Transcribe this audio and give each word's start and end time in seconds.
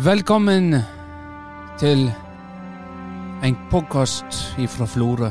Velkommen 0.00 0.70
til 1.76 2.06
en 3.44 3.56
podkast 3.68 4.36
ifra 4.62 4.86
Florø. 4.88 5.28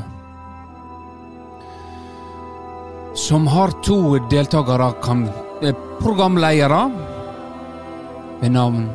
Som 3.18 3.48
har 3.50 3.72
to 3.82 4.18
deltakere, 4.30 4.92
eh, 5.62 5.74
programledere, 5.98 6.82
ved 8.40 8.50
navn 8.50 8.90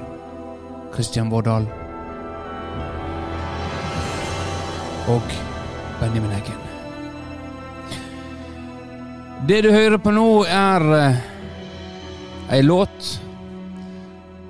Kristian 0.94 1.30
Vårdal 1.30 1.68
og 5.08 5.36
Benjamin 6.00 6.32
Eggen. 6.32 6.62
Det 9.48 9.62
du 9.64 9.72
hører 9.72 9.98
på 9.98 10.12
nå, 10.12 10.44
er 10.46 10.82
eh, 11.02 11.22
ei 12.50 12.62
låt 12.62 13.25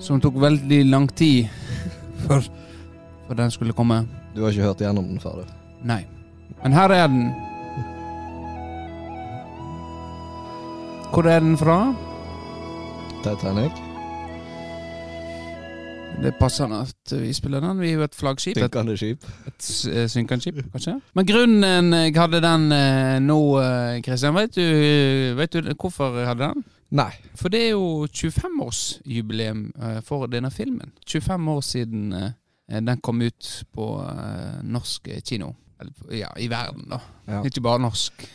som 0.06 0.22
tok 0.22 0.38
veldig 0.42 0.84
lang 0.90 1.08
tid 1.18 1.48
før, 2.28 2.46
før 3.28 3.40
den 3.42 3.52
skulle 3.54 3.74
komme. 3.74 4.04
Du 4.36 4.44
har 4.46 4.54
ikke 4.54 4.68
hørt 4.70 4.82
igjennom 4.84 5.08
den 5.10 5.20
før? 5.24 5.44
Nei. 5.86 6.04
Men 6.64 6.74
her 6.78 6.94
er 6.94 7.08
den. 7.12 7.26
Hvor 11.14 11.24
er 11.32 11.40
den 11.40 11.58
fra? 11.58 11.78
Titanic? 13.24 13.72
Det 16.16 16.30
er 16.32 16.36
passende 16.40 16.78
at 16.86 17.14
vi 17.20 17.34
spiller 17.36 17.60
den. 17.64 17.80
Vi 17.82 17.90
er 17.90 17.98
jo 18.00 18.04
et 18.06 18.16
flaggskip. 18.16 18.58
Synkende 18.58 18.96
skip? 18.98 19.26
et 19.48 19.64
s- 19.64 19.88
eh, 19.88 20.08
synkende 20.08 20.42
skip, 20.42 20.60
kanskje. 20.72 20.94
Men 21.14 21.26
grunnen 21.28 21.94
jeg 21.94 22.14
hadde 22.16 22.42
den 22.42 22.72
eh, 22.72 23.20
nå, 23.20 23.40
eh, 23.60 24.02
Kristian, 24.06 24.36
vet 24.36 24.56
du, 24.56 24.62
vet 25.36 25.52
du 25.54 25.74
hvorfor 25.74 26.18
jeg 26.20 26.28
hadde 26.28 26.52
den? 26.54 26.64
Nei. 26.90 27.12
For 27.36 27.50
det 27.50 27.62
er 27.66 27.72
jo 27.74 28.06
25-årsjubileum 28.14 29.68
eh, 29.82 30.02
for 30.06 30.28
denne 30.32 30.52
filmen. 30.54 30.92
25 31.08 31.48
år 31.52 31.62
siden 31.66 32.14
eh, 32.14 32.32
den 32.82 33.02
kom 33.02 33.22
ut 33.22 33.52
på 33.74 33.88
eh, 34.06 34.60
norsk 34.64 35.10
kino. 35.26 35.54
Ja, 36.14 36.30
i 36.40 36.48
verden, 36.50 36.86
da. 36.90 37.02
Ja. 37.28 37.42
Ikke 37.46 37.62
bare 37.62 37.82
norsk 37.84 38.28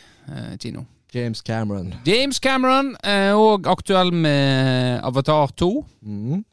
kino. 0.61 0.83
James 1.11 1.41
Cameron. 1.41 1.93
James 2.05 2.39
Cameron 2.39 2.93
er 3.03 3.33
òg 3.35 3.65
aktuell 3.67 4.13
med 4.13 5.01
Avatar 5.03 5.51
2. 5.59 5.71
Mm. 6.05 6.43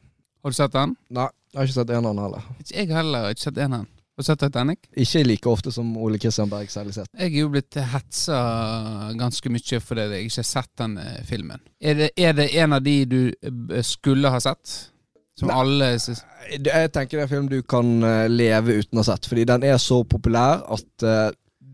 Har 0.42 0.50
du 0.50 0.56
sett 0.56 0.72
den? 0.72 0.96
Nei, 1.14 1.28
jeg 1.52 1.60
har 1.60 1.68
ikke 1.68 1.76
sett 1.76 1.92
en 1.92 2.08
av 2.08 2.14
den 2.16 2.24
heller. 2.24 2.48
Ikke 2.58 2.74
Jeg 2.74 2.90
heller 2.96 3.26
har 3.26 3.36
ikke 3.36 3.44
sett 3.44 3.60
en 3.62 3.76
av 3.76 3.84
den. 3.84 3.92
Har 4.18 4.24
du 4.24 4.26
sett 4.26 4.40
Titanic? 4.42 4.78
Ikke 4.98 5.20
like 5.22 5.46
ofte 5.46 5.70
som 5.70 5.92
Ole 6.02 6.18
Kristian 6.18 6.50
Berg 6.50 6.66
særlig 6.74 6.96
sett. 6.96 7.06
Jeg 7.14 7.30
er 7.30 7.36
jo 7.44 7.50
blitt 7.52 7.76
hetsa 7.92 8.38
ganske 9.14 9.52
mye 9.54 9.78
fordi 9.84 10.06
jeg 10.10 10.24
ikke 10.26 10.40
har 10.42 10.48
sett 10.48 10.72
den 10.82 10.96
eh, 10.98 11.20
filmen. 11.28 11.62
Er 11.78 11.94
det, 12.00 12.08
er 12.18 12.32
det 12.34 12.48
en 12.58 12.74
av 12.74 12.82
de 12.82 12.96
du 13.06 13.20
eh, 13.30 13.84
skulle 13.86 14.32
ha 14.34 14.40
sett? 14.42 14.72
Som 15.38 15.52
Nei. 15.52 15.58
alle 15.62 15.92
synes. 16.02 16.24
Jeg 16.50 16.90
tenker 16.90 17.14
det 17.14 17.22
er 17.22 17.28
en 17.28 17.30
film 17.36 17.46
du 17.52 17.60
kan 17.62 17.92
eh, 18.02 18.24
leve 18.26 18.80
uten 18.80 18.98
å 18.98 19.04
ha 19.04 19.12
sett, 19.12 19.30
fordi 19.30 19.46
den 19.46 19.68
er 19.70 19.78
så 19.78 20.00
populær 20.02 20.64
at 20.66 21.06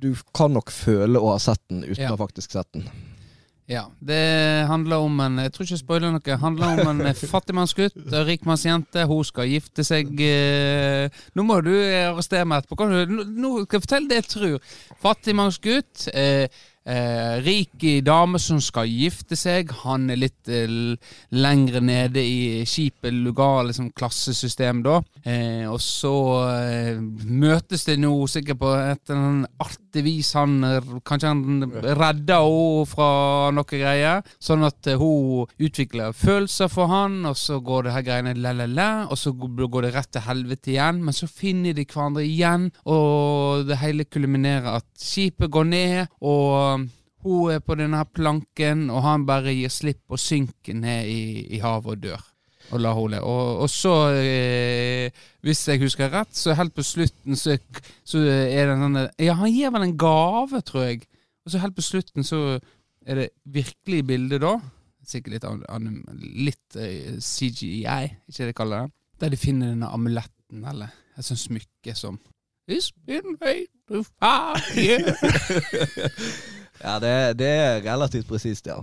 du 0.05 0.11
kan 0.37 0.53
nok 0.53 0.69
føle 0.69 1.17
å 1.17 1.33
ha 1.33 1.41
sett 1.41 1.63
den 1.73 1.81
uten 1.87 2.03
Ja. 2.03 2.13
å 2.13 2.19
ha 2.19 2.27
faktisk 2.27 2.53
sett 2.53 2.69
den. 2.77 2.85
Ja. 3.71 3.87
Det 4.01 4.67
handler 4.69 4.97
om 5.07 5.21
en 5.25 5.39
Jeg 5.39 5.53
tror 5.53 5.65
ikke 5.65 5.73
jeg 5.73 5.81
spoiler 5.81 6.13
noe. 6.13 6.21
Det 6.25 6.37
handler 6.41 6.83
om 6.83 6.91
en 6.91 7.07
eh, 7.09 7.17
fattigmannsgutt 7.17 7.97
og 8.03 8.27
rikmannsjente. 8.29 9.07
Hun 9.09 9.25
skal 9.25 9.49
gifte 9.49 9.85
seg 9.87 10.13
eh, 10.21 11.09
Nå 11.35 11.47
må 11.49 11.61
du 11.65 11.73
arrestere 11.73 12.45
meg 12.49 12.65
etterpå. 12.65 12.89
Nå 13.09 13.55
skal 13.65 13.79
jeg 13.79 13.87
fortelle 13.87 14.11
det 14.13 14.21
jeg 14.21 14.31
tror. 14.35 14.77
Fattigmannsgutt. 15.05 16.09
Eh, 16.13 16.63
eh, 16.87 17.37
rik 17.45 17.85
dame 18.05 18.39
som 18.41 18.61
skal 18.63 18.89
gifte 18.89 19.37
seg. 19.39 19.71
Han 19.85 20.09
er 20.13 20.21
litt 20.21 20.49
eh, 20.53 20.69
lengre 21.35 21.81
nede 21.85 22.23
i 22.25 22.65
skipet, 22.69 23.13
Lugar, 23.15 23.65
liksom, 23.69 23.91
klassesystem, 23.97 24.83
da. 24.85 25.01
Eh, 25.25 25.65
og 25.71 25.81
så 25.83 26.15
eh, 26.51 26.99
møtes 27.25 27.87
det 27.89 27.99
nå 28.03 28.13
sikkert 28.31 28.61
på 28.61 28.73
et 28.77 29.11
eller 29.11 29.21
annet 29.31 29.65
artig 29.65 30.05
vis. 30.07 30.33
Han, 30.39 30.59
er- 30.67 30.89
kanskje 31.07 31.31
han 31.33 31.67
redder 31.75 32.45
henne 32.45 32.87
fra 32.91 33.09
noe 33.55 33.69
greier. 33.71 34.23
Sånn 34.43 34.65
at 34.67 34.87
eh, 34.91 34.99
hun 35.01 35.47
utvikler 35.63 36.13
følelser 36.17 36.69
for 36.73 36.91
han, 36.93 37.21
og 37.31 37.37
så 37.41 37.61
går 37.65 37.87
det 37.89 37.95
her 37.97 38.07
greiene 38.09 38.35
la-la-la, 38.39 38.89
og 39.11 39.19
så 39.21 39.33
går 39.37 39.89
det 39.89 39.95
rett 39.97 40.11
til 40.17 40.27
helvete 40.29 40.75
igjen. 40.75 41.01
Men 41.05 41.17
så 41.17 41.29
finner 41.31 41.77
de 41.77 41.85
hverandre 41.89 42.25
igjen, 42.27 42.69
og 42.91 43.65
det 43.69 43.81
hele 43.83 44.05
kulminerer 44.09 44.81
at 44.81 44.87
skipet 45.01 45.51
går 45.55 45.69
ned, 45.71 46.13
og 46.25 46.74
hun 47.25 47.51
er 47.55 47.61
på 47.65 47.75
denne 47.81 48.05
planken, 48.15 48.87
og 48.93 49.03
han 49.07 49.25
bare 49.29 49.53
gir 49.57 49.73
slipp 49.73 50.03
og 50.13 50.21
synker 50.21 50.77
ned 50.77 51.09
i, 51.11 51.23
i 51.57 51.61
havet 51.63 51.97
og 51.97 52.03
dør. 52.05 52.23
Og 52.73 52.81
la 52.81 52.93
hun 52.97 53.11
le. 53.13 53.19
Og, 53.21 53.59
og 53.65 53.69
så, 53.69 53.93
eh, 54.17 55.11
hvis 55.45 55.67
jeg 55.69 55.83
husker 55.83 56.09
rett, 56.13 56.33
så 56.37 56.55
helt 56.57 56.73
på 56.77 56.85
slutten 56.85 57.37
så, 57.37 57.59
så 58.09 58.23
er 58.25 58.71
det 58.71 58.77
en 58.79 58.85
sånn 58.87 59.01
Ja, 59.21 59.35
han 59.37 59.53
gir 59.53 59.73
vel 59.75 59.85
en 59.85 59.97
gave, 60.01 60.63
tror 60.65 60.87
jeg. 60.87 61.03
Og 61.45 61.53
så 61.53 61.61
helt 61.61 61.77
på 61.77 61.85
slutten 61.85 62.25
så 62.25 62.41
er 63.05 63.21
det 63.21 63.27
virkelig 63.45 64.01
bilde, 64.09 64.39
da. 64.41 64.55
Sikkert 65.05 65.35
litt, 65.37 65.45
anim- 65.69 66.07
litt 66.47 66.79
eh, 66.81 67.19
CGI, 67.21 67.85
ikke 68.31 68.39
det 68.39 68.49
de 68.55 68.57
kaller 68.57 68.87
det. 68.87 68.95
Der 69.21 69.35
de 69.35 69.41
finner 69.45 69.75
denne 69.75 69.93
amuletten, 69.93 70.65
eller 70.65 70.89
et 71.19 71.25
sånt 71.29 71.43
smykke 71.45 71.93
som 71.97 72.17
It's 72.65 72.89
been 73.05 73.37
made 73.43 73.69
to 73.91 74.01
years. 74.81 75.21
Ja, 76.83 76.99
det, 77.03 77.39
det 77.39 77.49
er 77.49 77.83
relativt 77.85 78.29
presist, 78.29 78.67
ja. 78.67 78.81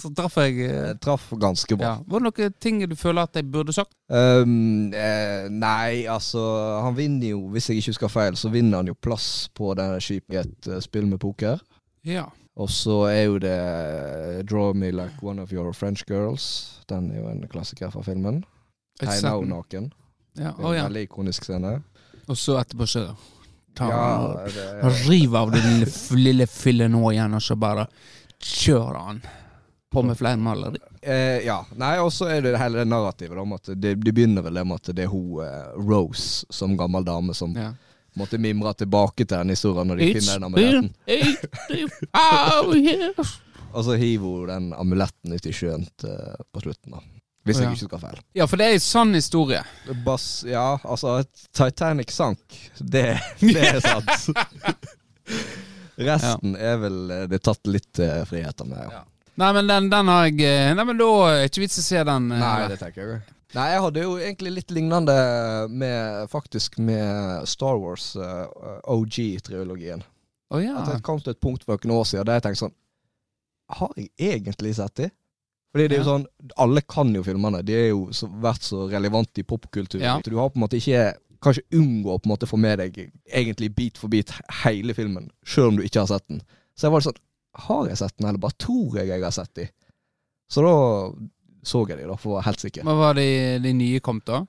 Så 0.00 0.10
traff 0.10 0.36
jeg 0.42 0.58
eh, 0.66 0.72
Jeg 0.90 0.96
traff 1.00 1.28
ganske 1.38 1.76
bra. 1.78 1.86
ja. 1.86 1.98
Var 2.06 2.22
det 2.22 2.26
noen 2.26 2.56
ting 2.60 2.80
du 2.90 2.96
føler 2.98 3.28
at 3.28 3.38
jeg 3.38 3.46
burde 3.50 3.72
sagt? 3.72 3.94
Um, 4.10 4.92
eh, 4.94 5.46
nei, 5.50 6.06
altså 6.10 6.42
Han 6.82 6.96
vinner 6.98 7.30
jo, 7.30 7.44
hvis 7.54 7.70
jeg 7.70 7.78
ikke 7.78 7.94
husker 7.94 8.12
feil, 8.12 8.36
så 8.36 8.50
vinner 8.50 8.82
han 8.82 8.90
jo 8.90 8.96
plass 8.98 9.48
på 9.54 9.70
denne 9.78 10.00
skipet 10.02 10.34
i 10.34 10.40
et 10.42 10.68
eh, 10.70 10.82
spill 10.82 11.06
med 11.06 11.22
poker. 11.22 11.62
Ja. 12.06 12.26
Og 12.56 12.70
så 12.72 13.04
er 13.10 13.22
jo 13.28 13.38
det 13.38 13.54
eh, 13.54 14.42
'Draw 14.42 14.74
Me 14.74 14.90
Like 14.90 15.22
One 15.22 15.42
of 15.42 15.52
Your 15.52 15.72
French 15.72 16.04
Girls'. 16.10 16.82
Den 16.88 17.10
er 17.12 17.20
jo 17.20 17.28
en 17.28 17.46
klassiker 17.48 17.90
fra 17.90 18.02
filmen. 18.02 18.44
Jeg 19.00 19.08
Tegna 19.08 19.30
sett 19.38 19.48
naken. 19.48 19.92
Ja. 20.38 20.52
Oh, 20.58 20.74
ja. 20.74 20.86
En 20.86 20.90
veldig 20.90 21.02
ikonisk 21.06 21.44
scene. 21.44 21.82
Og 22.26 22.36
så 22.36 22.58
etterpå 22.58 22.86
så 22.86 23.06
tar 23.76 23.90
Ja, 23.92 24.44
det, 24.50 24.92
river 25.06 25.38
av 25.44 25.50
den 25.54 25.66
lille, 25.70 25.88
lille 26.18 26.46
fillen 26.50 26.92
nå 26.96 27.10
igjen, 27.12 27.34
og 27.38 27.42
så 27.44 27.56
bare 27.60 27.86
kjører 28.42 28.98
han 29.06 29.20
på 29.92 30.02
med 30.04 30.18
flere 30.18 30.36
maleri. 30.42 30.80
eh, 31.00 31.44
ja. 31.46 31.60
Nei, 31.78 31.94
og 32.02 32.10
så 32.12 32.26
er 32.34 32.42
det 32.44 32.56
hele 32.60 32.82
det 32.82 32.88
narrativet 32.90 33.38
om 33.38 33.52
at 33.56 33.70
det, 33.72 33.94
det 34.02 34.12
begynner 34.16 34.42
vel 34.44 34.58
med 34.66 34.80
at 34.82 34.90
det 34.96 35.06
er 35.06 35.12
hun 35.12 35.38
eh, 35.44 35.68
Rose 35.78 36.44
som 36.52 36.74
gammel 36.76 37.04
dame 37.06 37.34
som 37.38 37.54
Ja. 37.56 37.70
måtte 38.16 38.38
mimre 38.40 38.72
tilbake 38.74 39.24
til 39.24 39.36
den 39.38 39.52
historien 39.54 39.88
når 39.88 39.96
de 40.00 40.10
It's 40.10 40.18
finner 40.20 40.40
den 40.40 40.48
amuletten. 40.50 40.90
Og 43.76 43.84
så 43.84 43.96
hiver 44.00 44.26
hun 44.40 44.48
den 44.50 44.68
amuletten 44.76 45.32
ut 45.36 45.46
i 45.46 45.52
sjøen 45.52 45.84
til, 46.00 46.16
på 46.52 46.62
slutten, 46.64 46.96
da. 46.96 47.02
Hvis 47.46 47.60
jeg 47.60 47.68
ja. 47.68 47.72
ikke 47.72 47.86
husker 47.86 48.02
feil. 48.02 48.22
Ja, 48.34 48.46
for 48.50 48.58
det 48.58 48.66
er 48.66 48.76
en 48.76 48.82
sann 48.82 49.14
historie. 49.14 49.60
Bas, 50.04 50.26
ja, 50.48 50.66
altså 50.82 51.20
Titanic 51.54 52.10
sank. 52.14 52.42
Det, 52.78 53.04
det 53.40 53.68
er 53.70 53.78
sant. 53.84 54.88
Resten 55.96 56.56
er 56.58 56.80
vel 56.82 56.98
eh, 57.10 57.28
det 57.30 57.38
er 57.38 57.44
tatt 57.46 57.70
litt 57.70 58.00
eh, 58.02 58.24
friheter 58.28 58.68
med. 58.68 58.90
Ja. 58.92 59.04
Nei, 59.36 59.52
men 59.52 59.68
den, 59.68 59.88
den 59.92 60.08
har 60.08 60.26
jeg 60.26 60.42
eh, 60.48 60.74
Nei, 60.76 60.84
men 60.88 60.98
da 61.00 61.08
er 61.28 61.38
det 61.42 61.48
ikke 61.50 61.62
vits 61.66 61.80
å 61.80 61.84
se 61.84 62.02
den. 62.08 62.28
eh, 62.32 62.40
Nei, 62.40 62.68
det 62.72 62.78
tenker 62.80 63.02
jeg 63.02 63.22
Nei, 63.56 63.66
jeg 63.72 63.82
hadde 63.84 64.02
jo 64.02 64.16
egentlig 64.18 64.52
litt 64.52 64.72
lignende 64.74 65.14
med 65.70 66.26
faktisk 66.32 66.80
med 66.82 67.46
Star 67.48 67.78
Wars 67.80 68.10
eh, 68.18 68.80
OG-triologien. 68.92 70.02
Å 70.52 70.60
ja. 70.60 70.74
At 70.82 70.90
jeg 70.92 71.04
kom 71.06 71.22
til 71.22 71.32
et 71.32 71.40
punkt 71.42 71.64
for 71.64 71.80
noen 71.86 72.00
år 72.02 72.08
siden 72.10 72.26
der 72.28 72.40
jeg 72.40 72.46
tenkte 72.46 72.64
sånn 72.64 72.74
Har 73.78 73.94
jeg 73.98 74.10
egentlig 74.34 74.74
sett 74.78 74.98
de? 75.00 75.08
Fordi 75.76 75.90
det 75.92 75.98
er 75.98 76.00
jo 76.00 76.08
sånn 76.08 76.26
Alle 76.64 76.82
kan 76.88 77.12
jo 77.12 77.22
filmene. 77.26 77.60
De 77.66 77.76
er 77.76 77.86
jo 77.90 78.08
så, 78.16 78.28
vært 78.42 78.64
så 78.64 78.86
relevante 78.88 79.42
i 79.42 79.46
popkultur. 79.46 80.00
Ja. 80.00 80.16
Du 80.24 80.38
har 80.38 80.48
på 80.48 80.56
en 80.56 80.64
måte 80.64 80.80
ikke 80.80 81.10
Kan 81.44 81.52
ikke 81.52 81.80
unngå 81.82 82.14
å 82.14 82.18
på 82.22 82.30
en 82.30 82.32
måte 82.32 82.48
få 82.48 82.58
med 82.60 82.80
deg 82.80 82.96
egentlig 83.28 83.70
bit 83.76 84.00
for 84.00 84.12
bit 84.12 84.32
hele 84.64 84.96
filmen, 84.96 85.28
sjøl 85.44 85.74
om 85.74 85.80
du 85.80 85.84
ikke 85.84 86.06
har 86.06 86.08
sett 86.08 86.24
den. 86.32 86.40
Så 86.72 86.88
jeg 86.88 86.96
var 86.96 87.04
sånn 87.04 87.20
Har 87.66 87.90
jeg 87.90 88.00
sett 88.00 88.16
den, 88.16 88.30
eller 88.30 88.40
bare 88.40 88.56
tror 88.62 88.96
jeg 88.96 89.10
jeg 89.12 89.24
har 89.24 89.34
sett 89.36 89.52
den? 89.58 89.72
Så 90.48 90.64
da 90.64 90.74
så 91.66 91.82
jeg 91.90 91.98
de, 91.98 92.06
da, 92.06 92.14
for 92.14 92.30
å 92.30 92.36
være 92.36 92.46
helt 92.46 92.62
sikker. 92.62 92.84
Hva 92.86 92.94
var 92.94 93.16
de, 93.18 93.26
de 93.58 93.72
nye 93.74 94.02
kom 94.04 94.20
da? 94.22 94.44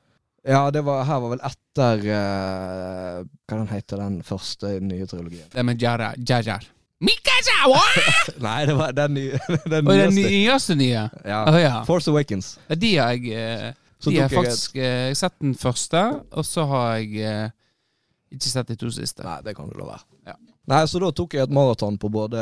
Ja, 0.48 0.68
det 0.72 0.84
var, 0.86 1.02
her 1.10 1.20
var 1.24 1.34
vel 1.34 1.42
etter 1.44 2.04
uh, 2.08 3.26
Hva 3.50 3.58
den 3.58 3.72
heter 3.74 4.04
den 4.04 4.20
første 4.24 4.78
nye 4.86 5.10
trilogien? 5.10 5.50
Det 5.52 5.66
med 5.66 5.82
Jar 5.82 6.06
Jar. 6.22 6.46
Jar. 6.46 6.68
Mikasawa! 6.68 6.77
Nei, 8.48 8.66
det 8.66 8.76
var 8.78 8.94
den 8.98 9.14
nye. 9.14 9.38
Den 9.72 9.86
Og 9.88 9.94
den 9.94 10.16
nyeste. 10.16 10.32
nyeste 10.32 10.76
nye? 10.80 11.04
Ja. 11.26 11.44
Oh, 11.52 11.58
ja. 11.62 11.84
Force 11.86 12.10
Awakens. 12.12 12.56
Ja, 12.68 12.76
De 12.76 12.92
har 12.98 13.14
jeg 13.14 13.36
eh, 13.38 13.68
De 14.08 14.16
har 14.18 14.30
faktisk 14.34 14.76
eh, 14.76 14.84
Jeg 14.84 15.14
har 15.14 15.20
sett 15.22 15.36
den 15.44 15.54
første, 15.58 16.02
og 16.32 16.46
så 16.46 16.66
har 16.72 16.96
jeg 16.98 17.22
eh, 17.22 17.50
ikke 18.34 18.50
sett 18.50 18.68
de 18.74 18.76
to 18.82 18.90
siste. 18.94 19.24
Nei, 19.26 19.38
det 19.46 19.54
kan 19.58 19.70
du 19.70 19.78
la 19.80 19.92
være. 19.94 20.04
Ja. 20.32 20.36
Nei, 20.68 20.82
Så 20.90 21.00
da 21.00 21.12
tok 21.16 21.38
jeg 21.38 21.46
et 21.48 21.54
maraton 21.56 21.96
på 22.02 22.10
både 22.12 22.42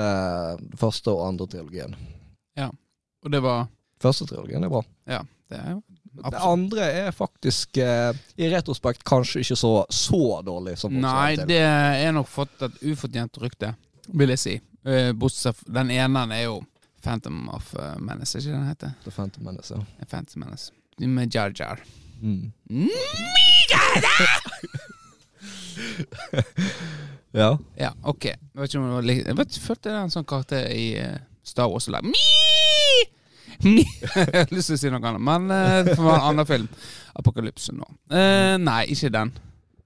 første 0.79 1.11
og 1.13 1.27
andre 1.27 1.47
trilogien. 1.51 1.93
Ja, 2.57 2.71
Og 3.25 3.31
det 3.35 3.43
var 3.43 3.67
Første 4.01 4.25
trilogien 4.27 4.63
er 4.63 4.71
bra. 4.71 4.81
Ja, 5.07 5.21
det 5.51 5.59
er 5.59 5.69
jo 5.75 5.81
Det 6.31 6.39
andre 6.47 6.87
er 7.03 7.11
faktisk, 7.15 7.77
eh, 7.77 8.15
i 8.39 8.47
retrospekt, 8.51 9.03
kanskje 9.07 9.43
ikke 9.43 9.57
så, 9.59 9.71
så 9.91 10.41
dårlig 10.47 10.77
som 10.79 10.95
Nei, 10.95 11.35
det 11.35 11.59
er 11.59 12.11
nok 12.15 12.27
fått 12.31 12.61
et 12.69 12.77
ufortjent 12.87 13.39
rykte, 13.43 13.73
vil 14.13 14.33
jeg 14.35 14.41
si. 14.41 14.55
Eh, 14.85 15.11
Bortsett 15.17 15.57
fra 15.59 15.73
Den 15.81 15.91
ene 15.95 16.25
er 16.35 16.43
jo 16.45 16.59
Phantom 17.05 17.49
of 17.53 17.73
eh, 17.77 17.95
Menace, 18.01 18.39
ikke 18.39 18.53
den 18.53 18.67
heter? 18.69 18.95
The 19.03 19.11
Phantom 19.13 19.43
Menace, 19.45 19.75
ja. 19.75 20.05
Phantom 20.09 20.45
Menace. 20.45 20.71
Med 20.99 21.33
Jar 21.35 21.51
Jar. 21.55 21.79
Mm. 22.21 22.51
Mm. 22.69 22.89
Ja. 27.35 27.57
Ja, 27.75 27.91
ok. 28.07 28.25
Jeg 28.25 28.39
vet 28.55 28.69
ikke 28.69 28.79
om 28.79 28.85
det 28.87 28.95
var 28.95 29.07
litt 29.09 29.25
Jeg 29.27 29.37
vet, 29.37 29.57
følte 29.59 29.89
det 29.89 29.95
er 29.97 30.05
en 30.05 30.13
sånn 30.13 30.27
karakter 30.27 30.69
i 30.71 30.85
eh, 31.01 31.17
Star 31.43 31.67
Wars 31.67 31.89
som 31.89 31.97
like! 31.97 33.09
Jeg 33.65 34.31
har 34.31 34.53
lyst 34.55 34.71
til 34.71 34.77
å 34.77 34.79
si 34.79 34.91
noe 34.93 35.01
annet, 35.03 35.23
men 35.23 35.51
eh, 35.51 35.81
det 35.87 35.97
være 35.97 36.15
en 36.21 36.29
annen 36.29 36.47
film. 36.47 36.69
Apokalypse 37.15 37.75
nå. 37.75 37.87
Uh, 38.11 38.55
nei, 38.59 38.81
ikke 38.91 39.11
den. 39.11 39.31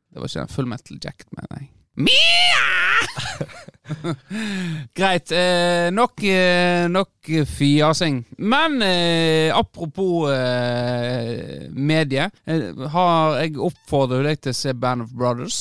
Det 0.10 0.22
var 0.22 0.30
ikke 0.30 0.44
den 0.46 0.54
Full 0.54 0.70
Metal 0.70 1.02
Jacket, 1.02 1.28
mener 1.38 1.60
jeg. 1.60 1.70
Mia! 2.00 2.64
Greit. 4.96 5.32
Eh, 5.32 5.92
nok, 5.92 6.24
eh, 6.24 6.88
nok 6.88 7.32
fjasing. 7.58 8.22
Men 8.38 8.82
eh, 8.82 9.58
apropos 9.58 10.32
eh, 10.32 11.68
medie. 11.76 12.30
Eh, 12.46 12.70
har 12.94 13.42
jeg 13.42 13.60
oppfordret 13.60 14.30
deg 14.30 14.44
til 14.46 14.56
å 14.56 14.60
se 14.62 14.74
Band 14.74 15.08
of 15.08 15.12
Brothers? 15.12 15.60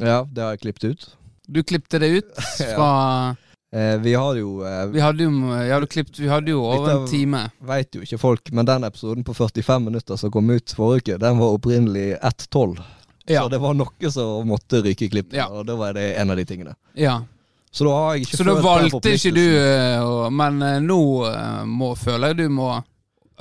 ja, 0.00 0.24
det 0.26 0.42
har 0.42 0.56
jeg 0.56 0.64
klippet 0.64 0.88
ut. 0.90 1.08
Du 1.46 1.60
klippte 1.62 2.00
det 2.00 2.14
ut 2.16 2.44
fra 2.74 3.36
Eh, 3.74 3.96
vi 3.98 4.12
har 4.14 4.36
jo 4.38 4.60
eh, 4.62 4.84
Vi 4.86 5.00
hadde 5.02 5.24
jo, 5.24 5.30
ja, 5.66 5.80
klippet, 5.90 6.18
vi 6.22 6.28
hadde 6.30 6.52
jo 6.52 6.60
over 6.62 6.92
en 6.92 7.08
time. 7.10 7.40
Veit 7.66 7.96
jo 7.96 8.04
ikke 8.06 8.20
folk, 8.22 8.52
men 8.54 8.68
den 8.68 8.86
episoden 8.86 9.24
på 9.26 9.34
45 9.34 9.88
minutter 9.88 10.20
som 10.20 10.30
kom 10.30 10.52
ut 10.54 10.74
forrige 10.78 11.16
uke, 11.16 11.16
den 11.18 11.40
var 11.40 11.56
opprinnelig 11.56 12.12
1.12. 12.20 12.78
Ja. 13.26 13.42
Så 13.46 13.48
det 13.54 13.60
var 13.62 13.74
noe 13.74 14.10
som 14.12 14.48
måtte 14.48 14.82
ryke 14.84 15.06
i 15.06 15.08
klippet, 15.12 15.32
Ja. 15.38 15.46
og 15.48 15.64
det 15.66 15.76
var 15.80 15.94
det 15.96 16.10
en 16.20 16.30
av 16.30 16.36
de 16.36 16.44
tingene. 16.44 16.74
ja. 16.94 17.22
Så 17.74 17.82
da 17.88 18.12
ikke 18.14 18.36
Så 18.38 18.44
da 18.46 18.52
valgte 18.62 19.10
ikke 19.16 19.32
du 19.34 19.40
eh, 19.58 20.30
Men 20.30 20.60
eh, 20.62 20.76
nå 20.78 20.98
eh, 21.26 21.64
må, 21.66 21.88
føler 21.98 22.30
jeg 22.30 22.36
du 22.44 22.52
må 22.54 22.68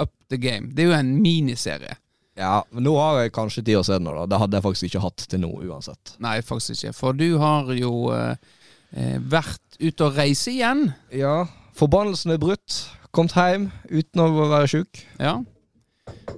up 0.02 0.10
the 0.34 0.38
game. 0.42 0.72
Det 0.74 0.82
er 0.82 0.88
jo 0.90 0.96
en 0.98 1.12
miniserie. 1.22 1.94
Ja, 2.36 2.64
men 2.72 2.82
nå 2.88 2.96
har 2.98 3.20
jeg 3.22 3.34
kanskje 3.36 3.62
tid 3.62 3.78
å 3.78 3.84
se 3.86 3.94
den 3.94 4.10
da. 4.10 4.26
Det 4.26 4.40
hadde 4.42 4.58
jeg 4.58 4.66
faktisk 4.66 4.88
ikke 4.90 5.04
hatt 5.04 5.28
til 5.30 5.44
nå, 5.44 5.52
uansett. 5.70 6.16
Nei, 6.18 6.40
faktisk 6.42 6.74
ikke. 6.82 6.96
For 6.98 7.14
du 7.14 7.28
har 7.38 7.70
jo 7.78 7.92
eh, 8.10 9.20
vært 9.22 9.78
ute 9.78 10.08
og 10.08 10.18
reise 10.18 10.50
igjen. 10.50 10.88
Ja, 11.14 11.44
forbannelsen 11.78 12.34
er 12.34 12.42
brutt. 12.42 12.80
Kommet 13.14 13.38
hjem 13.38 13.70
uten 13.92 14.24
å 14.26 14.32
være 14.50 14.66
sjuk. 14.74 15.04
Ja. 15.22 15.36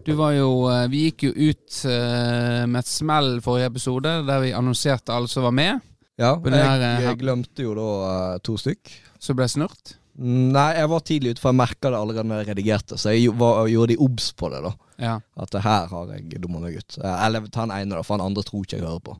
Du 0.06 0.14
var 0.14 0.36
jo 0.36 0.50
eh, 0.70 0.86
Vi 0.92 1.08
gikk 1.08 1.28
jo 1.28 1.34
ut 1.34 1.82
eh, 1.90 2.64
med 2.70 2.80
et 2.84 2.90
smell 2.90 3.40
forrige 3.46 3.72
episode, 3.74 4.12
der 4.28 4.42
vi 4.44 4.54
annonserte 4.54 5.14
alle 5.16 5.32
som 5.32 5.48
var 5.48 5.56
med. 5.56 5.84
Ja, 6.22 6.36
jeg, 6.38 6.90
jeg 7.04 7.20
glemte 7.20 7.66
jo 7.66 7.74
da 7.76 7.88
eh, 8.10 8.42
to 8.46 8.58
stykk. 8.62 8.94
Så 9.20 9.36
ble 9.38 9.48
snurt. 9.50 9.96
Nei, 10.16 10.70
jeg 10.78 10.88
var 10.88 11.02
tidlig 11.04 11.34
ute, 11.34 11.42
for 11.44 11.52
jeg 11.52 11.60
merka 11.60 11.90
det 11.92 11.98
allerede 12.00 12.30
når 12.30 12.44
jeg 12.44 12.50
redigerte, 12.54 13.00
så 13.02 13.12
jeg 13.12 13.34
var, 13.36 13.66
gjorde 13.68 13.92
de 13.92 13.98
obs 14.06 14.30
på 14.38 14.48
det, 14.54 14.62
da. 14.64 14.72
Ja. 15.02 15.16
At 15.44 15.52
det 15.52 15.66
her 15.66 15.90
har 15.92 16.14
jeg 16.14 16.40
dumma 16.40 16.62
meg 16.64 16.78
ut. 16.80 16.96
Eller 17.02 17.50
ta 17.50 17.66
den 17.66 17.74
ene, 17.76 17.98
da, 17.98 18.04
for 18.06 18.16
den 18.16 18.30
andre 18.30 18.46
tror 18.48 18.64
ikke 18.64 18.78
jeg 18.78 18.86
hører 18.86 19.04
på. 19.04 19.18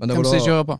Men 0.00 0.08
det 0.08 0.16
Hvem 0.16 0.30
som 0.30 0.40
ikke 0.40 0.54
hører 0.54 0.70
på? 0.70 0.78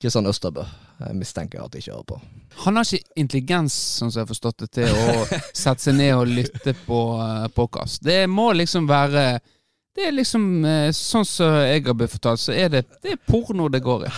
Kristian 0.00 0.26
Østerbø. 0.26 0.64
Jeg 1.00 1.16
mistenker 1.16 1.62
at 1.64 1.74
jeg 1.74 1.84
ikke 1.84 1.92
hører 1.94 2.08
på. 2.08 2.20
Han 2.64 2.78
har 2.78 2.88
ikke 2.88 3.20
intelligens, 3.20 3.74
sånn 3.98 4.12
som 4.12 4.20
jeg 4.20 4.26
har 4.26 4.32
forstått 4.32 4.64
det, 4.64 4.68
til 4.78 4.92
å 4.92 5.26
sette 5.64 5.88
seg 5.88 5.96
ned 5.98 6.14
og 6.16 6.30
lytte 6.30 6.74
på 6.86 7.00
uh, 7.20 7.46
podkast. 7.56 8.02
Det 8.04 8.24
må 8.30 8.50
liksom 8.56 8.88
være 8.88 9.26
Det 9.96 10.10
er 10.10 10.12
liksom 10.12 10.64
eh, 10.68 10.90
Sånn 10.92 11.24
som 11.24 11.54
jeg 11.64 11.86
har 11.86 11.94
blitt 11.96 12.12
fortalt, 12.12 12.40
så 12.42 12.52
er 12.52 12.68
det, 12.68 12.82
det 13.00 13.14
er 13.14 13.20
porno 13.24 13.70
det 13.72 13.80
går 13.80 14.04
i. 14.04 14.10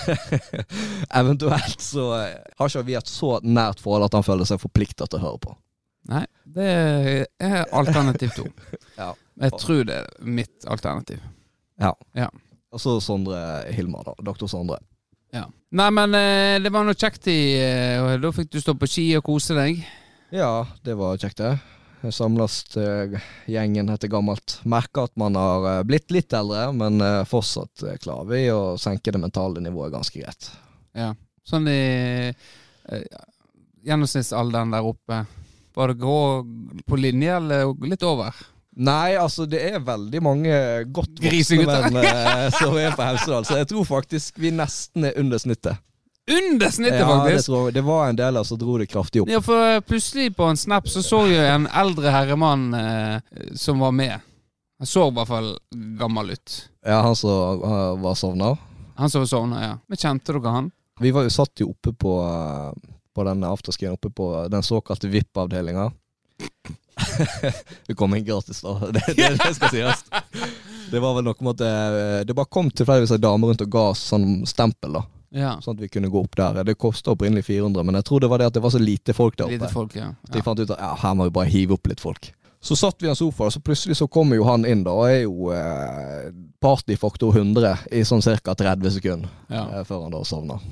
Eventuelt 1.20 1.80
så 1.80 2.10
eh, 2.18 2.34
har 2.58 2.68
ikke 2.68 2.84
vi 2.84 2.98
et 3.00 3.08
så 3.08 3.38
nært 3.40 3.80
forhold 3.80 4.10
at 4.10 4.18
han 4.18 4.26
føler 4.26 4.48
seg 4.48 4.60
forplikta 4.60 5.08
til 5.08 5.20
å 5.20 5.24
høre 5.24 5.42
på. 5.46 5.56
Nei, 6.12 6.26
det 6.44 6.68
er 7.40 7.64
alternativ 7.72 8.36
to. 8.36 8.46
Ja. 9.00 9.14
Jeg 9.40 9.56
tror 9.56 9.86
det 9.88 9.94
er 9.96 10.08
mitt 10.28 10.66
alternativ. 10.68 11.22
Og 11.80 12.28
så 12.78 13.00
Sondre 13.02 13.40
Hilmar, 13.74 14.04
da. 14.06 14.14
Doktor 14.22 14.50
Sondre. 14.50 14.78
Ja. 15.34 15.46
Nei, 15.70 15.88
men 15.94 16.14
eh, 16.18 16.58
det 16.62 16.72
var 16.74 16.86
noe 16.86 16.98
kjekt 16.98 17.28
i 17.30 17.40
eh, 17.62 18.02
og 18.02 18.22
Da 18.22 18.32
fikk 18.34 18.50
du 18.50 18.60
stå 18.62 18.74
på 18.78 18.88
ski 18.90 19.06
og 19.18 19.26
kose 19.26 19.54
deg. 19.58 19.82
Ja, 20.34 20.66
det 20.86 20.96
var 20.98 21.18
kjekt, 21.18 21.42
det. 21.42 21.58
Samles 22.14 22.62
gjengen 23.50 23.90
etter 23.92 24.10
gammelt. 24.10 24.58
Merker 24.64 25.10
at 25.10 25.14
man 25.20 25.38
har 25.38 25.66
eh, 25.70 25.82
blitt 25.86 26.10
litt 26.14 26.34
eldre, 26.34 26.70
men 26.74 27.02
fortsatt 27.28 27.84
klarer 28.02 28.30
vi 28.30 28.44
å 28.54 28.78
senke 28.80 29.14
det 29.14 29.22
mentale 29.22 29.62
nivået 29.62 29.94
ganske 29.94 30.22
greit. 30.22 30.50
Ja. 30.98 31.12
Sånn 31.46 31.66
i 31.70 32.30
gjennomsnittsalderen 33.86 34.74
der 34.74 34.86
oppe. 34.86 35.24
Var 35.74 35.92
det 35.92 36.00
grå 36.00 36.20
på 36.86 36.98
linje, 36.98 37.36
eller 37.36 37.70
litt 37.86 38.02
over? 38.06 38.34
Nei, 38.76 39.16
altså 39.18 39.46
det 39.50 39.60
er 39.66 39.80
veldig 39.82 40.20
mange 40.22 40.56
godt 40.94 41.18
voksne 41.20 41.64
menn 41.66 41.96
eh, 42.04 42.44
som 42.54 42.76
er 42.78 42.94
på 42.94 43.02
Hemsedal, 43.02 43.46
så 43.48 43.58
jeg 43.58 43.68
tror 43.72 43.86
faktisk 43.88 44.38
vi 44.38 44.52
nesten 44.54 45.08
er 45.10 45.18
under 45.18 45.42
snittet. 45.42 45.80
Under 46.30 46.70
snittet, 46.70 47.00
Ja, 47.00 47.06
det, 47.06 47.32
faktisk! 47.32 47.46
tror 47.46 47.64
jeg. 47.66 47.74
det 47.74 47.82
var 47.82 48.08
en 48.08 48.16
del 48.16 48.36
av 48.38 48.44
som 48.46 48.58
dro 48.60 48.76
det 48.78 48.86
kraftig 48.86 49.24
opp. 49.24 49.30
Ja, 49.32 49.40
for 49.42 49.80
plutselig 49.82 50.36
på 50.36 50.46
en 50.46 50.60
snap 50.60 50.88
så 50.88 51.02
så 51.02 51.24
jeg 51.26 51.48
en 51.50 51.66
eldre 51.66 52.12
herremann 52.14 52.74
eh, 52.78 53.40
som 53.58 53.82
var 53.82 53.90
med. 53.90 54.20
Han 54.80 54.86
så 54.86 55.08
i 55.10 55.12
hvert 55.12 55.28
fall 55.28 55.50
gammel 55.98 56.30
ut. 56.30 56.52
Ja, 56.86 57.02
Han 57.02 57.16
som 57.16 57.64
uh, 57.64 57.98
var 58.00 58.14
sovna. 58.14 58.54
Han 58.96 59.10
som 59.10 59.20
var 59.20 59.26
sovna, 59.26 59.64
ja. 59.64 59.74
Men 59.86 59.96
kjente 60.00 60.32
dere 60.32 60.54
han? 60.54 60.70
Vi 61.00 61.10
var 61.10 61.26
jo 61.26 61.32
satt 61.34 61.60
jo 61.60 61.72
oppe 61.74 61.92
på, 61.92 62.14
uh, 62.24 62.72
på 63.14 63.26
den 63.28 63.44
afterskien, 63.44 63.92
oppe 63.92 64.08
på 64.08 64.30
den 64.48 64.62
såkalte 64.62 65.10
VIP-avdelinga. 65.12 65.90
Vi 67.88 67.96
kom 67.98 68.14
inn 68.16 68.24
gratis, 68.26 68.62
da. 68.64 68.76
Det, 68.94 69.04
det, 69.16 69.30
det 69.38 69.54
skal 69.56 69.72
sies. 69.74 70.04
Det 70.90 71.00
var 71.02 71.14
vel 71.16 71.26
noe 71.26 71.46
med 71.46 71.54
at 71.54 71.62
det, 71.62 72.26
det 72.30 72.36
bare 72.36 72.50
kom 72.50 72.70
tilfeldigvis 72.70 73.14
ei 73.14 73.22
dame 73.22 73.50
rundt 73.50 73.62
og 73.64 73.72
ga 73.72 73.86
oss 73.92 74.02
sånn 74.12 74.42
stempel, 74.48 74.98
da. 74.98 75.04
Ja. 75.30 75.52
Sånn 75.62 75.76
at 75.78 75.84
vi 75.84 75.88
kunne 75.92 76.10
gå 76.10 76.24
opp 76.24 76.34
der. 76.36 76.62
Det 76.66 76.74
kosta 76.80 77.14
opprinnelig 77.14 77.46
400, 77.46 77.86
men 77.86 78.00
jeg 78.00 78.08
tror 78.08 78.24
det 78.24 78.30
var 78.32 78.42
det 78.42 78.50
at 78.50 78.58
det 78.58 78.64
var 78.64 78.74
så 78.74 78.82
lite 78.82 79.14
folk 79.14 79.38
der 79.38 79.52
Lite 79.52 79.70
folk, 79.70 79.94
ja. 79.96 80.10
ja. 80.10 80.34
de 80.34 80.42
fant 80.42 80.58
ut 80.58 80.70
at 80.70 80.78
ja, 80.82 80.90
her 81.04 81.16
må 81.16 81.28
vi 81.28 81.34
bare 81.38 81.52
hive 81.52 81.76
opp 81.76 81.90
litt 81.90 82.02
folk. 82.02 82.32
Så 82.60 82.76
satt 82.76 83.00
vi 83.00 83.06
i 83.08 83.10
en 83.10 83.16
sofa, 83.16 83.46
og 83.46 83.54
så 83.54 83.60
plutselig 83.64 83.96
så 83.96 84.08
kommer 84.10 84.36
jo 84.36 84.44
han 84.44 84.66
inn, 84.68 84.82
da, 84.84 84.92
og 84.92 85.06
er 85.08 85.22
jo 85.22 85.52
eh, 85.54 86.26
partyfaktor 86.60 87.38
100 87.38 87.86
i 87.96 88.02
sånn 88.04 88.20
ca. 88.20 88.52
30 88.52 88.96
sekunder 88.98 89.30
ja. 89.48 89.62
eh, 89.78 89.86
før 89.88 90.04
han 90.04 90.12
da 90.12 90.20
sovner. 90.28 90.66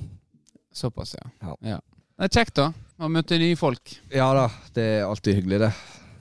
Såpass, 0.75 1.14
ja. 1.16 1.30
Ja. 1.40 1.54
ja. 1.76 1.78
Det 2.18 2.28
er 2.28 2.34
kjekt, 2.34 2.58
da. 2.58 2.73
Å 2.99 3.08
møte 3.08 3.38
nye 3.38 3.56
folk. 3.56 3.94
Ja 4.11 4.26
da, 4.34 4.49
det 4.75 4.84
er 4.99 5.06
alltid 5.06 5.38
hyggelig, 5.38 5.62
det. 5.64 5.73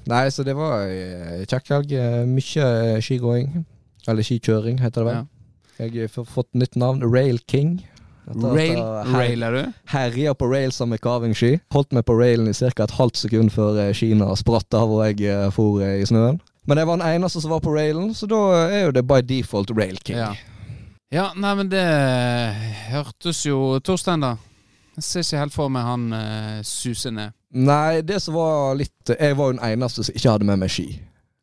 Nei, 0.08 0.24
så 0.32 0.44
det 0.48 0.56
var 0.56 0.88
ei 0.88 1.46
kjekk 1.50 1.74
helg. 1.74 1.92
Eh, 1.92 2.24
Mye 2.30 2.68
eh, 2.96 3.02
skigåing. 3.04 3.66
Eller 4.08 4.24
skikjøring, 4.24 4.80
heter 4.80 5.04
det 5.04 5.08
vel. 5.10 5.20
Ja. 5.20 5.86
Jeg 5.86 6.10
har 6.16 6.26
fått 6.26 6.50
nytt 6.58 6.76
navn. 6.80 7.04
Rail 7.06 7.40
King. 7.52 7.82
Etter 8.28 8.56
Rail, 8.56 8.78
er 8.80 9.06
her- 9.08 9.20
railer 9.22 9.52
du? 9.56 9.74
Herja 9.94 10.34
på 10.36 10.50
railsa 10.52 10.86
med 10.86 11.00
kavingski. 11.04 11.60
Holdt 11.72 11.94
meg 11.96 12.04
på 12.08 12.16
railen 12.20 12.50
i 12.50 12.54
ca. 12.58 12.84
et 12.84 12.92
halvt 12.98 13.18
sekund 13.22 13.52
før 13.56 13.78
Kina 13.96 14.34
spratt 14.36 14.74
av 14.76 14.92
og 14.92 15.04
jeg 15.06 15.22
eh, 15.28 15.50
for 15.56 15.82
eh, 15.84 16.02
i 16.02 16.06
snøen. 16.06 16.42
Men 16.68 16.78
jeg 16.82 16.88
var 16.90 16.98
den 17.00 17.08
eneste 17.08 17.40
som 17.42 17.52
var 17.52 17.62
på 17.64 17.72
railen, 17.76 18.14
så 18.14 18.28
da 18.28 18.40
er 18.68 18.86
jo 18.88 18.92
det 18.92 19.06
by 19.08 19.22
default 19.24 19.72
Rail 19.72 19.96
King. 20.04 20.18
Ja. 20.18 20.34
ja, 21.12 21.30
nei, 21.36 21.54
men 21.56 21.70
det 21.72 21.86
hørtes 22.92 23.46
jo 23.48 23.80
Torstein, 23.80 24.20
da. 24.26 24.34
Jeg 24.98 25.04
ser 25.08 25.24
ikke 25.24 25.40
helt 25.46 25.56
for 25.56 25.72
meg 25.72 25.86
han 25.88 26.06
uh, 26.12 26.60
suser 26.68 27.14
ned. 27.16 27.37
Nei, 27.56 28.02
det 28.04 28.20
som 28.20 28.36
var 28.36 28.74
litt 28.76 29.12
Jeg 29.14 29.38
var 29.40 29.48
jo 29.48 29.56
den 29.56 29.64
eneste 29.64 30.04
som 30.04 30.18
ikke 30.18 30.34
hadde 30.34 30.48
med 30.50 30.60
meg 30.60 30.72
ski. 30.74 30.88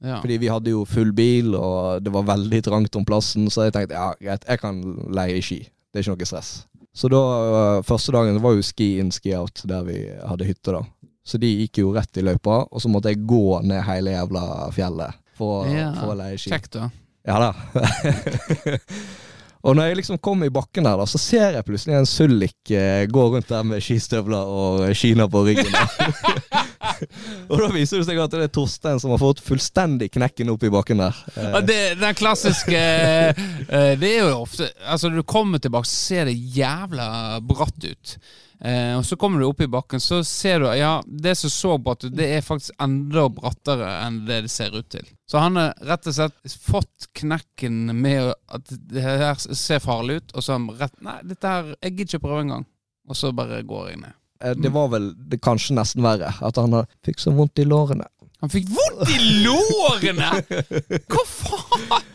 Ja. 0.05 0.19
Fordi 0.21 0.37
vi 0.43 0.51
hadde 0.53 0.73
jo 0.75 0.83
full 0.85 1.15
bil, 1.17 1.55
og 1.57 2.05
det 2.05 2.13
var 2.13 2.27
veldig 2.29 2.61
trangt 2.67 2.97
om 2.99 3.07
plassen, 3.09 3.47
så 3.49 3.65
jeg 3.69 3.73
tenkte 3.77 3.97
ja, 3.97 4.11
greit, 4.21 4.45
jeg 4.45 4.61
kan 4.61 4.83
leie 5.17 5.41
ski. 5.41 5.63
Det 5.65 6.03
er 6.03 6.05
ikke 6.05 6.19
noe 6.19 6.29
stress. 6.29 6.51
Så 6.95 7.09
da, 7.11 7.21
øh, 7.21 7.79
første 7.89 8.13
dagen 8.15 8.37
var 8.45 8.53
jo 8.55 8.63
ski 8.63 8.99
in, 9.01 9.09
ski 9.15 9.33
out, 9.35 9.65
der 9.67 9.87
vi 9.89 10.03
hadde 10.29 10.47
hytte, 10.47 10.75
da. 10.77 10.83
Så 11.25 11.41
de 11.41 11.49
gikk 11.49 11.81
jo 11.81 11.95
rett 11.97 12.21
i 12.21 12.27
løypa, 12.27 12.67
og 12.69 12.85
så 12.85 12.91
måtte 12.93 13.15
jeg 13.15 13.25
gå 13.25 13.63
ned 13.65 13.81
hele 13.89 14.13
jævla 14.13 14.45
fjellet 14.77 15.17
for, 15.39 15.65
Ja, 15.73 15.89
for 15.97 16.13
å 16.13 16.19
leie 16.21 16.37
ski. 16.37 16.53
Kjekt, 16.53 16.77
da. 16.77 16.91
Ja 17.25 17.41
da. 17.41 17.53
og 19.65 19.77
når 19.77 19.89
jeg 19.89 20.01
liksom 20.03 20.21
kommer 20.21 20.51
i 20.51 20.53
bakken 20.55 20.85
der, 20.85 20.99
da, 21.01 21.07
så 21.09 21.21
ser 21.21 21.57
jeg 21.57 21.67
plutselig 21.67 21.97
en 21.97 22.09
Sullik 22.09 22.73
eh, 22.75 23.07
gå 23.09 23.29
rundt 23.33 23.49
der 23.49 23.65
med 23.65 23.85
skistøvler 23.85 24.55
og 24.61 24.87
Kina 24.99 25.29
på 25.31 25.47
ryggen. 25.47 25.73
Og 27.51 27.61
da 27.61 27.69
viser 27.75 28.01
det 28.01 28.07
seg 28.09 28.21
at 28.23 28.35
det 28.35 28.47
er 28.47 28.53
Torstein 28.55 29.01
som 29.03 29.15
har 29.15 29.21
fått 29.23 29.43
fullstendig 29.45 30.11
knekken 30.15 30.53
opp 30.53 30.65
i 30.67 30.73
bakken 30.73 31.03
der. 31.03 31.21
Eh, 31.35 31.59
det, 31.67 31.81
den 32.01 32.17
klassiske 32.19 32.81
eh, 32.81 33.93
Det 34.01 34.11
er 34.11 34.21
jo 34.21 34.43
ofte 34.45 34.71
Altså, 34.85 35.11
når 35.11 35.23
du 35.23 35.29
kommer 35.35 35.63
tilbake, 35.63 35.89
så 35.91 36.01
ser 36.15 36.31
det 36.31 36.37
jævla 36.57 37.41
bratt 37.45 37.89
ut. 37.89 38.17
Eh, 38.61 38.93
og 38.97 39.03
så 39.05 39.17
kommer 39.21 39.41
du 39.43 39.47
opp 39.49 39.61
i 39.61 39.69
bakken, 39.69 40.01
så 40.01 40.21
ser 40.25 40.61
du 40.63 40.67
Ja, 40.79 41.03
det 41.07 41.35
som 41.37 41.51
så 41.51 41.75
bratt 41.79 42.05
ut, 42.05 42.15
det 42.17 42.29
er 42.37 42.45
faktisk 42.45 42.77
enda 42.81 43.27
brattere 43.29 43.89
enn 44.07 44.21
det 44.29 44.43
det 44.47 44.53
ser 44.53 44.77
ut 44.77 44.89
til. 44.95 45.05
Så 45.29 45.41
han 45.43 45.57
har 45.61 45.75
rett 45.85 46.07
og 46.07 46.15
slett 46.17 46.55
fått 46.63 47.09
knekken 47.19 47.91
med 48.01 48.31
at 48.49 48.71
det 48.71 49.03
her 49.05 49.35
ser 49.41 49.83
farlig 49.85 50.21
ut, 50.23 50.35
og 50.35 50.45
så 50.45 50.55
har 50.55 50.61
han 50.63 50.71
rett 50.81 50.97
Nei, 51.05 51.19
dette 51.35 51.51
her 51.57 51.73
Jeg 51.83 51.97
gidder 51.97 52.15
ikke 52.15 52.27
prøve 52.29 52.45
engang. 52.47 52.67
Og 53.09 53.17
så 53.19 53.33
bare 53.37 53.63
går 53.69 53.89
jeg 53.91 54.01
ned. 54.01 54.15
eh, 54.41 54.55
det 54.57 54.73
var 54.73 54.89
vel 54.95 55.11
det 55.29 55.43
kanskje 55.45 55.77
nesten 55.77 56.05
verre. 56.07 56.33
At 56.41 56.57
han 56.57 56.79
fikk 57.05 57.21
så 57.21 57.35
vondt 57.37 57.59
i 57.61 57.67
lårene. 57.69 58.07
Han 58.41 58.53
fikk 58.53 58.69
vondt 58.73 59.11
i 59.13 59.19
lårene! 59.45 60.31
Hva 61.13 61.25
faen? 61.29 62.11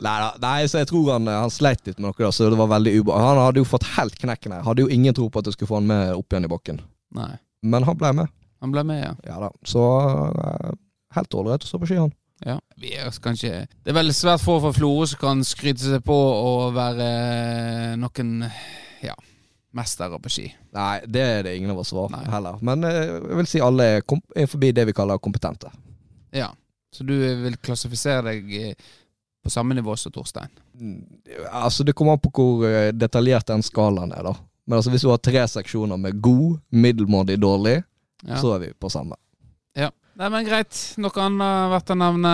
Neida, 0.00 0.30
Nei, 0.42 0.62
så 0.70 0.80
jeg 0.80 0.88
tror 0.88 1.10
han, 1.14 1.28
han 1.28 1.52
sleit 1.52 1.82
litt 1.86 1.98
med 1.98 2.08
noe, 2.08 2.16
da, 2.18 2.30
så 2.32 2.48
det 2.50 2.58
var 2.58 2.70
veldig 2.72 2.94
uba. 3.02 3.18
Han 3.20 3.40
hadde 3.42 3.60
jo 3.60 3.68
fått 3.68 3.84
helt 3.96 4.16
knekken 4.18 4.54
her. 4.56 4.64
Hadde 4.66 4.86
jo 4.86 4.92
ingen 4.92 5.14
tro 5.16 5.28
på 5.28 5.42
at 5.42 5.50
jeg 5.50 5.58
skulle 5.58 5.72
få 5.74 5.80
han 5.80 5.90
med 5.90 6.14
opp 6.16 6.32
igjen 6.32 6.48
i 6.48 6.52
bakken. 6.52 6.80
Nei. 7.18 7.34
Men 7.62 7.84
han 7.86 7.98
ble 7.98 8.12
med. 8.22 8.32
Han 8.62 8.72
ble 8.74 8.82
med, 8.88 9.02
ja. 9.02 9.12
Ja 9.26 9.38
da. 9.42 9.50
Så 9.66 9.82
eh, 9.82 10.72
helt 11.18 11.34
ålreit 11.38 11.66
å 11.66 11.68
stå 11.68 11.82
på 11.82 11.90
ski, 11.90 11.98
han. 12.00 12.14
Ja, 12.42 12.56
vi 12.80 12.90
er 12.98 13.12
kanskje 13.22 13.50
Det 13.70 13.92
er 13.92 13.94
veldig 13.94 14.14
svært 14.18 14.42
få 14.42 14.56
fra 14.64 14.72
Florø 14.74 15.04
som 15.06 15.20
kan 15.20 15.44
skryte 15.46 15.84
seg 15.84 16.02
på 16.02 16.14
å 16.16 16.72
være 16.74 17.06
eh, 17.06 17.92
noen 18.00 18.32
ja, 19.04 19.14
mestere 19.78 20.18
på 20.22 20.32
ski. 20.32 20.48
Nei, 20.74 20.96
det 21.06 21.22
er 21.22 21.46
det 21.46 21.52
ingen 21.58 21.70
av 21.74 21.82
oss 21.84 21.92
var 21.94 22.10
heller. 22.32 22.58
Men 22.64 22.82
eh, 22.88 22.98
jeg 23.12 23.38
vil 23.42 23.50
si 23.50 23.62
alle 23.62 23.86
er, 24.00 24.48
forbi 24.50 24.72
det 24.74 24.88
vi 24.90 24.96
kaller 24.96 25.22
kompetente. 25.22 25.70
Ja, 26.34 26.50
Så 26.92 27.04
du 27.08 27.14
vil 27.14 27.54
klassifisere 27.62 28.32
deg 28.32 28.50
eh, 28.58 28.90
på 29.42 29.50
samme 29.50 29.74
nivå 29.74 29.96
som 29.98 30.12
Torstein? 30.14 30.50
Mm, 30.78 31.02
Altså, 31.52 31.84
det 31.84 31.94
kommer 31.96 32.16
an 32.16 32.22
på 32.22 32.30
hvor 32.36 32.66
eh, 32.68 32.92
detaljert 32.92 33.46
den 33.50 33.62
skalaen 33.62 34.12
er, 34.14 34.22
da. 34.28 34.36
Men 34.66 34.78
altså, 34.78 34.92
hvis 34.94 35.02
du 35.02 35.10
har 35.10 35.18
tre 35.18 35.42
seksjoner 35.48 35.98
med 35.98 36.20
god, 36.22 36.60
middelmådig, 36.70 37.40
dårlig, 37.42 37.82
Ja. 38.22 38.36
så 38.38 38.54
er 38.54 38.58
vi 38.62 38.72
på 38.78 38.90
samme. 38.90 39.16
Nei, 40.18 40.28
men 40.28 40.44
greit. 40.44 40.76
Noe 41.00 41.22
annet 41.24 41.70
verdt 41.72 41.92
å 41.94 41.96
nevne 41.96 42.32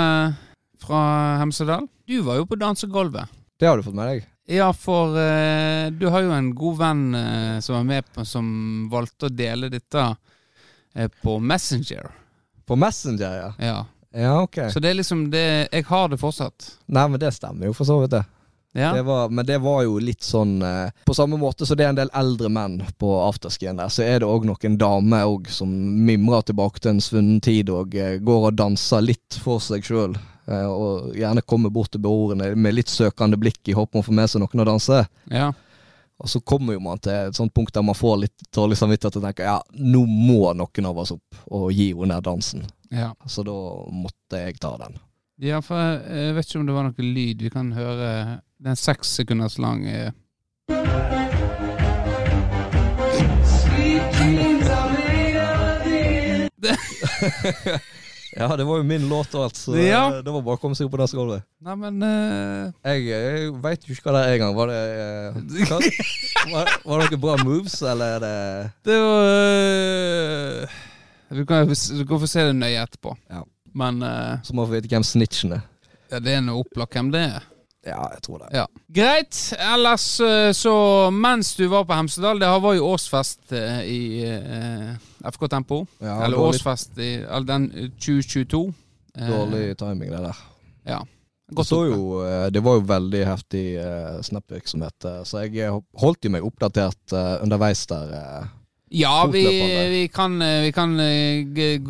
fra 0.82 1.02
Hemsedal? 1.42 1.86
Du 2.08 2.18
var 2.26 2.40
jo 2.40 2.48
på 2.50 2.58
dansegulvet. 2.58 3.30
Det 3.58 3.68
har 3.68 3.78
du 3.78 3.86
fått 3.86 3.96
med 3.98 4.10
deg. 4.10 4.26
Ja, 4.48 4.72
for 4.74 5.14
uh, 5.14 5.86
du 5.92 6.06
har 6.10 6.24
jo 6.24 6.32
en 6.34 6.50
god 6.56 6.78
venn 6.80 7.02
uh, 7.14 7.58
som 7.60 7.76
var 7.76 7.84
med 7.84 8.06
på 8.14 8.24
Som 8.24 8.46
valgte 8.88 9.28
å 9.28 9.32
dele 9.34 9.68
dette 9.68 10.04
uh, 10.08 11.08
på 11.22 11.36
Messenger. 11.38 12.08
På 12.66 12.78
Messenger, 12.80 13.36
ja. 13.42 13.50
Ja. 13.60 13.78
Ja, 14.18 14.40
ok. 14.42 14.58
Så 14.72 14.80
det 14.82 14.90
er 14.90 14.98
liksom 14.98 15.28
det 15.30 15.68
Jeg 15.70 15.84
har 15.86 16.08
det 16.10 16.18
fortsatt. 16.18 16.72
Nei, 16.86 17.06
men 17.08 17.20
det 17.22 17.30
stemmer 17.36 17.70
jo 17.70 17.76
for 17.76 17.86
så 17.86 18.00
vidt, 18.02 18.16
det. 18.16 18.24
Ja. 18.76 18.92
det 18.92 19.02
var, 19.02 19.30
men 19.32 19.46
det 19.46 19.56
var 19.64 19.80
jo 19.82 19.94
litt 19.98 20.22
sånn 20.22 20.58
eh, 20.62 20.90
På 21.08 21.14
samme 21.16 21.38
måte 21.40 21.64
så 21.66 21.72
det 21.74 21.86
er 21.86 21.94
en 21.94 21.98
del 21.98 22.10
eldre 22.14 22.50
menn 22.52 22.76
på 23.00 23.14
afterskien 23.24 23.78
der, 23.80 23.88
så 23.88 24.04
er 24.04 24.20
det 24.20 24.28
òg 24.28 24.44
noen 24.44 24.76
damer 24.78 25.24
òg 25.24 25.48
som 25.50 25.72
mimrer 26.04 26.44
tilbake 26.50 26.82
til 26.84 26.92
en 26.92 27.00
svunnen 27.02 27.40
tid 27.42 27.72
og 27.72 27.96
eh, 27.96 28.18
går 28.20 28.50
og 28.50 28.58
danser 28.60 29.06
litt 29.06 29.38
for 29.40 29.62
seg 29.64 29.88
sjøl. 29.88 30.18
Eh, 30.46 30.68
og 30.68 31.16
gjerne 31.16 31.46
kommer 31.48 31.72
bort 31.72 31.94
til 31.94 32.04
beordrene 32.04 32.52
med 32.60 32.76
litt 32.76 32.92
søkende 32.92 33.40
blikk 33.40 33.72
i 33.72 33.78
håp 33.78 33.96
om 33.96 34.04
å 34.04 34.06
få 34.10 34.14
med 34.20 34.30
seg 34.30 34.44
noen 34.44 34.66
å 34.66 34.68
danse. 34.74 35.06
ja. 35.32 35.48
Og 36.18 36.28
så 36.28 36.40
kommer 36.40 36.74
jo 36.74 36.80
man 36.82 36.98
til 36.98 37.12
et 37.14 37.36
sånt 37.36 37.54
punkt 37.54 37.74
der 37.74 37.82
man 37.86 37.94
får 37.94 38.16
litt 38.24 38.48
dårlig 38.54 38.76
samvittighet 38.80 39.16
og 39.20 39.26
tenker 39.28 39.46
ja, 39.46 39.58
nå 39.78 40.02
må 40.08 40.52
noen 40.58 40.88
av 40.90 40.98
oss 41.04 41.12
opp 41.14 41.44
og 41.54 41.70
gi 41.72 41.92
henne 41.92 42.14
ned 42.14 42.24
dansen. 42.26 42.66
ja. 42.90 43.12
Så 43.26 43.44
da 43.46 43.54
måtte 43.94 44.42
jeg 44.42 44.58
ta 44.58 44.74
den. 44.82 44.98
Ja, 45.38 45.60
for 45.62 45.78
jeg 45.78 46.34
vet 46.34 46.48
ikke 46.48 46.58
om 46.58 46.66
det 46.66 46.74
var 46.74 46.88
noe 46.88 47.12
lyd. 47.14 47.42
Vi 47.46 47.50
kan 47.54 47.70
høre 47.76 48.40
Den 48.58 48.74
seks 48.74 49.12
sekunders 49.14 49.54
lang 49.62 49.86
eh, 49.86 50.10
Ja, 58.36 58.48
det 58.56 58.64
var 58.68 58.76
jo 58.80 58.84
min 58.84 59.06
låt 59.08 59.32
og 59.34 59.46
alt, 59.46 59.56
så 59.56 59.72
Ja. 59.78 60.02
eh, 60.12 60.22
det 60.24 60.32
var 60.34 60.42
bare 60.44 60.58
å 60.58 60.60
komme 60.60 60.76
seg 60.76 60.86
opp 60.88 60.92
på 60.92 61.00
dansegulvet. 61.00 61.44
Nei, 61.64 61.74
men 61.80 62.02
eh, 62.04 62.92
Jeg, 62.92 63.06
jeg 63.08 63.52
veit 63.64 63.86
jo 63.88 63.94
ikke 63.96 64.10
hva 64.10 64.18
det 64.18 64.24
er 64.26 64.34
engang. 64.36 64.56
Var 64.58 64.72
det 64.72 64.82
uh, 65.64 65.88
var, 66.52 66.72
var 66.84 67.00
det 67.02 67.08
noen 67.14 67.22
bra 67.24 67.36
moves, 67.44 67.78
eller 67.82 68.18
er 68.18 68.24
det 68.26 68.34
Det 68.90 68.98
var 69.00 69.30
uh... 69.32 70.78
Du 71.38 71.42
kan 71.48 71.68
du 71.68 72.04
kan 72.08 72.20
få 72.22 72.28
se 72.30 72.44
det 72.48 72.56
nøye 72.56 72.82
etterpå. 72.84 73.14
Ja. 73.32 73.42
Men 73.76 74.02
uh... 74.04 74.38
Så 74.44 74.56
må 74.56 74.64
vi 74.68 74.78
vite 74.78 74.92
hvem 74.92 75.04
snitchen 75.04 75.56
er. 75.58 75.64
ja, 76.12 76.20
det 76.20 76.36
er 76.38 76.44
noe 76.44 76.62
opplagt 76.64 76.96
hvem 76.96 77.10
det 77.12 77.24
er. 77.32 77.48
Ja, 77.88 78.02
jeg 78.14 78.22
tror 78.24 78.42
det. 78.44 78.48
Ja. 78.56 78.64
Greit. 78.94 79.36
Ellers 79.58 80.06
eh, 80.20 80.50
så 80.56 80.74
Mens 81.14 81.54
du 81.58 81.66
var 81.72 81.86
på 81.88 81.96
Hemsedal, 81.96 82.40
det 82.40 82.48
var 82.62 82.76
jo 82.76 82.88
årsfest 82.92 83.52
eh, 83.56 83.80
i 83.88 84.00
eh, 84.28 84.90
FK 85.32 85.48
Tempo. 85.50 85.82
Ja, 85.98 86.18
eller 86.24 86.36
dårlig, 86.36 86.58
årsfest 86.60 86.98
i 87.02 87.12
eller 87.22 87.48
den 87.48 87.70
eh, 87.74 87.88
2022. 87.96 88.62
Eh, 89.18 89.30
dårlig 89.32 89.78
timing, 89.80 90.12
det 90.12 90.20
der. 90.28 90.42
Ja. 90.88 91.00
Godt 91.48 91.70
så 91.70 91.78
jo, 91.88 92.00
det 92.52 92.60
var 92.60 92.76
jo 92.76 92.84
veldig 92.90 93.20
heftig 93.24 93.64
eh, 93.80 94.18
Snap-virksomhet, 94.26 95.06
så 95.24 95.46
jeg 95.46 95.70
holdt 95.96 96.26
jo 96.28 96.32
meg 96.34 96.44
oppdatert 96.44 97.14
eh, 97.16 97.38
underveis 97.42 97.86
der. 97.88 98.12
Ja, 98.92 99.26
vi, 99.28 99.44
vi 99.92 100.02
kan, 100.12 100.36
vi 100.40 100.72
kan 100.72 100.94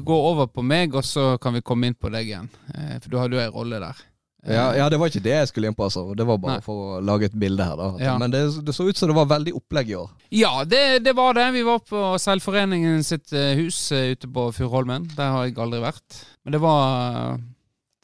gå 0.02 0.17
over 0.31 0.49
på 0.50 0.62
meg, 0.67 0.95
og 0.99 1.07
så 1.07 1.37
kan 1.43 1.55
vi 1.55 1.62
komme 1.62 1.90
inn 1.90 1.99
på 1.99 2.11
deg 2.11 2.26
igjen. 2.26 2.49
For 2.75 3.11
du 3.11 3.19
hadde 3.21 3.38
jo 3.38 3.43
ei 3.43 3.52
rolle 3.55 3.78
der. 3.83 4.00
Eh, 4.47 4.54
Ja, 4.54 4.75
ja, 4.76 4.88
det 4.88 4.99
var 5.00 5.11
ikke 5.11 5.23
det 5.25 5.33
jeg 5.35 5.49
skulle 5.50 5.68
inn 5.71 5.75
på, 5.75 5.85
altså. 5.88 6.04
Det 6.14 6.26
var 6.26 6.38
bare 6.38 6.59
Nei. 6.59 6.64
for 6.64 6.99
å 6.99 7.00
lage 7.02 7.26
et 7.26 7.35
bilde 7.38 7.64
her, 7.64 7.76
da. 7.76 7.88
Ja. 8.02 8.16
Men 8.21 8.30
det, 8.30 8.42
det 8.64 8.75
så 8.76 8.87
ut 8.88 8.97
som 8.97 9.11
det 9.11 9.16
var 9.18 9.26
veldig 9.33 9.54
opplegg 9.59 9.90
i 9.90 9.97
år. 9.99 10.11
Ja, 10.30 10.52
det, 10.64 11.02
det 11.04 11.14
var 11.18 11.35
det. 11.35 11.49
Vi 11.57 11.64
var 11.66 11.80
på 11.83 12.02
Seilforeningen 12.23 13.02
sitt 13.07 13.33
eh, 13.35 13.57
hus 13.59 13.80
eh, 13.92 14.12
ute 14.14 14.30
på 14.30 14.49
Furuholmen. 14.54 15.09
Der 15.16 15.35
har 15.35 15.49
jeg 15.49 15.59
aldri 15.59 15.80
vært. 15.83 16.21
Men 16.45 16.54
det 16.54 16.61
var, 16.62 17.40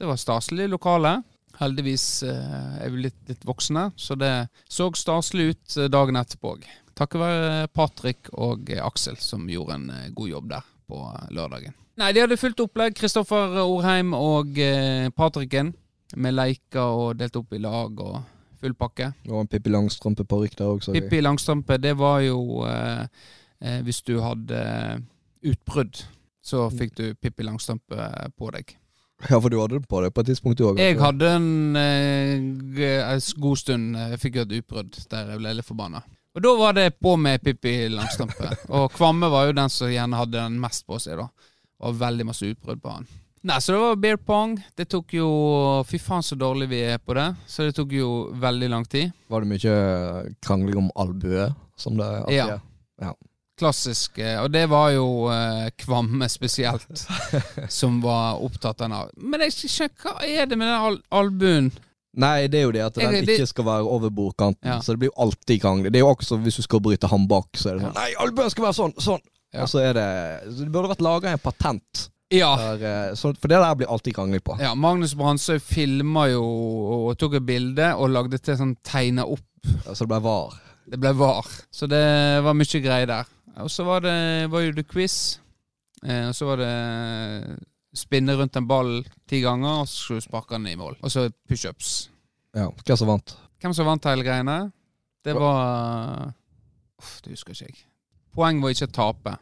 det 0.00 0.10
var 0.10 0.18
staselig 0.20 0.66
lokale. 0.72 1.20
Heldigvis 1.60 2.24
er 2.26 2.90
vi 2.90 3.04
litt, 3.04 3.20
litt 3.30 3.44
voksne, 3.46 3.92
så 3.94 4.16
det 4.18 4.48
så 4.66 4.88
staselig 4.98 5.52
ut 5.52 5.76
dagen 5.94 6.18
etterpå 6.18 6.56
òg. 6.56 6.64
Takket 6.98 7.20
være 7.22 7.68
Patrick 7.70 8.26
og 8.34 8.72
Aksel 8.74 9.20
som 9.22 9.46
gjorde 9.46 9.76
en 9.78 9.86
god 10.18 10.32
jobb 10.32 10.48
der 10.50 10.66
på 10.90 10.98
lørdagen. 11.30 11.76
Nei, 12.02 12.10
de 12.10 12.24
hadde 12.24 12.40
fullt 12.42 12.58
opplegg. 12.66 12.96
Kristoffer 12.98 13.54
Orheim 13.62 14.10
og 14.18 14.58
Patricken 15.14 15.70
med 16.16 16.36
leker 16.36 16.80
og 16.84 17.18
delt 17.18 17.36
opp 17.40 17.54
i 17.56 17.60
lag 17.62 18.00
og 18.04 18.20
full 18.60 18.76
pakke. 18.78 19.10
Og 19.30 19.40
en 19.42 19.50
Pippi 19.50 19.72
Langstrømpe-parykk 19.72 20.58
der 20.58 20.70
òg. 20.72 20.86
Pippi 20.94 21.20
Langstrømpe, 21.24 21.78
det 21.82 21.96
var 22.00 22.20
jo 22.24 22.64
eh, 22.68 23.04
eh, 23.60 23.80
Hvis 23.84 24.02
du 24.06 24.16
hadde 24.24 24.60
eh, 24.60 25.02
utbrudd, 25.52 26.04
så 26.44 26.68
fikk 26.72 26.96
du 27.00 27.04
Pippi 27.20 27.44
Langstrømpe 27.46 28.08
på 28.38 28.50
deg. 28.54 28.76
Ja, 29.30 29.38
for 29.40 29.48
du 29.48 29.58
hadde 29.60 29.78
det 29.78 29.88
på 29.88 30.00
deg 30.04 30.12
på 30.12 30.24
et 30.24 30.30
tidspunkt, 30.32 30.58
du 30.58 30.66
òg. 30.68 30.80
Jeg 30.80 30.98
hadde 31.00 31.30
en, 31.38 31.76
eh, 31.80 33.30
god 33.40 33.56
stund 33.60 33.96
eh, 33.96 34.10
Jeg 34.14 34.20
fikk 34.20 34.36
jo 34.40 34.44
et 34.44 34.56
utbrudd 34.60 34.98
der 35.10 35.32
jeg 35.32 35.40
ble 35.40 35.54
litt 35.56 35.68
forbanna. 35.68 36.02
Og 36.34 36.42
da 36.42 36.54
var 36.58 36.74
det 36.74 36.88
på 36.98 37.14
med 37.16 37.42
Pippi 37.44 37.76
Langstrømpe. 37.92 38.50
Og 38.76 38.88
Kvamme 38.92 39.30
var 39.30 39.48
jo 39.48 39.56
den 39.56 39.70
som 39.70 39.92
gjerne 39.92 40.18
hadde 40.18 40.40
den 40.40 40.58
mest 40.60 40.86
på 40.86 40.98
seg, 40.98 41.20
da. 41.20 41.28
Og 41.84 42.00
veldig 42.00 42.26
masse 42.26 42.48
utbrudd 42.48 42.82
på 42.82 42.96
han. 42.96 43.06
Nei, 43.44 43.58
Så 43.60 43.72
det 43.74 43.80
var 43.82 43.96
beer 44.00 44.16
pong. 44.16 44.54
Det 44.76 44.86
tok 44.88 45.12
jo 45.18 45.26
Fy 45.84 45.98
faen 46.00 46.22
så 46.24 46.36
dårlig 46.40 46.68
vi 46.70 46.78
er 46.94 46.98
på 46.98 47.14
det. 47.18 47.26
Så 47.46 47.66
det 47.66 47.74
tok 47.76 47.92
jo 47.92 48.08
veldig 48.40 48.70
lang 48.72 48.84
tid. 48.88 49.12
Var 49.28 49.44
det 49.44 49.50
mye 49.50 49.74
krangling 50.40 50.78
om 50.80 50.90
albue, 50.96 51.50
som 51.76 51.96
det 52.00 52.06
alltid 52.08 52.36
Ja. 52.38 52.58
er? 53.04 53.14
Klassisk. 53.60 54.18
eh, 54.18 54.40
Og 54.42 54.50
det 54.50 54.64
var 54.68 54.90
jo 54.90 55.28
eh, 55.30 55.68
Kvamme 55.78 56.26
spesielt 56.28 57.04
som 57.68 58.00
var 58.02 58.40
opptatt 58.42 58.80
av 58.80 58.90
den. 58.90 59.28
Men 59.30 59.44
jeg 59.46 59.52
skjønner, 59.70 59.94
hva 60.02 60.14
er 60.26 60.46
det 60.50 60.58
med 60.58 60.66
den 60.66 60.80
al 60.88 60.98
albuen? 61.12 61.68
Nei, 62.16 62.46
det 62.48 62.58
er 62.60 62.62
jo 62.68 62.72
det 62.72 62.80
at 62.82 62.94
den 62.94 63.12
det- 63.12 63.28
ikke 63.38 63.46
skal 63.46 63.64
være 63.64 63.84
over 63.90 64.10
bordkanten. 64.10 64.64
Ja. 64.72 64.80
Så 64.80 64.92
det 64.94 65.00
blir 65.04 65.10
jo 65.12 65.20
alltid 65.22 65.60
krangling. 65.62 65.92
Det 65.92 66.00
er 66.00 66.06
jo 66.06 66.14
også 66.14 66.38
hvis 66.42 66.56
du 66.56 66.62
skal 66.62 66.80
bryte 66.80 67.06
ham 67.10 67.28
bak, 67.28 67.46
så 67.54 67.70
er 67.70 67.74
det 67.78 67.82
sånn 67.84 67.94
Ja. 67.94 68.00
Nei, 68.00 68.14
albuen 68.18 68.50
skal 68.50 68.64
være 68.64 68.78
sånn! 68.80 68.94
Sånn! 68.98 69.20
Ja. 69.52 69.62
Og 69.62 69.68
så 69.68 69.78
er 69.84 69.92
det 69.94 70.08
så 70.50 70.64
Det 70.64 70.72
burde 70.72 70.88
vært 70.96 71.02
laga 71.04 71.30
en 71.30 71.38
patent. 71.38 72.08
Ja. 72.34 72.50
Der, 72.58 72.84
eh, 72.90 73.14
så, 73.18 73.32
for 73.38 73.52
det 73.52 73.60
der 73.62 73.76
blir 73.78 73.90
alltid 73.90 74.16
krangling 74.16 74.42
på. 74.44 74.56
ja 74.60 74.74
Magnus 74.74 75.14
Bransøy 75.18 75.58
filma 75.62 76.26
jo 76.32 76.42
og 77.08 77.18
tok 77.20 77.38
et 77.38 77.46
bilde 77.46 77.92
og 77.94 78.10
lagde 78.12 78.38
til 78.42 78.58
sånn 78.58 78.76
tegna 78.86 79.26
opp. 79.26 79.46
Så 79.86 80.04
det 80.04 80.10
ble 80.10 80.20
var. 80.24 80.58
Det 80.90 81.00
ble 81.00 81.14
var. 81.16 81.48
Så 81.72 81.88
det 81.88 82.04
var 82.44 82.56
mye 82.56 82.80
greier 82.84 83.08
der. 83.08 83.30
Og 83.62 83.70
så 83.70 83.86
var 83.86 84.02
det 84.04 84.50
var 84.50 84.66
det 84.74 84.86
quiz. 84.90 85.38
Eh, 86.04 86.26
og 86.28 86.34
så 86.36 86.48
var 86.50 86.60
det 86.60 86.72
spinne 87.94 88.34
rundt 88.36 88.56
en 88.58 88.66
ball 88.66 88.96
ti 89.30 89.40
ganger, 89.44 89.84
og 89.84 89.88
så 89.88 90.18
sparke 90.20 90.56
den 90.58 90.66
i 90.72 90.76
mål. 90.76 90.96
Og 91.00 91.12
så 91.12 91.28
pushups. 91.48 92.10
Ja, 92.54 92.68
Hvem 92.84 92.98
som 92.98 93.08
vant? 93.08 93.36
Hvem 93.62 93.74
som 93.74 93.86
vant 93.88 94.04
hele 94.10 94.26
greiene? 94.26 94.58
Det 95.24 95.32
var 95.38 96.34
Uff, 97.00 97.20
det 97.24 97.32
husker 97.32 97.54
ikke 97.54 97.70
jeg. 97.70 97.78
Poeng 98.34 98.60
var 98.62 98.74
ikke 98.74 98.90
å 98.90 98.94
tape. 98.94 99.36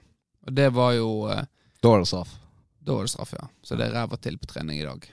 Og 0.47 0.55
det 0.57 0.69
var 0.75 0.95
jo 0.97 1.09
eh, 1.33 1.45
Da 1.83 1.91
var 1.93 2.03
det 2.03 2.09
straff. 2.11 2.37
Da 2.83 2.97
var 2.97 3.07
det 3.07 3.13
straffe, 3.13 3.39
ja. 3.39 3.49
Så 3.63 3.79
det 3.79 3.87
er 3.87 3.95
ræva 3.95 4.19
til 4.19 4.39
på 4.41 4.49
trening 4.51 4.81
i 4.81 4.87
dag. 4.87 5.05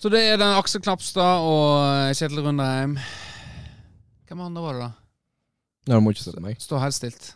Så 0.00 0.08
det 0.12 0.22
er 0.24 0.38
den 0.40 0.56
Aksel 0.56 0.80
Knapstad 0.80 1.44
og 1.44 1.74
eh, 1.84 2.14
Kjetil 2.16 2.40
Rundheim. 2.46 2.96
Hvem 4.28 4.40
andre 4.46 4.62
var 4.64 4.76
det, 4.76 4.86
da? 4.86 4.90
Nei, 5.90 5.98
du 5.98 6.04
må 6.04 6.14
ikke 6.14 6.24
se 6.24 6.32
til 6.32 6.44
meg. 6.44 6.60
Stå 6.62 6.80
helt 6.80 6.96
stilt. 6.96 7.32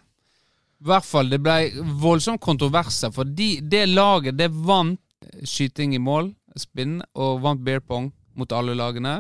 I 0.80 0.88
hvert 0.88 1.06
fall, 1.06 1.28
det 1.32 1.40
ble 1.44 1.84
voldsomt 2.00 2.42
kontroverser, 2.44 3.12
for 3.12 3.28
de, 3.28 3.58
det 3.60 3.86
laget 3.90 4.36
det 4.36 4.50
vant 4.52 5.00
skyting 5.48 5.94
i 5.96 6.00
mål, 6.02 6.30
spinn, 6.60 6.98
og 7.16 7.42
vant 7.44 7.62
beer 7.64 7.84
pong 7.84 8.10
mot 8.38 8.52
alle 8.52 8.76
lagene. 8.76 9.18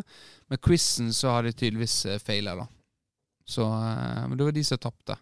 Med 0.52 0.60
quizen 0.64 1.12
så 1.14 1.36
har 1.36 1.46
de 1.46 1.52
tydeligvis 1.54 1.98
uh, 2.08 2.18
feila, 2.22 2.56
da. 2.58 2.66
Så 3.44 3.64
eh, 3.68 4.24
Men 4.28 4.38
det 4.38 4.44
var 4.46 4.54
de 4.56 4.64
som 4.64 4.80
tapte. 4.80 5.18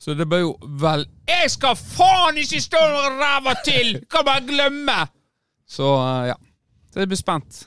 Så 0.00 0.14
det 0.16 0.24
ble 0.28 0.40
jo 0.40 0.54
vel 0.80 1.04
Jeg 1.28 1.50
skal 1.52 1.76
faen 1.76 2.38
ikke 2.40 2.60
stå 2.64 2.80
med 2.94 3.18
ræva 3.20 3.52
til! 3.66 3.98
Kan 4.10 4.24
bare 4.24 4.46
glemme! 4.48 4.96
Så 5.68 5.90
eh, 6.00 6.30
ja. 6.32 6.38
Så 6.90 7.02
jeg 7.02 7.10
blir 7.10 7.20
spent 7.20 7.60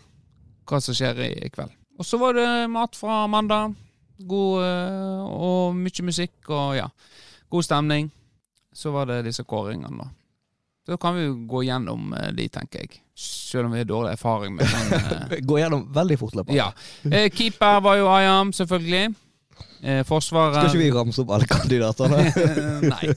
hva 0.67 0.79
som 0.81 0.95
skjer 0.95 1.19
i, 1.27 1.49
kveld. 1.53 1.71
Og 1.99 2.07
så 2.07 2.17
var 2.19 2.35
det 2.35 2.47
mat 2.71 2.97
fra 2.97 3.23
mandag. 3.29 3.75
God 4.17 4.63
eh, 4.65 5.21
og 5.29 5.77
mye 5.77 6.05
musikk 6.07 6.49
og 6.49 6.73
ja. 6.79 6.89
God 7.53 7.67
stemning. 7.67 8.09
Så 8.73 8.91
var 8.95 9.07
det 9.11 9.21
disse 9.27 9.45
kåringene, 9.45 9.93
da. 10.01 10.09
Så 10.89 10.97
kan 10.99 11.15
vi 11.15 11.27
jo 11.27 11.35
gå 11.47 11.61
gjennom 11.67 12.15
eh, 12.17 12.31
de, 12.35 12.49
tenker 12.51 12.81
jeg. 12.83 13.03
Selv 13.13 13.69
om 13.69 13.75
vi 13.75 13.83
har 13.83 13.87
dårlig 13.87 14.15
erfaring 14.17 14.55
med 14.57 14.65
sånn 14.65 15.35
Gå 15.51 15.59
gjennom 15.61 15.85
veldig 15.93 16.17
fortløpende. 16.17 16.57
Ja. 16.57 16.71
Keeper 17.29 17.83
var 17.85 18.01
jo 18.01 18.09
Ayam, 18.09 18.55
selvfølgelig. 18.57 19.13
Eh, 19.83 20.01
forsvaret 20.07 20.55
Skal 20.55 20.69
ikke 20.69 20.83
vi 20.85 20.91
ramse 20.95 21.21
opp 21.23 21.31
alle 21.35 21.47
kandidatene? 21.49 22.19
Nei. 22.93 23.09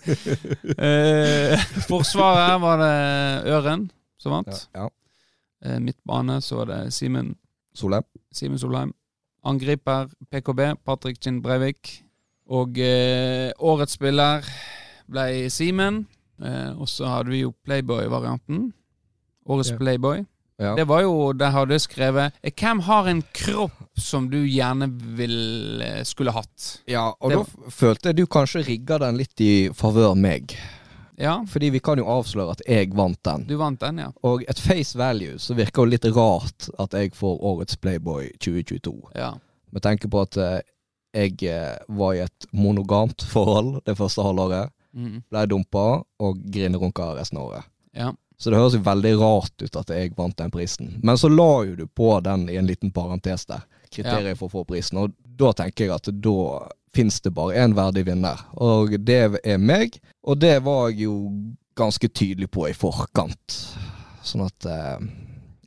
Eh, 0.77 1.67
forsvaret 1.87 2.61
var 2.63 2.81
det 2.83 3.53
Øren 3.55 3.87
som 4.19 4.33
vant. 4.39 4.53
ja. 4.75 4.83
ja. 4.83 4.89
Eh, 5.65 5.79
midtbane 5.81 6.41
så 6.45 6.59
var 6.61 6.67
det 6.73 6.81
Simen 6.95 7.35
Solheim. 7.75 8.05
Simen 8.35 8.59
Solheim. 8.61 8.93
Angriper 9.47 10.11
PKB, 10.31 10.61
Patrick 10.85 11.21
Kinn 11.23 11.41
Breivik. 11.43 12.03
Og 12.51 12.79
eh, 12.79 13.51
årets 13.59 13.97
spiller 13.97 14.45
ble 15.11 15.47
Simen. 15.51 16.03
Eh, 16.43 16.73
og 16.77 16.89
så 16.91 17.09
hadde 17.09 17.33
vi 17.33 17.41
jo 17.45 17.55
Playboy-varianten. 17.65 18.73
Årets 19.49 19.71
Ja. 19.73 19.79
Playboy. 19.81 20.25
Ja. 20.59 20.71
Det 20.77 20.87
var 20.89 21.03
jo, 21.05 21.33
Der 21.37 21.51
hadde 21.53 21.77
jeg 21.77 21.83
skrevet 21.85 22.33
eh, 22.41 22.53
Hvem 22.57 22.79
har 22.87 23.09
en 23.11 23.19
kropp 23.37 23.75
som 24.01 24.31
du 24.33 24.39
gjerne 24.49 24.87
vil 25.19 25.83
eh, 25.85 25.99
skulle 26.09 26.33
hatt? 26.33 26.79
ja, 26.89 27.11
og 27.21 27.31
Det 27.31 27.37
da 27.43 27.71
følte 27.77 28.09
jeg 28.09 28.17
du 28.17 28.27
kanskje 28.27 28.63
rigga 28.65 28.97
den 29.03 29.19
litt 29.21 29.41
i 29.45 29.69
favør 29.77 30.15
meg. 30.17 30.55
Ja, 31.21 31.39
Fordi 31.49 31.71
vi 31.73 31.81
kan 31.81 32.01
jo 32.01 32.09
avsløre 32.09 32.57
at 32.57 32.63
jeg 32.69 32.91
vant 32.97 33.21
den. 33.25 33.45
du 33.49 33.57
vant 33.61 33.81
den, 33.81 33.99
ja. 33.99 34.09
Og 34.25 34.45
et 34.49 34.59
face 34.61 34.97
value 34.97 35.37
så 35.41 35.55
virker 35.57 35.85
det 35.85 35.97
litt 35.99 36.17
rart 36.17 36.71
at 36.79 36.93
jeg 36.93 37.13
får 37.17 37.37
årets 37.53 37.77
Playboy 37.77 38.31
2022. 38.41 38.97
ja. 39.15 39.35
Med 39.73 39.83
tanke 39.83 40.09
på 40.09 40.21
at 40.25 40.37
eh, 40.41 40.61
jeg 41.17 41.77
var 41.89 42.15
i 42.15 42.21
et 42.25 42.47
monogamt 42.53 43.23
forhold 43.29 43.83
det 43.85 43.97
første 43.99 44.23
halvåret. 44.25 44.73
Mm. 44.97 45.23
Ble 45.29 45.47
dumpa 45.53 45.87
og 46.21 46.39
grinerunka 46.53 47.13
resten 47.19 47.39
av 47.41 47.51
året. 47.51 47.65
ja. 47.93 48.13
Så 48.37 48.53
det 48.53 48.59
høres 48.61 48.77
jo 48.77 48.83
veldig 48.85 49.13
rart 49.21 49.63
ut 49.63 49.77
at 49.81 49.93
jeg 49.95 50.13
vant 50.17 50.37
den 50.37 50.53
prisen. 50.53 50.97
Men 51.03 51.17
så 51.17 51.31
la 51.33 51.51
jo 51.65 51.77
du 51.79 51.87
på 51.89 52.11
den 52.25 52.49
i 52.53 52.59
en 52.61 52.69
liten 52.69 52.93
parentes 52.93 53.47
der. 53.49 53.65
Kriteriet 53.89 54.37
for 54.37 54.51
å 54.51 54.59
få 54.59 54.65
prisen. 54.69 55.01
Og 55.01 55.15
da 55.41 55.55
tenker 55.57 55.87
jeg 55.87 55.95
at 55.95 56.11
da 56.13 56.67
fins 56.97 57.21
det 57.25 57.33
bare 57.37 57.57
én 57.65 57.77
verdig 57.77 58.05
vinner. 58.09 58.41
Og 58.61 58.99
det 59.05 59.21
er 59.41 59.61
meg. 59.61 59.97
Og 60.25 60.41
det 60.41 60.59
var 60.67 60.91
jeg 60.91 61.07
jo 61.07 61.17
ganske 61.77 62.09
tydelig 62.09 62.51
på 62.53 62.69
i 62.69 62.75
forkant. 62.77 63.57
Sånn 64.27 64.45
at 64.47 64.69
eh, 64.69 65.09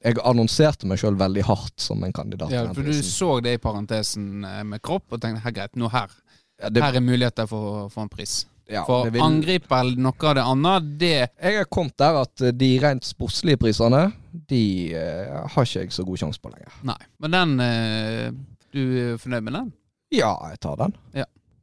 jeg 0.03 0.21
annonserte 0.25 0.89
meg 0.89 1.01
sjøl 1.01 1.17
veldig 1.19 1.45
hardt 1.47 1.81
som 1.81 2.03
en 2.05 2.13
kandidat. 2.15 2.53
ja 2.53 2.67
for 2.73 2.85
du 2.85 2.93
så 3.05 3.39
det 3.45 3.57
i 3.57 3.61
parentesen 3.61 4.45
eh, 4.45 4.63
med 4.67 4.81
kropp, 4.85 5.07
og 5.13 5.21
tenkte 5.21 5.45
her 5.45 5.55
greit, 5.55 5.75
nå 5.79 5.91
her. 5.93 6.13
Ja, 6.59 6.69
det, 6.69 6.83
Her 6.83 6.97
er 6.99 7.03
muligheter 7.05 7.47
for 7.47 7.67
å 7.71 7.83
få 7.93 8.03
en 8.03 8.11
pris. 8.11 8.41
Ja, 8.69 8.83
For 8.85 9.09
vil- 9.09 9.23
angriper 9.23 9.79
eller 9.81 9.97
noe 10.05 10.29
av 10.29 10.35
det 10.37 10.45
andre, 10.45 10.73
det 11.01 11.13
Jeg 11.41 11.57
har 11.57 11.65
kommet 11.65 11.97
der 11.97 12.21
at 12.21 12.41
eh, 12.45 12.53
de 12.53 12.69
rent 12.83 13.05
sportslige 13.05 13.57
prisene, 13.57 14.03
de 14.49 14.63
uh, 14.93 15.47
har 15.49 15.65
ikke 15.65 15.87
jeg 15.87 15.93
så 15.95 16.05
god 16.05 16.21
sjanse 16.21 16.41
på 16.41 16.51
lenger. 16.53 16.71
Nei. 16.85 16.99
Men 17.19 17.33
den 17.33 17.55
uh, 17.63 18.29
Du 18.69 18.81
er 19.01 19.17
fornøyd 19.17 19.47
med 19.47 19.57
den? 19.57 19.71
Ja, 20.13 20.35
jeg 20.51 20.59
tar 20.61 20.77
den. 20.77 20.95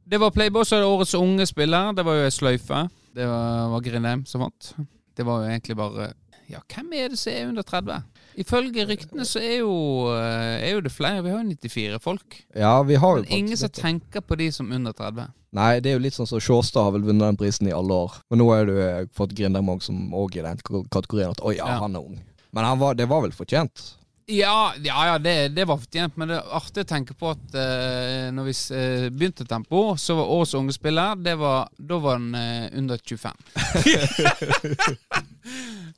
Det 0.07 0.19
var 0.19 0.31
er 0.31 0.49
det 0.51 0.83
årets 0.87 1.15
unge 1.15 1.45
spiller. 1.45 1.91
Det 1.93 2.05
var 2.05 2.15
jo 2.15 2.27
ei 2.27 2.31
sløyfe. 2.31 2.87
Det 3.15 3.25
var, 3.27 3.67
var 3.71 3.81
Grindheim 3.83 4.25
som 4.25 4.41
vant. 4.41 4.73
Det 5.15 5.25
var 5.25 5.43
jo 5.43 5.49
egentlig 5.51 5.75
bare 5.75 6.13
Ja, 6.47 6.59
hvem 6.63 6.93
er 6.93 7.09
det 7.09 7.19
som 7.19 7.33
er 7.33 7.47
under 7.49 7.63
30? 7.63 8.03
Ifølge 8.37 8.85
ryktene 8.85 9.25
så 9.25 9.41
er 9.41 9.55
jo, 9.63 9.73
eh, 10.13 10.67
er 10.67 10.75
jo 10.75 10.81
det 10.85 10.91
flere. 10.93 11.23
Vi 11.25 11.31
har 11.33 11.41
jo 11.41 11.49
94 11.49 11.99
folk. 12.03 12.37
Ja, 12.53 12.83
vi 12.85 12.95
har 13.01 13.17
jo 13.17 13.23
Men 13.23 13.33
ingen 13.33 13.57
som 13.57 13.69
tenker 13.73 14.21
på 14.21 14.37
de 14.37 14.51
som 14.51 14.71
under 14.71 14.93
30. 14.93 15.31
Nei, 15.57 15.79
det 15.81 15.89
er 15.89 15.97
jo 15.97 16.03
litt 16.03 16.13
sånn 16.13 16.29
som 16.29 16.41
Sjåstad 16.43 16.85
har 16.85 16.93
vel 16.93 17.07
vunnet 17.07 17.31
den 17.31 17.39
prisen 17.39 17.69
i 17.69 17.73
alle 17.73 17.97
år. 18.05 18.19
Men 18.29 18.43
nå 18.43 18.49
har 18.53 18.67
du 18.69 18.75
eh, 18.77 19.05
fått 19.17 19.33
Grindermog 19.33 19.81
som 19.81 20.13
òg 20.13 20.37
i 20.37 20.45
den 20.45 20.61
kategorien 20.61 21.33
at 21.33 21.41
å 21.41 21.55
ja, 21.55 21.65
Ja. 21.65 21.79
han 21.81 21.95
er 21.97 22.05
ung. 22.05 22.19
Men 22.53 22.63
han 22.63 22.77
var, 22.79 22.93
det 22.93 23.07
var 23.09 23.25
vel 23.25 23.33
fortjent? 23.33 23.95
Ja, 24.29 24.73
ja, 24.83 25.05
ja 25.07 25.17
det, 25.17 25.55
det 25.55 25.65
var 25.65 25.79
fortjent, 25.79 26.17
men 26.19 26.27
det 26.27 26.37
er 26.37 26.55
artig 26.59 26.83
å 26.83 26.87
tenke 26.89 27.15
på 27.15 27.29
at 27.31 27.55
uh, 27.55 28.27
når 28.35 28.49
vi 28.49 28.55
uh, 28.75 29.05
begynte 29.07 29.47
Tempo, 29.47 29.95
så 29.95 30.17
var 30.19 30.33
årets 30.35 30.53
unge 30.59 30.75
spiller 30.75 31.15
det 31.15 31.37
var, 31.39 31.69
Da 31.79 31.99
var 32.03 32.19
han 32.19 32.35
uh, 32.35 32.67
under 32.75 32.99
25. 32.99 33.31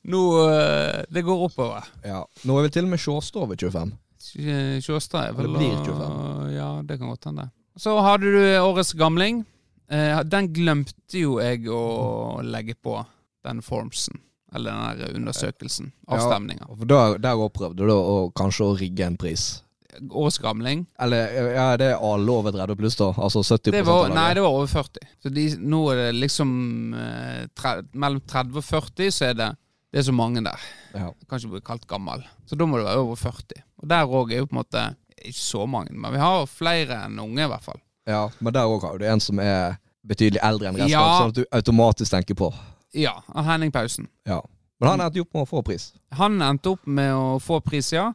Nå 0.10 0.22
eh, 0.50 1.04
Det 1.12 1.22
går 1.26 1.44
oppover. 1.50 1.88
Ja. 2.06 2.24
Nå 2.46 2.58
er 2.60 2.68
vel 2.68 2.74
til 2.76 2.88
og 2.88 2.94
med 2.94 3.02
Sjåstad 3.04 3.42
over 3.44 3.56
25. 3.60 3.92
Sj- 4.20 4.82
Sjåstad 4.86 5.30
er 5.30 5.34
vel 5.38 5.48
Det 5.48 5.58
blir 5.58 5.78
25. 5.86 6.52
Ja, 6.56 6.70
det 6.86 7.00
kan 7.00 7.10
godt 7.14 7.30
hende. 7.30 7.50
Så 7.80 7.94
hadde 8.04 8.32
du 8.34 8.42
årets 8.60 8.94
gamling. 9.00 9.46
Eh, 9.90 10.20
den 10.24 10.52
glemte 10.54 11.18
jo 11.22 11.38
jeg 11.42 11.64
å 11.72 12.42
legge 12.46 12.76
på, 12.76 13.00
den 13.48 13.62
formsen. 13.66 14.20
Eller 14.54 14.72
den 14.74 15.00
der 15.00 15.16
undersøkelsen. 15.20 15.92
Ja. 16.08 16.18
Avstemninga. 16.18 16.68
For 16.76 16.86
der, 16.90 17.18
der 17.22 17.42
opprøvde 17.46 17.86
du 17.88 18.32
kanskje 18.38 18.66
å 18.66 18.78
rigge 18.80 19.06
en 19.06 19.18
pris. 19.18 19.62
Årets 20.12 20.38
gamling. 20.38 20.86
Eller 21.02 21.32
ja, 21.56 21.66
det 21.78 21.88
er 21.94 22.04
alle 22.06 22.32
over 22.32 22.52
30 22.54 22.76
pluss, 22.78 22.96
da. 23.00 23.08
Altså 23.18 23.42
70 23.44 23.72
Det 23.74 23.82
var, 23.88 24.10
nei, 24.14 24.28
det 24.38 24.44
var 24.46 24.54
over 24.54 24.68
40. 24.70 25.08
Så 25.24 25.32
de, 25.34 25.46
nå 25.60 25.80
er 25.92 26.02
det 26.04 26.12
liksom 26.20 26.52
eh, 26.94 27.48
tre, 27.58 27.72
Mellom 27.94 28.22
30 28.30 28.62
og 28.62 28.64
40 28.68 29.12
så 29.16 29.26
er 29.32 29.34
det 29.40 29.50
Det 29.92 30.00
er 30.00 30.06
så 30.06 30.14
mange 30.14 30.44
der. 30.46 30.60
Ja. 30.94 31.08
Kanskje 31.30 31.48
ikke 31.50 31.56
bli 31.58 31.66
kalt 31.72 31.88
gammel. 31.90 32.22
Så 32.46 32.56
da 32.56 32.66
må 32.70 32.78
det 32.78 32.86
være 32.86 33.02
over 33.02 33.16
40. 33.18 33.64
Og 33.82 33.90
der 33.90 34.06
òg 34.06 34.34
er 34.36 34.44
jo 34.44 34.50
på 34.52 34.54
en 34.56 34.62
måte 34.62 34.84
Ikke 35.26 35.40
så 35.42 35.66
mange, 35.68 35.92
men 35.98 36.14
vi 36.14 36.20
har 36.22 36.46
flere 36.48 37.00
enn 37.08 37.18
unge, 37.20 37.44
i 37.44 37.50
hvert 37.50 37.66
fall. 37.66 37.82
ja, 38.10 38.28
men 38.40 38.54
der 38.54 38.66
òg 38.70 38.82
har 38.86 38.98
du 39.02 39.04
en 39.06 39.20
som 39.22 39.40
er 39.44 39.76
betydelig 40.08 40.40
eldre 40.42 40.70
enn 40.70 40.78
resten, 40.80 40.94
Ja. 40.94 41.02
sånn 41.20 41.34
at 41.34 41.36
du 41.36 41.44
automatisk 41.52 42.12
tenker 42.14 42.38
på. 42.40 42.48
Ja, 42.96 43.18
av 43.36 43.44
Henning 43.46 43.70
Pausen. 43.72 44.08
Ja. 44.26 44.40
Men 44.80 44.90
han 44.94 45.02
endte 45.04 45.20
opp 45.22 45.34
med 45.36 45.44
å 45.44 45.50
få 45.50 45.60
pris. 45.68 45.90
Han 46.16 46.40
endte 46.42 46.72
opp 46.72 46.88
med 46.88 47.12
å 47.14 47.36
få 47.44 47.60
pris, 47.62 47.92
ja. 47.94 48.14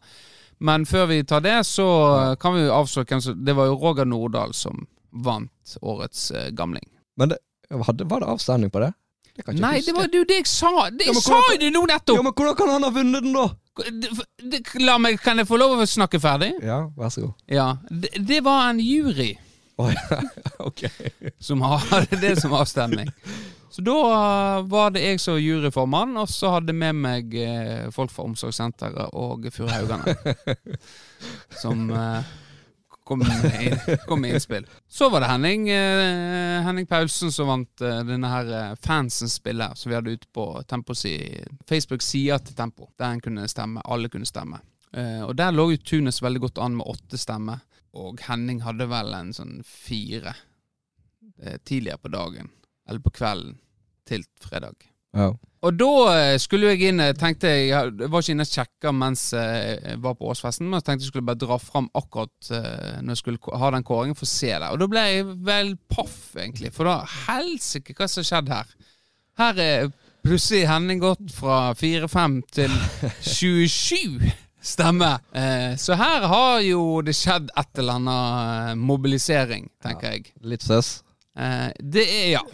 Men 0.60 0.84
før 0.86 1.06
vi 1.10 1.22
tar 1.24 1.40
det, 1.40 1.58
så 1.66 2.36
kan 2.40 2.54
vi 2.54 2.66
avsløre 2.70 3.06
hvem 3.10 3.20
som 3.20 3.44
Det 3.44 3.54
var 3.56 3.66
jo 3.66 3.74
Roger 3.80 4.04
Nordahl 4.06 4.52
som 4.54 4.86
vant 5.12 5.76
årets 5.82 6.30
eh, 6.30 6.50
gamling. 6.50 6.84
Men 7.16 7.28
det, 7.34 7.38
var 7.70 7.92
det 7.96 8.26
avstemning 8.26 8.70
på 8.70 8.80
det? 8.82 8.92
Det 9.36 9.42
kan 9.44 9.54
jeg 9.54 9.58
ikke 9.58 9.66
Nei, 9.66 9.76
huske. 9.78 9.86
det 9.86 9.94
var 9.98 10.08
jo 10.18 10.24
det 10.30 10.36
jeg 10.40 10.46
sa! 10.46 10.70
Det, 10.90 11.06
Ja, 11.06 11.12
men 11.12 11.14
jeg 11.14 11.22
sa 11.22 11.32
hvordan- 11.34 11.52
jo 11.54 11.58
det 11.64 11.72
nå 11.74 11.82
nettopp! 11.90 12.16
Ja, 12.16 12.22
men 12.22 12.32
hvordan 12.32 12.56
kan 12.56 12.68
han 12.68 12.82
ha 12.82 12.90
vunnet 12.90 13.22
den, 13.22 13.32
da? 13.34 13.46
Det- 13.76 14.50
det- 14.50 14.74
La 14.84 14.98
meg, 14.98 15.18
Kan 15.20 15.38
jeg 15.38 15.46
få 15.48 15.56
lov 15.58 15.78
å 15.78 15.86
snakke 15.86 16.20
ferdig? 16.22 16.52
Ja, 16.62 16.84
vær 16.96 17.08
så 17.10 17.20
god. 17.26 17.32
Ja. 17.48 17.76
Det, 17.90 18.10
det 18.26 18.40
var 18.44 18.68
en 18.70 18.78
jury 18.78 19.32
Å 19.78 19.88
ja, 19.90 20.20
ok. 20.68 20.84
som 21.42 21.60
hadde 21.66 22.16
det 22.22 22.36
som 22.40 22.52
avstemning. 22.54 23.08
Så 23.70 23.82
da 23.82 23.96
uh, 23.96 24.66
var 24.70 24.94
det 24.94 25.02
jeg 25.04 25.20
som 25.22 25.40
juryformann, 25.40 26.16
og 26.20 26.28
så 26.30 26.54
hadde 26.56 26.76
med 26.76 27.00
meg 27.04 27.34
eh, 27.38 27.90
folk 27.94 28.12
fra 28.14 28.26
Omsorgssenteret 28.28 29.14
og 29.18 29.48
Furuhaugane. 29.54 30.14
som 31.62 31.88
eh, 31.90 32.34
kom, 33.04 33.18
med, 33.18 33.98
kom 34.06 34.20
med 34.20 34.34
innspill. 34.34 34.66
Så 34.88 35.08
var 35.08 35.20
det 35.20 35.26
Henning 35.26 35.68
eh, 35.70 36.62
Henning 36.62 36.86
Paulsen 36.86 37.32
som 37.32 37.48
vant 37.48 37.80
eh, 37.80 38.00
denne 38.06 38.30
her 38.30 38.52
eh, 38.58 38.76
fansens 38.82 39.36
spiller, 39.40 39.74
som 39.74 39.90
vi 39.90 39.98
hadde 39.98 40.16
ute 40.16 40.30
på 40.32 40.46
Tempo 40.68 40.94
si, 40.94 41.16
Facebook-sida 41.68 42.38
til 42.38 42.56
Tempo, 42.56 42.90
der 42.98 43.12
en 43.12 43.22
kunne 43.24 43.48
stemme. 43.48 43.84
Alle 43.84 44.08
kunne 44.08 44.28
stemme. 44.28 44.60
Eh, 44.92 45.22
og 45.26 45.36
der 45.36 45.52
lå 45.54 45.70
jo 45.74 45.82
Tunes 45.82 46.22
veldig 46.22 46.46
godt 46.46 46.62
an 46.64 46.78
med 46.78 46.88
åtte 46.88 47.20
stemmer. 47.20 47.62
Og 47.94 48.20
Henning 48.26 48.62
hadde 48.64 48.88
vel 48.90 49.14
en 49.14 49.32
sånn 49.36 49.58
fire 49.66 50.34
eh, 51.42 51.58
tidligere 51.62 52.00
på 52.02 52.10
dagen, 52.14 52.50
eller 52.88 53.00
på 53.04 53.12
kvelden, 53.14 53.58
til 54.08 54.24
fredag. 54.42 54.76
Ja. 55.14 55.30
Og 55.64 55.76
da 55.78 55.90
eh, 56.12 56.36
skulle 56.42 56.74
jeg 56.74 56.90
inn 56.90 57.00
tenkte 57.16 57.48
jeg, 57.48 57.70
jeg 57.70 58.08
var 58.12 58.20
ikke 58.20 58.34
inne 58.34 58.44
og 58.44 58.50
sjekka 58.50 58.92
mens 58.92 59.22
eh, 59.38 59.76
jeg 59.78 60.00
var 60.04 60.16
på 60.18 60.28
årsfesten, 60.32 60.66
men 60.68 60.80
jeg 60.80 60.86
tenkte 60.88 61.06
jeg 61.06 61.12
skulle 61.12 61.28
bare 61.30 61.40
dra 61.40 61.56
fram 61.62 61.86
akkurat 61.96 62.50
eh, 62.52 62.98
når 63.00 63.14
jeg 63.14 63.22
skulle 63.22 63.60
ha 63.62 63.70
den 63.72 63.86
kåringen 63.86 64.18
for 64.18 64.28
å 64.28 64.32
se 64.34 64.50
det. 64.52 64.72
Og 64.74 64.82
da 64.82 64.90
ble 64.90 65.04
jeg 65.08 65.28
vel 65.46 65.76
paff, 65.88 66.18
egentlig. 66.36 66.74
For 66.74 66.90
da 66.90 66.98
helsike 67.28 67.96
hva 67.96 68.10
som 68.10 68.26
skjedde 68.26 68.58
her. 68.58 68.74
Her 69.40 69.62
er 69.62 69.92
plutselig 70.24 70.66
Henning 70.68 71.00
gått 71.02 71.32
fra 71.32 71.72
4-5 71.78 72.40
til 72.58 72.74
27 73.24 74.28
stemmer. 74.64 75.18
Eh, 75.32 75.76
så 75.76 75.96
her 76.00 76.28
har 76.28 76.60
jo 76.64 77.00
det 77.04 77.16
skjedd 77.16 77.50
et 77.56 77.80
eller 77.80 78.00
annet 78.00 78.80
mobilisering, 78.80 79.68
tenker 79.84 80.16
jeg. 80.16 80.32
Litt 80.44 80.64
søs. 80.64 80.98
Eh, 81.36 81.70
det 81.80 82.04
er 82.08 82.28
ja. 82.38 82.44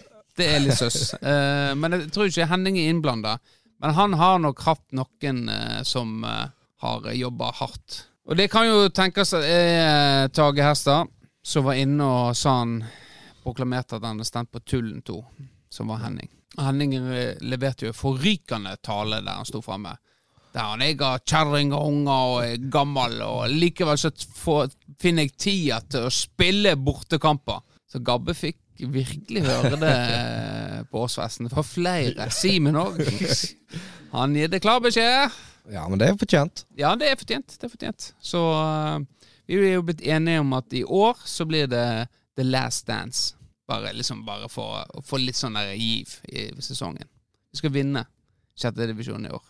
Det 0.40 0.48
er 0.50 0.62
litt 0.64 0.78
søs. 0.80 1.12
Uh, 1.20 1.72
men 1.80 1.98
jeg 1.98 2.12
tror 2.14 2.30
ikke 2.30 2.48
Henning 2.50 2.80
er 2.80 2.92
innblanda. 2.92 3.38
Men 3.80 3.96
han 3.96 4.16
har 4.20 4.40
nok 4.42 4.60
hatt 4.66 4.84
noen 4.96 5.44
uh, 5.48 5.80
som 5.88 6.24
uh, 6.24 6.48
har 6.84 7.12
jobba 7.16 7.52
hardt. 7.60 8.04
Og 8.28 8.36
det 8.38 8.50
kan 8.52 8.68
jo 8.68 8.90
tenkes 8.94 9.32
at 9.36 9.46
er 9.48 10.28
Tage 10.36 10.64
Herstad 10.64 11.08
som 11.42 11.64
var 11.64 11.78
inne 11.80 12.04
og 12.04 12.36
sa 12.36 12.60
han 12.60 12.80
proklamerte 13.42 13.96
at 13.96 14.04
han 14.04 14.18
hadde 14.18 14.28
stemt 14.28 14.52
på 14.52 14.60
Tullen 14.60 15.00
2, 15.02 15.16
som 15.72 15.88
var 15.90 16.02
Henning. 16.04 16.28
Henning 16.60 16.94
eh, 16.94 17.38
leverte 17.40 17.86
jo 17.86 17.94
en 17.94 17.96
forrykende 17.96 18.76
tale 18.84 19.22
der 19.24 19.40
han 19.40 19.48
sto 19.48 19.62
framme. 19.64 19.94
Der 20.52 20.72
han 20.72 20.82
jeg 20.84 20.98
har 21.00 21.22
kjerring 21.24 21.72
og 21.72 21.86
unger 21.86 22.32
og 22.34 22.38
er 22.44 22.70
gammel, 22.72 23.20
og 23.22 23.54
likevel 23.54 23.98
så 24.00 24.10
får, 24.12 24.74
finner 25.00 25.28
jeg 25.28 25.36
tida 25.38 25.80
til 25.88 26.08
å 26.08 26.14
spille 26.14 26.74
bortekamper. 26.76 27.62
Så 27.90 28.02
Gabbe 28.04 28.34
fikk 28.36 28.58
virkelig 28.88 29.44
høre 29.44 29.76
det 29.80 29.92
eh, 29.92 30.80
på 30.90 31.04
årsfesten 31.04 31.50
var 31.52 31.66
flere. 31.66 32.30
Simen 32.34 32.78
òg. 32.80 33.00
Han 34.16 34.34
gir 34.34 34.50
det 34.50 34.62
klar 34.64 34.80
beskjed. 34.82 35.36
Ja, 35.70 35.84
men 35.88 36.00
det 36.00 36.08
er 36.08 36.16
fortjent. 36.18 36.64
Ja, 36.78 36.94
det 36.98 37.10
er 37.10 37.18
fortjent. 37.20 37.54
Det 37.54 37.68
er 37.68 37.72
fortjent. 37.72 38.08
Så 38.24 38.40
uh, 38.40 39.02
vi 39.46 39.60
er 39.68 39.76
jo 39.76 39.84
blitt 39.86 40.02
enige 40.02 40.40
om 40.42 40.56
at 40.56 40.72
i 40.74 40.82
år 40.84 41.20
så 41.28 41.46
blir 41.46 41.68
det 41.70 42.08
The 42.38 42.46
Last 42.46 42.88
Dance. 42.88 43.36
Bare 43.70 43.92
liksom 43.94 44.24
bare 44.26 44.48
for 44.50 44.82
å 44.82 45.04
få 45.06 45.20
litt 45.22 45.38
sånn 45.38 45.58
der 45.58 45.76
giv 45.78 46.16
i 46.26 46.48
sesongen. 46.58 47.06
Vi 47.50 47.60
skal 47.60 47.74
vinne 47.74 48.04
sjette 48.58 48.88
divisjon 48.90 49.26
i 49.26 49.32
år. 49.34 49.44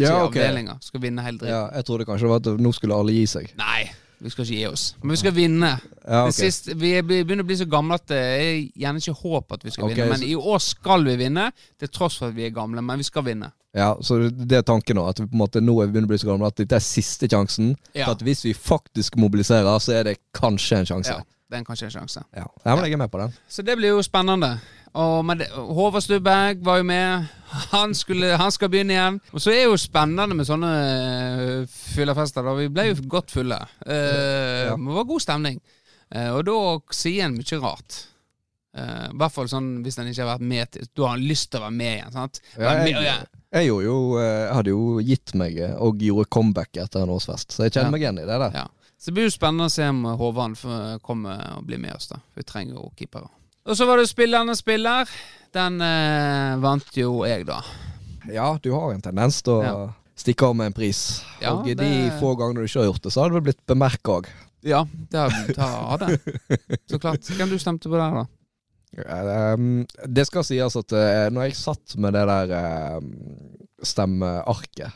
Ja, 0.00 0.22
ok. 0.24 0.38
skal 0.80 1.02
vinne 1.02 1.24
hele 1.24 1.36
dritten. 1.40 1.52
Ja, 1.52 1.66
jeg 1.76 1.84
trodde 1.84 2.06
kanskje 2.08 2.24
det 2.24 2.32
var 2.32 2.40
at 2.40 2.62
nå 2.64 2.72
skulle 2.72 2.96
alle 2.96 3.12
gi 3.12 3.26
seg. 3.28 3.50
Nei, 3.60 3.90
vi 4.22 4.30
skal 4.30 4.44
ikke 4.44 4.58
gi 4.58 4.66
oss. 4.68 4.84
Men 5.02 5.10
vi 5.16 5.16
skal 5.20 5.34
vinne. 5.34 5.70
Ja, 6.06 6.24
Det 6.26 6.34
ok. 6.34 6.36
siste, 6.38 6.76
vi 6.78 6.92
er- 6.98 7.02
begynner 7.02 7.42
å 7.42 7.46
bli 7.46 7.56
så 7.56 7.66
gamle 7.68 7.94
at 7.94 8.06
det 8.06 8.18
er 8.18 8.52
gjerne 8.78 9.02
ikke 9.02 9.16
håp 9.22 9.52
at 9.52 9.64
vi 9.64 9.70
skal 9.70 9.84
okay, 9.84 9.96
vinne. 9.96 10.18
Men 10.18 10.22
i 10.22 10.34
år 10.34 10.60
skal 10.62 11.04
vi 11.04 11.16
vinne, 11.16 11.52
til 11.78 11.88
tross 11.88 12.18
for 12.18 12.28
at 12.28 12.34
vi 12.34 12.46
er 12.46 12.50
gamle. 12.54 12.82
Men 12.82 12.98
vi 12.98 13.04
skal 13.04 13.22
vinne. 13.26 13.52
Ja, 13.74 13.94
så 14.04 14.18
det 14.30 14.52
er 14.52 14.62
tanken 14.62 14.96
nå. 14.96 15.08
At 15.08 15.18
vi 15.18 15.26
på 15.26 15.32
en 15.32 15.40
måte 15.40 15.60
nå 15.64 15.74
er 15.82 15.86
vi 15.88 15.92
begynner 15.94 16.10
å 16.10 16.12
bli 16.12 16.18
så 16.18 16.28
gamle 16.28 16.46
at 16.46 16.56
dette 16.56 16.76
er 16.76 16.84
siste 16.84 17.28
sjansen. 17.28 17.74
Ja. 17.94 18.04
For 18.06 18.12
at 18.12 18.22
hvis 18.22 18.44
vi 18.44 18.52
faktisk 18.54 19.16
mobiliserer, 19.16 19.78
så 19.80 19.92
er 19.96 20.04
det 20.04 20.18
kanskje 20.36 20.82
en 20.82 20.86
sjanse. 20.86 21.08
Ja, 21.16 21.22
det 21.50 21.60
er 21.60 21.64
kanskje 21.64 21.88
en 21.88 21.96
sjanse. 21.96 22.24
Ja, 22.36 22.46
jeg 22.64 22.76
må 22.78 22.84
jeg 22.84 22.92
er 22.92 22.96
med 22.98 23.10
på 23.10 23.18
den. 23.18 23.32
Så 23.48 23.64
det 23.64 23.76
blir 23.78 23.88
jo 23.96 24.02
spennende. 24.02 24.58
Og 24.94 25.24
Håvard 25.72 26.02
Stubberg 26.04 26.60
var 26.64 26.82
jo 26.82 26.84
med. 26.84 27.28
Han, 27.72 27.94
skulle, 27.96 28.34
han 28.36 28.52
skal 28.52 28.68
begynne 28.72 28.92
igjen. 28.96 29.18
Og 29.32 29.40
så 29.40 29.50
er 29.52 29.62
det 29.62 29.68
jo 29.70 29.76
spennende 29.80 30.36
med 30.36 30.46
sånne 30.48 30.70
uh, 31.62 31.66
fyllefester. 31.94 32.44
da. 32.44 32.54
Vi 32.58 32.68
ble 32.72 32.86
jo 32.90 32.96
godt 33.12 33.30
fulle. 33.32 33.58
Uh, 33.86 34.68
Ja. 34.68 34.76
Det 34.76 34.96
var 34.98 35.04
god 35.08 35.20
stemning. 35.24 35.60
Uh, 36.14 36.30
og 36.36 36.42
da 36.48 36.56
sier 36.92 37.24
en 37.26 37.36
mye 37.38 37.60
rart. 37.62 38.02
Eh, 38.72 39.08
I 39.12 39.16
hvert 39.20 39.34
fall 39.34 39.48
sånn 39.52 39.66
hvis 39.84 39.98
en 40.00 40.06
ikke 40.08 40.22
har 40.24 40.30
vært 40.30 40.44
med 40.48 40.70
til 40.72 40.86
Da 40.96 41.10
har 41.10 41.18
en 41.18 41.26
lyst 41.28 41.50
til 41.52 41.60
å 41.60 41.64
være 41.66 41.74
med 41.76 41.90
igjen. 41.98 42.12
sant? 42.14 42.38
Ja, 42.56 42.70
jeg, 42.86 42.94
ja. 43.04 43.16
jeg, 43.52 43.66
jo, 43.68 43.96
eh, 44.16 44.28
jeg 44.46 44.54
hadde 44.56 44.72
jo 44.72 44.86
gitt 45.04 45.34
meg 45.36 45.58
eh, 45.60 45.74
og 45.76 46.00
gjorde 46.00 46.24
comeback 46.32 46.80
etter 46.80 47.04
en 47.04 47.12
årsfest, 47.12 47.52
så 47.52 47.66
jeg 47.66 47.74
kjenner 47.74 47.90
Ja. 47.90 47.92
meg 47.92 48.00
igjen 48.06 48.22
i 48.22 48.24
det 48.30 48.38
der. 48.46 48.56
Så 48.96 49.10
det 49.10 49.14
blir 49.18 49.28
jo 49.28 49.34
spennende 49.34 49.68
å 49.68 49.74
se 49.74 49.84
om 49.92 50.00
Håvard 50.16 50.56
kommer 51.04 51.44
og 51.58 51.66
blir 51.68 51.82
med 51.84 51.92
oss. 51.98 52.08
da 52.14 52.22
Vi 52.32 52.46
trenger 52.48 52.78
jo 52.80 52.88
keepere. 52.96 53.28
Og 53.66 53.76
så 53.78 53.86
var 53.86 54.00
det 54.00 54.08
spillende 54.10 54.54
spiller. 54.58 55.08
Den 55.54 55.80
eh, 55.84 56.56
vant 56.62 56.96
jo 56.98 57.22
jeg, 57.28 57.44
da. 57.46 57.60
Ja, 58.32 58.48
du 58.62 58.70
har 58.74 58.92
en 58.94 59.02
tendens 59.04 59.40
til 59.44 59.58
å 59.60 59.62
Ja. 59.62 59.74
stikke 60.18 60.48
av 60.48 60.56
med 60.58 60.70
en 60.70 60.76
pris. 60.76 61.22
Ja, 61.42 61.52
og 61.54 61.68
i 61.68 61.74
de 61.74 61.84
det- 61.84 62.18
få 62.20 62.34
gangene 62.38 62.62
du 62.62 62.66
ikke 62.66 62.80
har 62.82 62.90
gjort 62.92 63.02
det, 63.02 63.12
så 63.12 63.20
har 63.22 63.30
det 63.30 63.34
vel 63.38 63.46
blitt 63.52 63.66
bemerka 63.66 64.16
òg. 64.20 64.26
Ja, 64.62 64.84
det 65.10 65.56
har 65.58 65.98
det. 65.98 66.20
Så 66.90 66.98
klart. 67.02 67.22
Hvem 67.26 67.50
du 67.50 67.58
stemte 67.58 67.88
på 67.90 67.98
der, 67.98 68.22
da? 68.22 68.26
Um, 69.54 69.86
det 70.06 70.26
skal 70.28 70.44
sies 70.44 70.76
at 70.76 70.92
eh, 70.92 71.28
når 71.32 71.48
jeg 71.48 71.56
satt 71.56 71.96
med 71.98 72.12
det 72.14 72.22
der 72.28 72.52
eh, 72.52 73.00
stemmearket, 73.82 74.92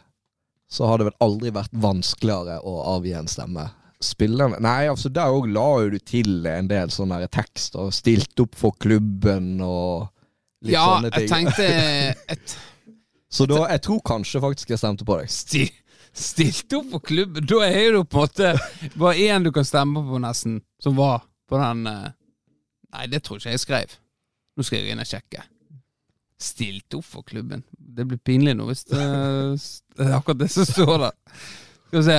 så 0.70 0.86
har 0.86 0.98
det 0.98 1.06
vel 1.08 1.16
aldri 1.24 1.50
vært 1.54 1.72
vanskeligere 1.72 2.60
å 2.62 2.76
avgi 2.96 3.14
en 3.18 3.26
stemme. 3.30 3.68
Spillerne 4.02 4.58
Nei, 4.60 4.88
altså 4.90 5.08
der 5.08 5.32
òg 5.32 5.48
la 5.48 5.66
jo 5.84 5.94
du 5.94 5.98
til 6.04 6.46
en 6.50 6.68
del 6.68 6.90
sånne 6.92 7.22
tekster. 7.26 7.80
tekst, 7.86 7.98
stilt 8.02 8.42
opp 8.44 8.56
for 8.58 8.76
klubben 8.76 9.56
og 9.64 10.08
litt 10.64 10.74
ja, 10.74 10.84
sånne 10.84 11.12
jeg 11.14 11.30
tenkte 11.30 11.68
et, 12.34 12.56
Så 13.32 13.46
da, 13.48 13.62
jeg 13.72 13.82
tror 13.86 14.02
kanskje 14.04 14.42
faktisk 14.44 14.74
jeg 14.74 14.82
stemte 14.82 15.06
på 15.08 15.16
deg. 15.20 15.32
sti, 15.32 15.64
Stilt 16.16 16.72
opp 16.72 16.86
for 16.94 17.04
klubben. 17.04 17.44
Da 17.44 17.58
er 17.66 17.90
det 17.90 17.98
jo 17.98 18.04
på 18.08 18.22
en 18.22 18.28
måte 18.28 18.52
bare 18.96 19.16
én 19.20 19.44
du 19.44 19.50
kan 19.52 19.66
stemme 19.68 20.00
på, 20.00 20.20
nesten, 20.22 20.62
som 20.80 20.96
var 20.96 21.26
på 21.48 21.60
den 21.60 21.86
eh, 21.90 22.14
Nei, 22.96 23.06
det 23.12 23.20
tror 23.26 23.36
ikke 23.40 23.52
jeg 23.52 23.60
skrev. 23.60 23.92
Nå 24.56 24.64
skal 24.64 24.80
jeg 24.80 24.94
inn 24.94 25.02
og 25.02 25.08
sjekke. 25.08 25.42
Stilt 26.40 26.94
opp 26.96 27.04
for 27.04 27.26
klubben. 27.26 27.64
Det 27.76 28.06
blir 28.08 28.20
pinlig 28.20 28.54
nå 28.56 28.68
hvis 28.70 28.86
det, 28.88 29.02
det 29.98 30.06
er 30.06 30.16
akkurat 30.16 30.40
det 30.40 30.48
som 30.54 30.64
står 30.68 30.94
der. 31.02 31.18
Skal 31.88 31.98
vi 31.98 32.04
se. 32.06 32.18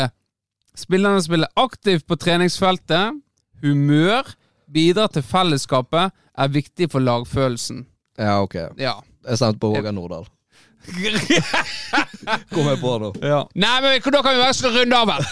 Spillerne 0.78 1.22
spiller 1.26 1.48
aktivt 1.58 2.06
på 2.08 2.16
treningsfeltet. 2.22 3.18
Humør. 3.64 4.34
Bidrar 4.74 5.08
til 5.08 5.24
fellesskapet. 5.26 6.14
Er 6.38 6.48
viktig 6.54 6.92
for 6.92 7.02
lagfølelsen. 7.02 7.86
Ja, 8.20 8.42
ok. 8.44 8.56
Ja. 8.78 8.94
Jeg 9.28 9.38
stemte 9.38 9.60
på 9.60 9.74
Roger 9.76 9.92
Nordahl. 9.92 10.28
Kom 12.54 12.68
jeg 12.70 12.80
på 12.80 12.92
nå. 13.02 13.10
Nei, 13.20 13.74
men 13.84 13.98
da 14.14 14.22
kan 14.24 14.36
vi 14.38 14.44
bare 14.44 14.72
runde 14.78 15.00
av 15.00 15.12
her. 15.12 15.26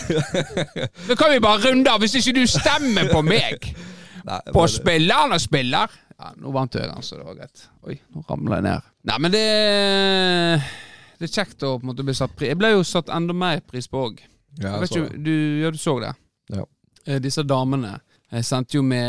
Da 1.10 1.16
kan 1.16 1.32
vi 1.32 1.40
bare 1.44 1.62
runde 1.70 1.94
av 1.94 2.02
hvis 2.04 2.18
ikke 2.20 2.34
du 2.40 2.44
stemmer 2.50 3.12
på 3.14 3.22
meg. 3.24 3.70
Nei, 4.26 4.40
På 4.52 4.66
spilleren 4.72 5.36
og 5.38 5.44
spiller. 5.44 5.94
Ja, 6.16 6.32
nå 6.42 6.52
vant 6.56 6.76
jeg 6.76 6.90
den, 6.90 7.04
så 7.04 7.20
det 7.20 7.28
var 7.28 7.38
greit. 7.38 7.66
Oi, 7.86 7.98
nå 8.16 8.24
ramla 8.28 8.60
jeg 8.60 8.66
ned. 8.68 8.92
Nei, 9.06 9.18
men 9.22 9.36
det 9.36 9.46
Det 11.20 11.30
er 11.30 11.34
kjekt 11.38 11.64
å 11.64 11.76
på 11.78 11.86
en 11.86 11.92
måte 11.92 12.04
bli 12.08 12.16
satt 12.18 12.34
pris 12.36 12.50
Jeg 12.50 12.60
ble 12.60 12.74
jo 12.74 12.84
satt 12.88 13.12
enda 13.14 13.36
mer 13.36 13.62
pris 13.64 13.88
på 13.92 14.02
òg. 14.10 14.24
Ja, 14.60 14.72
Jeg 14.76 14.82
vet 14.82 14.92
ikke, 14.96 15.18
du, 15.26 15.36
ja, 15.62 15.70
du 15.72 15.78
så 15.82 15.94
det? 16.04 16.14
Ja. 16.56 16.64
Eh, 17.06 17.20
Disse 17.24 17.44
damene 17.48 17.92
jeg 18.36 18.44
sendte 18.48 18.78
jo 18.80 18.84
med 18.84 19.06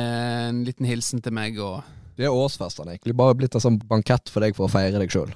en 0.50 0.59
liten 0.66 0.87
hilsen 0.87 1.22
til 1.24 1.32
meg 1.35 1.56
og 1.62 1.80
Det 2.16 2.24
er 2.28 2.32
årsfestene 2.37 2.90
egentlig. 2.94 3.14
Bare 3.16 3.35
blitt 3.37 3.54
en 3.56 3.61
sånn 3.64 3.78
bankett 3.88 4.28
for 4.32 4.40
deg 4.44 4.56
for 4.56 4.64
å 4.68 4.72
feire 4.72 4.98
deg 5.00 5.11
sjøl. 5.12 5.32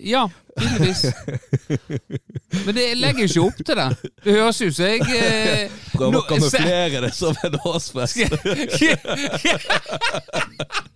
Ja, 0.00 0.22
tydeligvis. 0.56 1.02
Men 2.64 2.72
det 2.78 2.86
legger 2.96 3.26
jo 3.26 3.28
ikke 3.28 3.44
opp 3.44 3.58
til 3.60 3.76
det. 3.76 3.88
Det 4.24 4.32
høres 4.38 4.60
ut 4.62 4.76
som 4.78 4.86
jeg 4.88 5.00
eh, 5.18 5.68
Prøv 5.92 6.16
å 6.16 6.22
kamuflere 6.30 7.02
det 7.04 7.12
som 7.16 7.36
en 7.44 7.58
årsfest. 7.60 8.16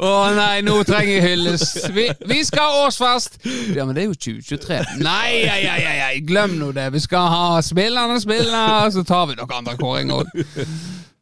Å 0.00 0.12
nei, 0.36 0.60
nå 0.66 0.76
trenger 0.88 1.12
jeg 1.12 1.24
hylles. 1.24 1.64
Vi, 1.96 2.06
vi 2.28 2.38
skal 2.46 2.70
ha 2.70 2.84
årsfest! 2.86 3.38
Ja, 3.76 3.84
men 3.84 3.96
det 3.96 4.04
er 4.04 4.10
jo 4.10 4.18
2023. 4.18 4.78
Nei, 5.04 5.42
ei, 5.44 5.64
ei, 5.66 5.82
ei, 5.82 5.98
ei 6.10 6.22
glem 6.26 6.56
nå 6.60 6.70
det. 6.76 6.88
Vi 6.94 7.02
skal 7.04 7.28
ha 7.32 7.60
spillerne 7.64 8.20
spiller, 8.22 8.88
så 8.94 9.04
tar 9.06 9.28
vi 9.30 9.38
noen 9.38 9.58
andre 9.60 9.76
kåringer 9.80 10.22
òg. 10.22 10.48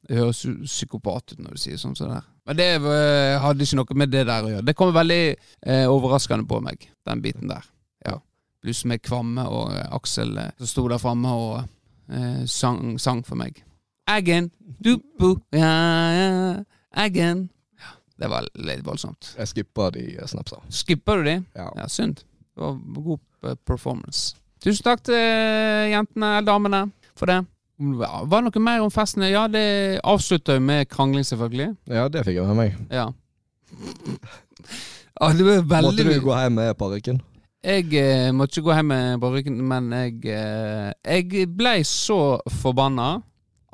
Det 0.05 0.18
høres 0.18 0.42
jo 0.44 0.53
psykopat 0.66 1.33
ut 1.33 1.38
når 1.40 1.57
du 1.57 1.61
sier 1.62 1.79
sånn 1.81 1.94
som 1.96 2.11
det 2.11 2.18
der. 2.18 2.24
Men 2.44 2.59
det 2.59 2.66
eh, 2.77 3.37
hadde 3.40 3.64
ikke 3.64 3.79
noe 3.79 3.96
med 4.03 4.11
det 4.12 4.27
der 4.29 4.44
å 4.44 4.50
gjøre. 4.53 4.66
Det 4.68 4.74
kom 4.77 4.90
veldig 4.92 5.22
eh, 5.33 5.87
overraskende 5.88 6.44
på 6.48 6.59
meg, 6.64 6.90
den 7.09 7.22
biten 7.24 7.48
der. 7.48 7.64
Ja. 8.05 8.18
Pluss 8.61 8.85
med 8.88 9.00
Kvamme 9.05 9.46
og 9.48 9.72
eh, 9.72 9.87
Aksel 9.96 10.37
eh, 10.42 10.50
som 10.61 10.68
sto 10.68 10.85
der 10.92 11.00
framme 11.00 11.33
og 11.33 11.55
eh, 12.12 12.42
sang, 12.44 12.98
sang 13.00 13.24
for 13.24 13.40
meg. 13.40 13.62
Eggen, 14.12 14.50
dupo, 14.85 15.38
ja, 15.57 15.72
ja, 16.12 16.29
eggen. 17.07 17.46
Det 18.20 18.31
var 18.31 18.46
litt 18.55 18.85
voldsomt. 18.87 19.33
Jeg 19.38 19.50
skippa 19.50 19.88
de 19.94 20.05
snapsa. 20.31 20.61
Skippa 20.70 21.16
du 21.18 21.24
de? 21.27 21.35
Ja. 21.57 21.70
Ja, 21.81 21.88
synd. 21.90 22.22
Det 22.55 22.62
var 22.62 22.79
god 22.79 23.50
eh, 23.50 23.57
performance. 23.66 24.37
Tusen 24.62 24.87
takk 24.87 25.03
til 25.09 25.18
eh, 25.18 25.90
jentene, 25.90 26.37
eller 26.38 26.48
damene, 26.48 26.85
for 27.18 27.31
det. 27.31 27.40
Var 27.74 28.31
det 28.31 28.42
noe 28.46 28.62
mer 28.62 28.85
om 28.85 28.92
festen? 28.94 29.27
Ja, 29.27 29.48
det 29.50 30.00
avslutta 30.07 30.55
jo 30.57 30.62
med 30.62 30.87
krangling, 30.88 31.27
selvfølgelig. 31.27 31.74
ja, 31.90 32.07
det 32.09 32.22
fikk 32.27 32.38
jeg 32.38 32.46
med 32.53 32.61
meg. 32.62 32.81
Ja. 32.94 33.11
Var 35.14 35.38
veldig 35.38 35.83
Måtte 35.87 36.05
du 36.07 36.20
gå 36.22 36.35
hjem 36.38 36.57
med 36.59 36.74
parykken? 36.79 37.20
Jeg 37.64 37.87
eh, 37.96 38.31
måtte 38.35 38.59
ikke 38.59 38.68
gå 38.68 38.74
hjem 38.77 38.90
med 38.90 39.20
parykken, 39.22 39.61
men 39.64 39.92
jeg, 39.94 40.18
eh, 40.35 40.90
jeg 41.07 41.46
ble 41.57 41.79
så 41.88 42.37
forbanna 42.61 43.14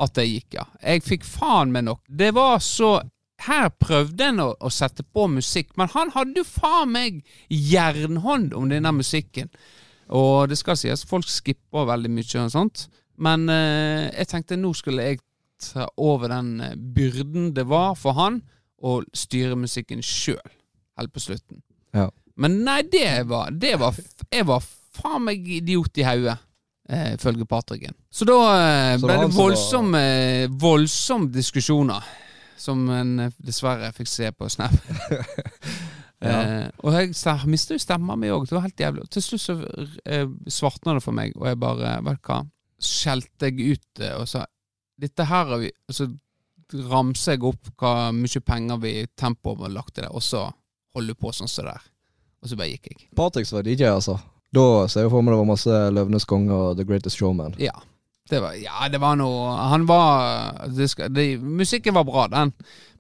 at 0.01 0.21
jeg 0.21 0.35
gikk, 0.37 0.61
ja. 0.61 0.67
Jeg 0.85 1.05
fikk 1.05 1.25
faen 1.27 1.73
meg 1.75 1.89
nok. 1.89 2.05
Det 2.07 2.31
var 2.37 2.61
så 2.65 3.01
Her 3.47 3.71
prøvde 3.81 4.31
en 4.31 4.43
å, 4.45 4.51
å 4.61 4.71
sette 4.73 5.05
på 5.07 5.27
musikk, 5.33 5.73
men 5.81 5.91
han 5.95 6.13
hadde 6.15 6.43
jo 6.43 6.47
faen 6.47 6.93
meg 6.93 7.23
jernhånd 7.49 8.55
om 8.57 8.69
denne 8.73 8.93
musikken. 8.93 9.49
Og 10.11 10.51
det 10.51 10.59
skal 10.59 10.79
sies, 10.79 11.07
folk 11.07 11.29
skipper 11.31 11.89
veldig 11.89 12.11
mye 12.13 12.45
og 12.45 12.53
sånt, 12.53 12.89
men 13.21 13.49
eh, 13.53 14.09
jeg 14.11 14.31
tenkte 14.31 14.59
nå 14.59 14.73
skulle 14.75 15.07
jeg 15.07 15.21
ta 15.61 15.87
over 16.01 16.33
den 16.33 16.61
eh, 16.65 16.77
byrden 16.77 17.53
det 17.55 17.67
var 17.69 17.95
for 18.01 18.17
han 18.19 18.41
å 18.81 19.01
styre 19.13 19.59
musikken 19.61 20.03
sjøl, 20.05 20.41
helt 20.99 21.13
på 21.13 21.23
slutten. 21.23 21.61
Ja. 21.95 22.09
Men 22.41 22.63
nei, 22.65 22.81
det 22.89 23.27
var, 23.29 23.51
det 23.53 23.75
var 23.81 23.97
Jeg 24.31 24.47
var 24.49 24.63
faen 24.97 25.27
meg 25.27 25.45
idiot 25.61 25.99
i 26.01 26.07
hodet, 26.07 26.39
eh, 26.89 27.13
ifølge 27.19 27.47
Patricken. 27.47 27.95
Så 28.11 28.27
da 28.29 28.39
eh, 28.57 28.97
ble 29.03 29.19
det 29.21 29.31
voldsomme, 29.37 30.03
voldsomme 30.61 31.31
diskusjoner. 31.35 32.09
Som 32.61 32.85
en 32.93 33.17
eh, 33.27 33.35
dessverre 33.41 33.93
fikk 33.97 34.11
se 34.11 34.31
på 34.37 34.51
Snap. 34.53 34.77
Ja. 36.21 36.41
eh, 36.45 36.67
og 36.85 36.93
jeg 36.93 37.15
mista 37.49 37.73
jo 37.73 37.81
stemma 37.81 38.13
mi 38.21 38.29
òg. 38.29 38.43
Det 38.45 38.53
var 38.53 38.67
helt 38.67 38.81
jævlig. 38.83 39.07
Til 39.09 39.23
slutt 39.25 39.41
så 39.41 39.55
eh, 40.05 40.27
svartna 40.53 40.93
det 40.99 41.01
for 41.01 41.17
meg, 41.17 41.33
og 41.39 41.47
jeg 41.49 41.57
bare 41.57 41.95
Vet 42.05 42.19
du 42.21 42.29
hva? 42.29 42.43
Skjelte 42.81 43.49
jeg 43.49 43.79
ut 43.79 44.03
eh, 44.05 44.17
og 44.19 44.27
sa 44.29 44.43
Dette 45.01 45.25
her 45.25 45.49
har 45.49 45.63
vi 45.63 45.71
Og 45.89 45.97
så 45.97 46.11
ramser 46.91 47.39
jeg 47.39 47.47
opp 47.49 47.71
hva 47.81 48.11
mye 48.13 48.43
penger 48.45 48.83
vi 48.85 48.93
tempoet 49.19 49.65
har 49.65 49.73
lagt 49.75 49.97
i 49.97 50.05
det, 50.05 50.11
og 50.13 50.21
så 50.23 50.45
holder 50.95 51.17
du 51.17 51.19
på 51.25 51.33
sånn 51.35 51.49
som 51.51 51.65
det 51.65 51.73
der. 51.73 51.89
Og 52.45 52.51
så 52.53 52.59
bare 52.61 52.69
gikk 52.75 52.91
jeg. 52.93 53.09
Patricks 53.17 53.51
var 53.57 53.65
DJ, 53.67 53.89
altså. 53.91 54.19
Da 54.55 54.67
ser 54.93 55.07
jeg 55.07 55.11
for 55.11 55.25
meg 55.25 55.35
det 55.35 55.41
var 55.41 55.49
masse 55.51 55.81
Løvenes 55.97 56.29
konge 56.31 56.55
og 56.55 56.77
The 56.79 56.87
Greatest 56.87 57.19
Showman. 57.19 57.57
Ja. 57.59 57.73
Det 58.31 58.39
var, 58.43 58.55
ja, 58.55 58.87
det 58.89 59.01
var 59.03 59.17
noe 59.19 59.57
Han 59.73 59.87
var 59.89 60.69
det 60.71 60.87
skal, 60.93 61.11
det, 61.11 61.41
Musikken 61.43 61.97
var 61.97 62.07
bra, 62.07 62.29
den. 62.31 62.53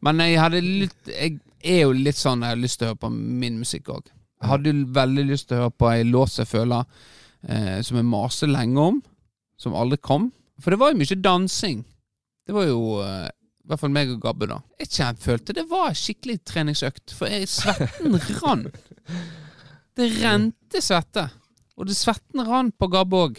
Men 0.02 0.22
jeg 0.24 0.40
hadde 0.42 0.62
litt 0.64 1.10
Jeg 1.12 1.38
er 1.60 1.84
jo 1.84 1.94
litt 1.94 2.18
sånn 2.18 2.42
jeg 2.42 2.56
har 2.56 2.60
lyst 2.60 2.80
til 2.80 2.88
å 2.88 2.92
høre 2.94 3.02
på 3.04 3.10
min 3.12 3.60
musikk 3.60 3.92
òg. 3.92 4.06
Jeg 4.40 4.48
hadde 4.48 4.72
jo 4.72 4.86
veldig 4.96 5.26
lyst 5.28 5.50
til 5.50 5.58
å 5.58 5.66
høre 5.66 5.76
på 5.76 5.90
ei 5.92 6.06
låt 6.08 6.38
jeg 6.40 6.48
føler 6.48 6.86
eh, 7.46 7.78
Som 7.86 8.00
jeg 8.00 8.08
maser 8.08 8.50
lenge 8.50 8.86
om, 8.92 9.02
som 9.60 9.76
aldri 9.76 10.00
kom. 10.02 10.30
For 10.60 10.72
det 10.72 10.80
var 10.80 10.92
jo 10.92 11.00
mye 11.00 11.20
dansing. 11.20 11.84
Det 12.48 12.56
var 12.56 12.66
jo 12.66 12.80
eh, 13.04 13.28
i 13.30 13.70
hvert 13.70 13.82
fall 13.84 13.92
meg 13.94 14.08
og 14.10 14.22
Gabbe, 14.24 14.48
da. 14.50 14.56
Jeg 14.80 14.90
kjent, 14.96 15.20
følte 15.22 15.54
det 15.54 15.66
var 15.70 15.92
skikkelig 15.94 16.40
treningsøkt, 16.48 17.12
for 17.14 17.30
jeg, 17.30 17.46
svetten 17.46 18.16
rant. 18.40 18.80
Det 19.94 20.08
rente 20.16 20.82
svette. 20.82 21.28
Og 21.78 21.86
det 21.86 21.94
svetten 21.94 22.42
rant 22.48 22.74
på 22.80 22.88
Gabbe 22.90 23.20
òg. 23.28 23.38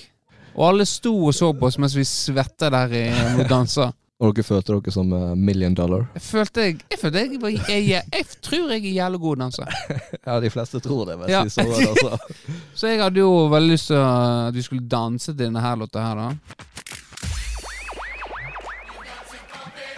Og 0.55 0.67
alle 0.67 0.85
sto 0.85 1.13
og 1.27 1.33
så 1.35 1.53
på 1.55 1.67
oss 1.69 1.77
mens 1.79 1.95
vi 1.95 2.05
svetta 2.07 2.69
der 2.73 2.93
i 2.93 3.03
og 3.39 3.47
dansa. 3.49 3.91
Og 4.21 4.35
dere 4.37 4.45
følte 4.45 4.75
dere 4.75 4.91
som 4.93 5.13
eh, 5.17 5.29
million 5.33 5.73
dollar? 5.73 6.03
Jeg 6.13 6.21
følte 6.21 6.61
jeg 6.61 6.75
Jeg, 6.91 6.99
følte 7.01 7.23
jeg, 7.23 7.39
jeg, 7.41 7.85
jeg, 7.89 8.03
jeg 8.13 8.25
tror 8.45 8.69
jeg 8.69 8.83
er 8.83 8.93
jævlig 8.99 9.19
god 9.19 9.39
danser. 9.41 9.71
Ja, 10.27 10.35
de 10.43 10.51
fleste 10.53 10.79
tror 10.79 11.05
det. 11.09 11.15
Ja. 11.31 11.41
de 11.43 11.49
så 11.49 11.65
det, 11.65 11.87
altså. 11.87 12.35
Så 12.77 12.87
jeg 12.91 13.01
hadde 13.01 13.19
jo 13.19 13.47
veldig 13.49 13.71
lyst 13.71 13.89
til 13.89 13.97
at 13.97 14.53
vi 14.53 14.61
skulle 14.61 14.85
danse 14.87 15.31
til 15.31 15.39
denne 15.39 15.61
her 15.61 15.75
låta 15.75 16.05
her, 16.05 16.15
da. 16.21 16.29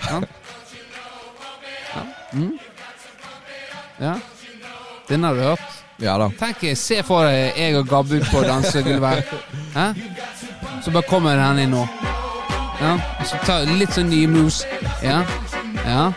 Ja. 0.07 0.21
Ja. 1.93 2.07
Mm. 2.33 2.57
ja. 3.99 4.15
Den 5.09 5.23
har 5.23 5.33
du 5.35 5.41
hørt? 5.41 5.82
Ja 6.01 6.17
da. 6.17 6.29
Tenk, 6.39 6.63
Se 6.77 7.01
for 7.05 7.27
deg 7.27 7.57
jeg 7.59 7.77
og 7.77 7.87
Gabbe 7.87 8.19
ut 8.19 8.29
på 8.31 8.41
dansegulvet. 8.43 9.33
Så 10.83 10.91
bare 10.91 11.07
kommer 11.09 11.37
den 11.39 11.59
inn 11.65 11.75
nå. 11.75 11.83
Ja, 12.81 12.97
så 13.23 13.37
tar 13.45 13.67
litt 13.79 13.93
sånn 13.95 14.09
nye 14.11 14.27
moves. 14.27 14.63
Ja. 15.03 15.21
Ja. 15.85 16.11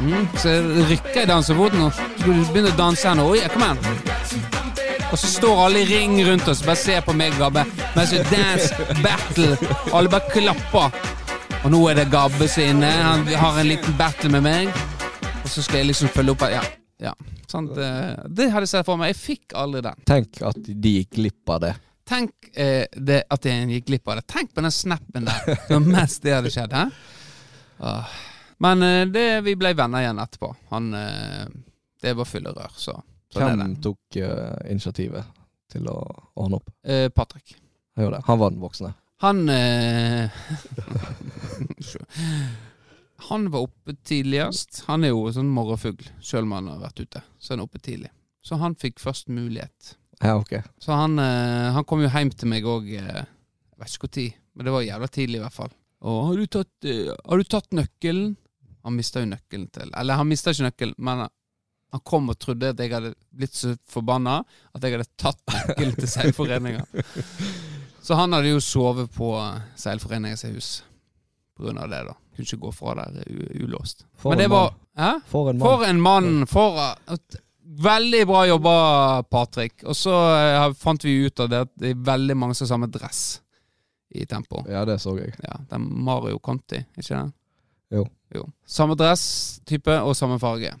Mm, 0.00 0.26
så 0.36 0.52
rykker 0.90 1.22
jeg 1.22 1.28
dansefoten 1.30 1.86
og 1.86 1.94
Så 1.96 2.04
skal 2.20 2.34
du 2.36 2.50
begynne 2.52 2.72
å 2.74 2.76
danse 2.76 3.08
her 3.08 3.16
nå. 3.16 3.28
Oi, 3.32 3.40
kom 3.54 3.64
igjen. 3.64 3.78
Og 5.06 5.18
så 5.22 5.28
står 5.30 5.60
alle 5.64 5.84
i 5.84 5.86
ring 5.88 6.16
rundt 6.26 6.48
oss, 6.50 6.64
bare 6.66 6.76
ser 6.76 7.04
på 7.06 7.14
meg 7.16 7.36
Gabbe. 7.38 7.62
Mens 7.94 8.12
vi 8.12 8.20
dance 8.32 8.74
battle. 9.04 9.54
Alle 9.94 10.10
bare 10.12 10.32
klapper. 10.34 10.98
Og 11.62 11.70
nå 11.72 11.80
er 11.90 12.00
det 12.00 12.08
Gabbe 12.12 12.48
som 12.50 12.64
er 12.64 12.74
inne. 12.74 12.90
Han 13.06 13.24
har 13.30 13.60
en 13.62 13.70
liten 13.70 13.96
battle 13.98 14.32
med 14.34 14.44
meg. 14.44 14.82
Og 15.44 15.48
så 15.48 15.62
skal 15.62 15.80
jeg 15.84 15.92
liksom 15.94 16.12
følge 16.12 16.34
opp 16.34 16.44
Ja. 16.50 16.64
Ja. 17.02 17.12
Sant? 17.50 17.76
eh, 17.78 18.14
Det 18.28 18.48
hadde 18.52 18.66
jeg 18.66 18.72
sett 18.74 18.86
for 18.88 19.00
meg. 19.00 19.12
Jeg 19.14 19.20
fikk 19.22 19.56
aldri 19.58 19.82
den. 19.84 20.04
Tenk 20.08 20.40
at 20.48 20.60
de 20.66 20.94
gikk 21.00 21.16
glipp 21.18 21.52
av 21.56 21.60
det. 21.66 21.74
Tenk 22.06 22.50
eh, 22.54 22.84
det, 22.94 23.22
at 23.34 23.46
jeg 23.48 23.66
gikk 23.74 23.88
glipp 23.90 24.08
av 24.12 24.20
det. 24.20 24.26
Tenk 24.30 24.52
på 24.54 24.62
den 24.64 24.74
snappen 24.74 25.26
der. 25.26 25.48
Det 25.66 25.74
var 25.74 25.86
mest 25.90 26.22
det 26.22 26.36
hadde 26.36 26.52
skjedd. 26.54 26.76
Hæ? 26.76 27.94
Men 28.64 28.84
eh, 28.86 29.02
det, 29.12 29.26
vi 29.44 29.56
ble 29.58 29.74
venner 29.76 30.04
igjen 30.06 30.22
etterpå. 30.22 30.52
Han 30.72 30.92
eh, 30.96 31.46
Det 32.02 32.14
var 32.16 32.28
fulle 32.28 32.52
rør, 32.56 32.72
så, 32.78 32.94
så 33.32 33.42
Hvem 33.42 33.74
tok 33.84 34.20
eh, 34.22 34.70
initiativet 34.70 35.26
til 35.72 35.88
å 35.90 35.98
ordne 36.38 36.60
opp? 36.60 36.70
Eh, 36.86 37.08
Patrick. 37.10 37.56
Han 37.96 38.06
gjorde 38.06 38.20
det. 38.20 38.26
Han 38.30 38.38
var 38.40 38.54
den 38.54 38.62
voksne. 38.62 38.92
Han 39.24 39.48
eh, 39.48 40.30
Han 43.16 43.50
var 43.50 43.60
oppe 43.66 43.94
tidligst. 44.04 44.82
Han 44.86 45.04
er 45.04 45.14
jo 45.14 45.26
sånn 45.32 45.48
morgenfugl, 45.52 46.08
sjøl 46.20 46.44
om 46.44 46.56
han 46.58 46.68
har 46.72 46.82
vært 46.84 47.02
ute. 47.04 47.22
Så 47.40 47.54
han 47.54 47.62
er 47.62 47.68
oppe 47.68 47.80
tidlig. 47.82 48.10
Så 48.44 48.58
han 48.60 48.76
fikk 48.78 49.00
først 49.02 49.30
mulighet. 49.32 49.96
Ja, 50.20 50.36
ok. 50.36 50.58
Så 50.80 50.92
han, 50.96 51.18
eh, 51.18 51.72
han 51.72 51.84
kom 51.84 52.04
jo 52.04 52.10
hjem 52.12 52.30
til 52.32 52.48
meg 52.52 52.64
òg, 52.68 52.88
eh, 52.92 53.24
jeg 53.24 53.80
vet 53.80 53.96
ikke 53.96 54.08
når, 54.08 54.28
men 54.54 54.68
det 54.68 54.74
var 54.76 54.86
jævla 54.86 55.08
tidlig 55.12 55.40
i 55.40 55.44
hvert 55.44 55.56
fall. 55.56 55.72
Og 56.06 56.20
har 56.28 56.36
du 56.36 56.46
tatt, 56.46 56.74
eh, 56.84 57.14
har 57.28 57.38
du 57.38 57.44
tatt 57.44 57.70
nøkkelen? 57.70 58.36
Han 58.86 58.94
mista 58.94 59.18
jo 59.20 59.26
nøkkelen 59.26 59.72
til 59.72 59.90
Eller 59.98 60.14
han 60.14 60.28
mista 60.28 60.52
ikke 60.52 60.68
nøkkelen, 60.68 60.94
men 60.98 61.26
han 61.26 62.00
kom 62.04 62.28
og 62.30 62.38
trodde 62.38 62.70
at 62.70 62.78
jeg 62.78 62.92
hadde 62.92 63.14
blitt 63.34 63.54
så 63.54 63.76
forbanna 63.88 64.44
at 64.74 64.82
jeg 64.82 64.94
hadde 64.94 65.10
tatt 65.18 65.42
nøkkelen 65.50 65.96
til 65.96 66.08
seilforeninga. 66.16 66.84
Så 68.00 68.14
han 68.14 68.32
hadde 68.32 68.52
jo 68.52 68.60
sovet 68.62 69.10
på 69.10 69.32
seilforeninga 69.74 70.36
sitt 70.36 70.54
hus 70.54 70.70
på 71.56 71.64
grunn 71.64 71.80
av 71.80 71.90
det, 71.90 72.02
da. 72.08 72.14
Kunne 72.36 72.48
ikke 72.50 72.62
gå 72.66 72.72
fra 72.76 72.94
der 73.00 73.24
ulåst. 73.64 74.06
Men 74.24 74.38
det 74.38 74.50
var. 74.52 74.74
Hæ? 74.96 75.10
For 75.28 75.50
en 75.50 75.58
mann. 75.58 75.66
For 75.66 75.84
en 75.88 76.00
mann! 76.00 76.46
For 76.50 76.80
et, 77.12 77.42
Veldig 77.66 78.20
bra 78.26 78.44
jobba, 78.46 78.72
Patrick. 79.26 79.82
Og 79.84 79.96
så 79.98 80.12
eh, 80.36 80.66
fant 80.78 81.04
vi 81.04 81.16
ut 81.26 81.40
av 81.42 81.48
det 81.50 81.58
at 81.66 81.72
det 81.74 81.90
er 81.92 82.04
veldig 82.06 82.36
mange 82.38 82.54
som 82.54 82.64
har 82.64 82.70
samme 82.70 82.88
dress 82.94 83.22
i 84.14 84.22
Tempo. 84.26 84.62
Ja, 84.70 84.84
det 84.86 85.00
så 85.02 85.16
jeg. 85.18 85.34
Ja, 85.42 85.58
det 85.58 85.74
er 85.74 85.82
Mario 85.82 86.38
Conti, 86.38 86.78
ikke 86.94 87.18
det? 87.18 87.24
Jo. 88.36 88.44
Samme 88.66 88.96
dresstype 88.98 89.98
og 90.02 90.16
samme 90.16 90.38
farge. 90.42 90.72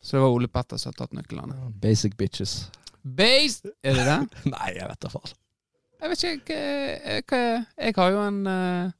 Så 0.00 0.16
det 0.16 0.22
var 0.22 0.36
Ole 0.36 0.48
Petter 0.48 0.78
som 0.80 0.90
hadde 0.90 1.02
tatt 1.02 1.18
nøklene. 1.18 1.58
Basic 1.82 2.16
bitches. 2.16 2.70
Base! 3.02 3.68
Er 3.82 3.98
det 3.98 4.06
det? 4.06 4.18
Nei, 4.54 4.70
jeg 4.78 4.88
vet 4.88 5.02
da 5.02 5.12
faen. 5.12 5.36
Jeg 6.00 6.12
vet 6.12 6.24
ikke 6.24 6.56
hva, 6.56 7.40
jeg, 7.44 7.64
Jeg 7.76 7.94
har 7.98 8.14
jo 8.14 8.22
en 8.24 8.40
eh, 8.48 8.92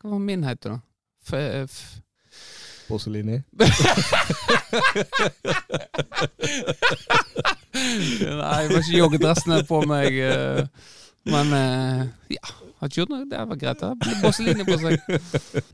Hva 0.00 0.10
var 0.14 0.22
min 0.24 0.44
heter, 0.46 0.70
da? 0.70 0.80
F, 1.26 1.34
f, 1.66 2.00
Porselini. 2.88 3.36
Nei, 7.70 8.56
jeg 8.64 8.70
var 8.72 8.80
ikke 8.80 8.96
joggedressene 8.98 9.60
på 9.68 9.82
meg. 9.88 10.16
eh, 10.16 10.64
Men 11.30 11.52
eh, 11.52 12.00
ja, 12.32 12.46
har 12.80 12.88
ikke 12.88 13.02
gjort 13.02 13.12
noe. 13.12 13.26
Det 13.28 13.42
var 13.50 13.60
greit. 13.60 13.82
Det 13.84 13.90
ble 14.00 14.64
på 14.66 14.78
seg. 14.80 14.94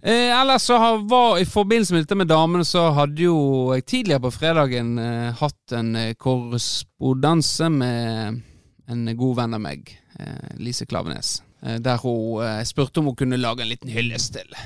Eh, 0.02 0.32
ellers 0.34 0.66
så 0.66 0.78
har, 0.82 0.98
var 1.08 1.38
I 1.40 1.46
forbindelse 1.48 1.94
med 1.94 2.04
dette 2.04 2.18
med 2.18 2.28
damene, 2.30 2.66
så 2.66 2.88
hadde 2.96 3.22
jo 3.28 3.36
jeg 3.76 3.86
tidligere 3.86 4.24
på 4.26 4.34
fredagen 4.34 4.96
eh, 4.98 5.30
hatt 5.40 5.76
en 5.78 5.94
eh, 5.96 6.14
korrespondanse 6.18 7.70
med 7.72 8.42
en 8.90 9.06
god 9.18 9.36
venn 9.40 9.54
av 9.56 9.62
meg, 9.62 9.88
eh, 10.18 10.50
Lise 10.62 10.86
Klavenes. 10.86 11.38
Eh, 11.66 11.78
der 11.82 11.98
hun 11.98 12.44
eh, 12.44 12.64
spurte 12.64 12.98
om 12.98 13.04
hun 13.10 13.16
kunne 13.16 13.36
lage 13.36 13.62
en 13.62 13.68
liten 13.68 13.90
hyllest 13.90 14.32
til 14.36 14.56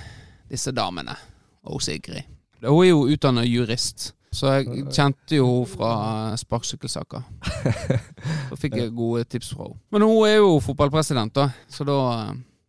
disse 0.50 0.72
damene 0.72 1.16
og 1.62 1.82
Sigrid. 1.82 2.26
Hun 2.60 2.84
er 2.84 2.90
jo 2.90 3.06
utdannet 3.08 3.48
jurist. 3.48 4.10
Så 4.32 4.52
jeg 4.52 4.84
kjente 4.94 5.40
jo 5.40 5.46
henne 5.46 5.70
fra 5.72 5.92
sparkesykkelsaker. 6.38 7.24
Så 8.50 8.58
fikk 8.60 8.76
jeg 8.78 8.92
gode 8.94 9.24
tips 9.24 9.54
fra 9.54 9.70
henne. 9.70 9.80
Men 9.90 10.04
hun 10.06 10.28
er 10.28 10.36
jo 10.36 10.52
fotballpresident, 10.62 11.34
da. 11.34 11.48
Så 11.72 11.86
da 11.88 11.96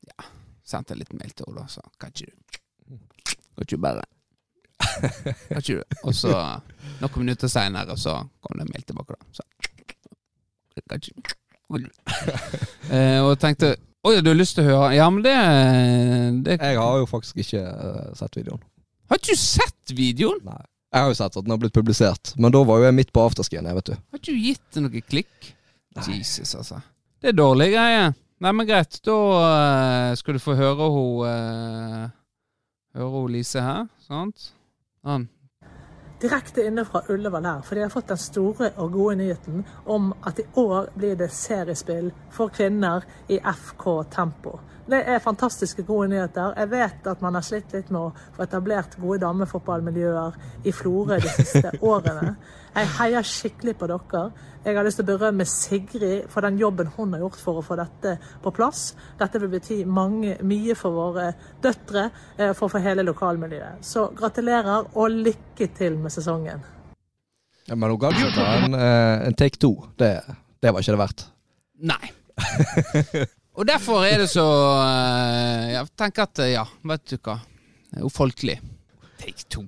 ja, 0.07 0.29
sendte 0.63 0.95
jeg 0.95 1.03
litt 1.03 1.13
mail 1.19 1.35
til 1.35 1.51
henne. 1.51 1.61
da 1.61 1.67
Så 1.67 1.83
kan 1.99 2.15
ikke 2.15 2.31
du 2.31 2.97
Kan 3.35 3.67
ikke 3.67 3.75
du 3.75 3.83
bare 3.83 4.07
Kan 5.51 5.59
ikke 5.59 5.75
du 5.75 6.07
Og 6.07 6.15
så 6.15 6.33
noen 7.01 7.19
minutter 7.19 7.51
seinere 7.51 7.97
så 7.99 8.15
kom 8.41 8.57
det 8.57 8.65
en 8.65 8.73
mail 8.73 8.87
tilbake, 8.87 9.13
da. 9.13 9.19
Så 9.35 9.43
kan 10.87 10.97
ikke 10.97 11.13
du 11.21 11.29
eh, 12.95 13.19
Og 13.21 13.37
tenkte 13.39 13.75
Oi, 14.01 14.15
du 14.17 14.31
har 14.31 14.37
lyst 14.37 14.55
til 14.57 14.65
å 14.65 14.71
høre? 14.71 14.85
Ja, 14.97 15.07
men 15.13 15.21
det, 15.21 15.35
det 16.45 16.55
Jeg 16.57 16.77
har 16.81 16.95
jo 16.97 17.07
faktisk 17.09 17.43
ikke 17.43 17.61
uh, 17.61 18.07
sett 18.17 18.33
videoen. 18.39 18.61
Har 19.11 19.19
ikke 19.21 19.35
du 19.35 19.41
sett 19.41 19.93
videoen? 19.93 20.39
Nei. 20.47 20.61
Jeg 20.91 21.05
har 21.05 21.11
jo 21.11 21.17
sett 21.19 21.35
at 21.37 21.45
den 21.45 21.53
har 21.53 21.59
blitt 21.61 21.75
publisert, 21.75 22.31
men 22.41 22.51
da 22.51 22.63
var 22.67 22.81
jo 22.81 22.87
jeg 22.89 22.95
midt 22.97 23.11
på 23.13 23.21
afterskien, 23.23 23.67
vet 23.77 23.91
du. 23.91 23.93
Har 23.93 24.19
ikke 24.19 24.33
du 24.33 24.41
gitt 24.41 24.65
det 24.73 24.83
noe 24.83 25.03
klikk? 25.05 25.51
Nei. 25.95 26.07
Jesus, 26.17 26.55
altså. 26.57 26.81
Det 27.21 27.29
er 27.29 27.37
dårlig 27.37 27.69
greie. 27.75 28.09
Nei, 28.41 28.53
men 28.57 28.67
greit. 28.67 28.97
Da 29.05 29.17
uh, 29.37 30.15
skal 30.17 30.39
du 30.39 30.41
få 30.41 30.57
høre 30.57 30.89
hun 30.95 31.29
uh, 31.29 32.09
Høre 32.97 33.11
hun 33.13 33.31
Lise 33.37 33.61
her, 33.61 33.85
sant? 34.07 34.49
Sånn. 35.05 35.29
Direkte 36.21 36.65
inne 36.67 36.85
fra 36.85 37.01
Ullevål 37.09 37.45
her, 37.45 37.61
for 37.65 37.75
de 37.75 37.85
har 37.85 37.93
fått 37.93 38.11
den 38.11 38.19
store 38.21 38.71
og 38.77 38.91
gode 38.93 39.15
nyheten 39.21 39.63
om 39.85 40.11
at 40.27 40.39
i 40.39 40.45
år 40.59 40.91
blir 40.95 41.15
det 41.19 41.31
seriespill 41.33 42.11
for 42.33 42.53
kvinner 42.53 43.05
i 43.27 43.39
FK 43.39 43.87
Tempo. 44.13 44.59
Det 44.91 44.99
er 45.07 45.21
fantastiske 45.23 45.83
gode 45.87 46.09
nyheter. 46.11 46.53
Jeg 46.57 46.69
vet 46.71 47.07
at 47.07 47.21
man 47.21 47.37
har 47.37 47.45
slitt 47.45 47.73
litt 47.73 47.91
med 47.93 48.01
å 48.01 48.33
få 48.35 48.43
etablert 48.43 48.97
gode 48.99 49.21
damefotballmiljøer 49.23 50.39
i 50.67 50.73
Florø 50.75 51.19
de 51.21 51.31
siste 51.37 51.71
årene. 51.93 52.35
Jeg 52.71 52.87
heier 52.97 53.25
skikkelig 53.27 53.73
på 53.79 53.87
dere. 53.91 54.23
Jeg 54.63 54.77
har 54.77 54.85
lyst 54.85 55.01
til 55.01 55.07
å 55.07 55.11
berømme 55.11 55.45
Sigrid 55.49 56.29
for 56.31 56.45
den 56.45 56.59
jobben 56.61 56.91
hun 56.95 57.15
har 57.15 57.23
gjort 57.25 57.39
for 57.41 57.59
å 57.59 57.63
få 57.65 57.75
dette 57.79 58.13
på 58.43 58.53
plass. 58.55 58.91
Dette 59.19 59.41
vil 59.41 59.51
bety 59.51 59.81
mange, 59.83 60.37
mye 60.47 60.75
for 60.79 60.95
våre 60.95 61.31
døtre, 61.63 62.05
for 62.37 62.53
for, 62.61 62.69
for 62.77 62.85
hele 62.85 63.03
lokalmiljøet. 63.07 63.81
Så 63.83 64.05
gratulerer 64.15 64.87
og 64.93 65.17
lykke 65.25 65.67
til 65.75 65.97
med 65.99 66.13
sesongen. 66.13 66.63
Ja, 67.67 67.75
men 67.75 67.91
hun 67.91 67.99
gadd 67.99 68.17
ikke 68.17 68.33
ta 68.35 68.47
en, 68.61 68.77
eh, 68.77 69.27
en 69.27 69.35
take 69.37 69.59
two. 69.59 69.75
Det, 69.99 70.13
det 70.61 70.71
var 70.71 70.83
ikke 70.83 70.95
det 70.95 71.01
verdt. 71.01 71.25
Nei. 71.91 72.13
Og 73.59 73.67
derfor 73.67 74.05
er 74.07 74.21
det 74.23 74.29
så 74.31 74.45
eh, 74.79 75.73
Jeg 75.73 75.89
tenker 75.99 76.23
at 76.23 76.39
eh, 76.39 76.53
ja, 76.53 76.63
vet 76.87 77.03
du 77.11 77.17
hva. 77.17 77.35
Det 77.91 77.99
er 77.99 78.05
jo 78.05 78.11
folkelig. 78.13 78.57
Take 79.19 79.49
two. 79.51 79.67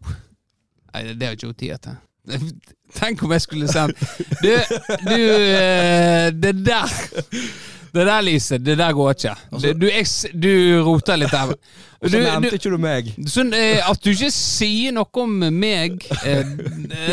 Nei, 0.93 1.03
det 1.11 1.27
har 1.27 1.35
ikke 1.35 1.51
hun 1.51 1.59
tid 1.59 1.83
til. 1.83 2.01
Tenk 2.99 3.23
om 3.25 3.31
jeg 3.33 3.41
skulle 3.43 3.67
sendt 3.67 3.97
Du, 4.43 4.51
du 5.07 5.15
eh, 5.17 6.29
Det 6.31 6.53
der 6.65 6.91
Det 7.93 8.05
der, 8.07 8.21
Lise, 8.25 8.57
det 8.57 8.77
der 8.77 8.93
går 8.97 9.09
ikke. 9.11 9.35
Du, 9.51 9.67
du, 9.77 9.89
du 10.33 10.53
roter 10.81 11.19
litt 11.21 11.29
der. 11.29 11.51
Og 12.03 12.09
så 12.09 12.19
nevnte 12.19 12.57
ikke 12.57 12.71
du 12.73 12.79
meg. 12.81 13.11
Sånn, 13.29 13.53
eh, 13.53 13.79
at 13.85 14.01
du 14.01 14.09
ikke 14.09 14.31
sier 14.33 14.95
noe 14.95 15.21
om 15.21 15.35
meg, 15.53 16.01
eh, 16.25 16.41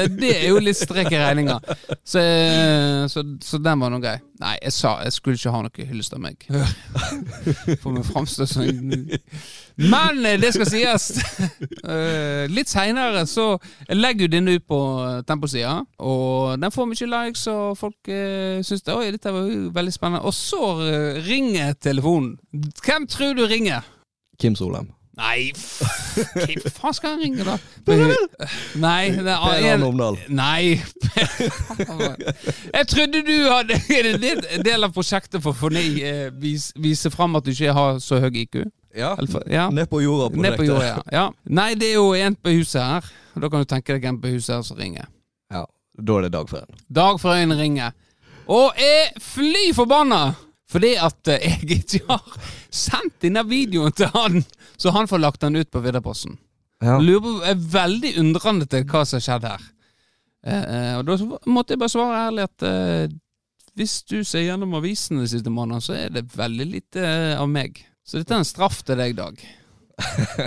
det 0.09 0.31
er 0.33 0.47
jo 0.49 0.63
litt 0.65 0.81
strek 0.81 1.13
i 1.13 1.21
regninga. 1.21 1.59
Så, 2.01 2.25
så, 3.13 3.27
så 3.45 3.61
den 3.61 3.85
var 3.85 3.93
nå 3.93 4.01
grei. 4.01 4.17
Nei, 4.41 4.57
jeg 4.65 4.73
sa 4.73 4.97
jeg 5.05 5.13
skulle 5.15 5.37
ikke 5.37 5.53
ha 5.53 5.61
noe 5.67 5.87
hyllest 5.93 6.17
av 6.17 6.25
meg. 6.25 6.49
For 7.83 7.93
meg 7.93 8.09
framstår 8.09 8.49
som 8.49 8.65
Men 9.81 10.27
eh, 10.27 10.39
det 10.41 10.55
skal 10.55 10.71
sies. 10.71 11.11
Eh, 11.91 12.45
litt 12.53 12.69
seinere 12.69 13.23
så 13.27 13.55
legger 13.89 14.27
jo 14.27 14.31
denne 14.35 14.53
ut 14.59 14.65
på 14.69 14.79
temposida, 15.27 15.79
og 16.05 16.61
den 16.61 16.73
får 16.75 16.87
mye 16.91 17.09
likes, 17.09 17.47
og 17.51 17.79
folk 17.79 18.11
uh, 18.13 18.61
syns 18.67 18.85
det, 18.87 18.95
Oi, 18.95 19.09
dette 19.15 19.33
var 19.35 19.49
jo 19.49 19.73
veldig 19.75 19.95
spennende. 19.95 20.23
Og 20.29 20.37
så 20.37 20.61
eh, 20.85 21.21
ringer 21.27 21.75
telefonen. 21.81 22.37
Hvem 22.85 23.09
tror 23.11 23.35
du 23.39 23.47
ringer? 23.49 23.87
Kim 24.41 24.57
Solheim. 24.59 24.93
Nei, 25.21 25.51
hvem 25.53 26.63
faen 26.73 26.95
skal 26.97 27.17
han 27.17 27.21
ringe, 27.21 27.45
da? 27.45 27.57
Nei, 28.87 29.11
det 29.17 29.35
er 29.35 29.43
Per 29.43 29.67
en, 29.75 29.87
Omdal. 29.91 30.19
Nei 30.33 30.79
Jeg 32.79 32.87
trodde 32.93 33.23
du 33.27 33.35
hadde 33.51 33.77
Er 33.91 34.13
det 34.23 34.33
en 34.55 34.65
del 34.65 34.87
av 34.87 34.95
prosjektet 34.95 35.43
for 35.45 35.53
å 35.53 35.73
eh, 35.75 36.31
vise 36.41 37.13
fram 37.13 37.37
at 37.37 37.45
du 37.45 37.53
ikke 37.53 37.75
har 37.77 38.01
så 38.05 38.21
høy 38.23 38.31
IQ? 38.45 38.63
Ja. 38.97 39.15
Eller 39.19 39.53
ja. 39.53 39.71
Ned 39.71 39.91
på 39.91 40.03
jorda. 40.03 40.37
Ned 40.37 40.57
på 40.59 40.65
jorda, 40.67 40.87
ja. 40.87 41.01
ja. 41.13 41.25
Nei, 41.45 41.75
det 41.79 41.93
er 41.93 41.99
jo 42.01 42.13
en 42.19 42.37
på 42.37 42.55
huset 42.59 42.83
her. 42.83 43.11
Da 43.35 43.51
kan 43.51 43.63
du 43.63 43.69
tenke 43.71 43.97
deg 43.97 44.07
en 44.11 44.21
på 44.23 44.33
huset 44.35 44.57
her 44.57 44.63
som 44.67 44.79
ringer. 44.81 45.09
Ja, 45.53 45.67
Da 46.01 46.19
er 46.19 46.27
det 46.27 46.33
Dagfrøyen. 46.35 46.79
Dagfrøyen 46.89 47.57
ringer. 47.59 47.95
Og 48.51 48.79
er 48.81 49.13
fly 49.23 49.71
forbanna 49.77 50.31
fordi 50.71 50.93
at 51.03 51.27
eh, 51.33 51.43
jeg 51.43 51.81
ikke 51.81 52.05
har 52.13 52.51
sendt 52.71 53.17
denne 53.25 53.43
videoen 53.49 53.95
til 53.97 54.11
han, 54.15 54.45
så 54.79 54.93
han 54.95 55.09
får 55.11 55.19
lagt 55.19 55.43
den 55.43 55.59
ut 55.59 55.71
på 55.71 55.83
Vidderposten. 55.83 56.37
Ja. 56.81 56.95
Lurer 57.03 57.25
på, 57.25 57.33
er 57.43 57.65
veldig 57.75 58.13
undrende 58.23 58.69
til 58.71 58.87
hva 58.87 59.03
som 59.03 59.19
har 59.19 59.25
skjedd 59.27 59.49
her. 59.51 59.65
Eh, 60.47 60.63
eh, 60.63 60.93
og 61.01 61.09
da 61.09 61.17
måtte 61.51 61.75
jeg 61.75 61.83
bare 61.83 61.93
svare 61.93 62.23
ærlig 62.29 62.47
at 62.47 62.67
eh, 62.71 63.17
hvis 63.79 63.99
du 64.07 64.21
ser 64.27 64.47
gjennom 64.47 64.79
avisene 64.79 65.25
de 65.25 65.33
siste 65.33 65.51
månedene, 65.53 65.85
så 65.85 65.97
er 65.99 66.15
det 66.15 66.31
veldig 66.37 66.67
lite 66.71 67.03
eh, 67.03 67.35
av 67.35 67.51
meg. 67.51 67.83
Så 68.11 68.19
dette 68.19 68.35
er 68.35 68.41
en 68.43 68.49
straff 68.49 68.81
til 68.83 68.99
deg, 68.99 69.13
Dag. 69.15 69.39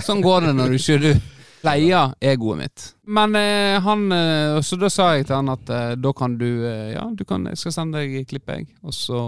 Sånn 0.04 0.20
går 0.20 0.50
det 0.50 0.56
når 0.58 0.74
du 0.74 0.76
ikke 0.76 0.98
du 1.00 1.12
pleier 1.62 2.12
egoet 2.20 2.60
mitt. 2.60 2.88
Men 3.08 3.38
eh, 3.40 3.78
han 3.86 4.12
eh, 4.12 4.58
Så 4.68 4.76
da 4.82 4.90
sa 4.92 5.14
jeg 5.16 5.30
til 5.30 5.38
han 5.38 5.52
at 5.54 5.72
eh, 5.72 5.94
da 5.96 6.12
kan 6.18 6.36
du 6.42 6.50
eh, 6.68 6.92
Ja, 6.92 7.06
du 7.16 7.24
kan, 7.30 7.48
jeg 7.48 7.62
skal 7.62 7.76
sende 7.78 8.02
deg 8.04 8.28
klippet, 8.28 8.66
jeg. 8.66 8.68
Og 8.84 8.92
så 8.98 9.22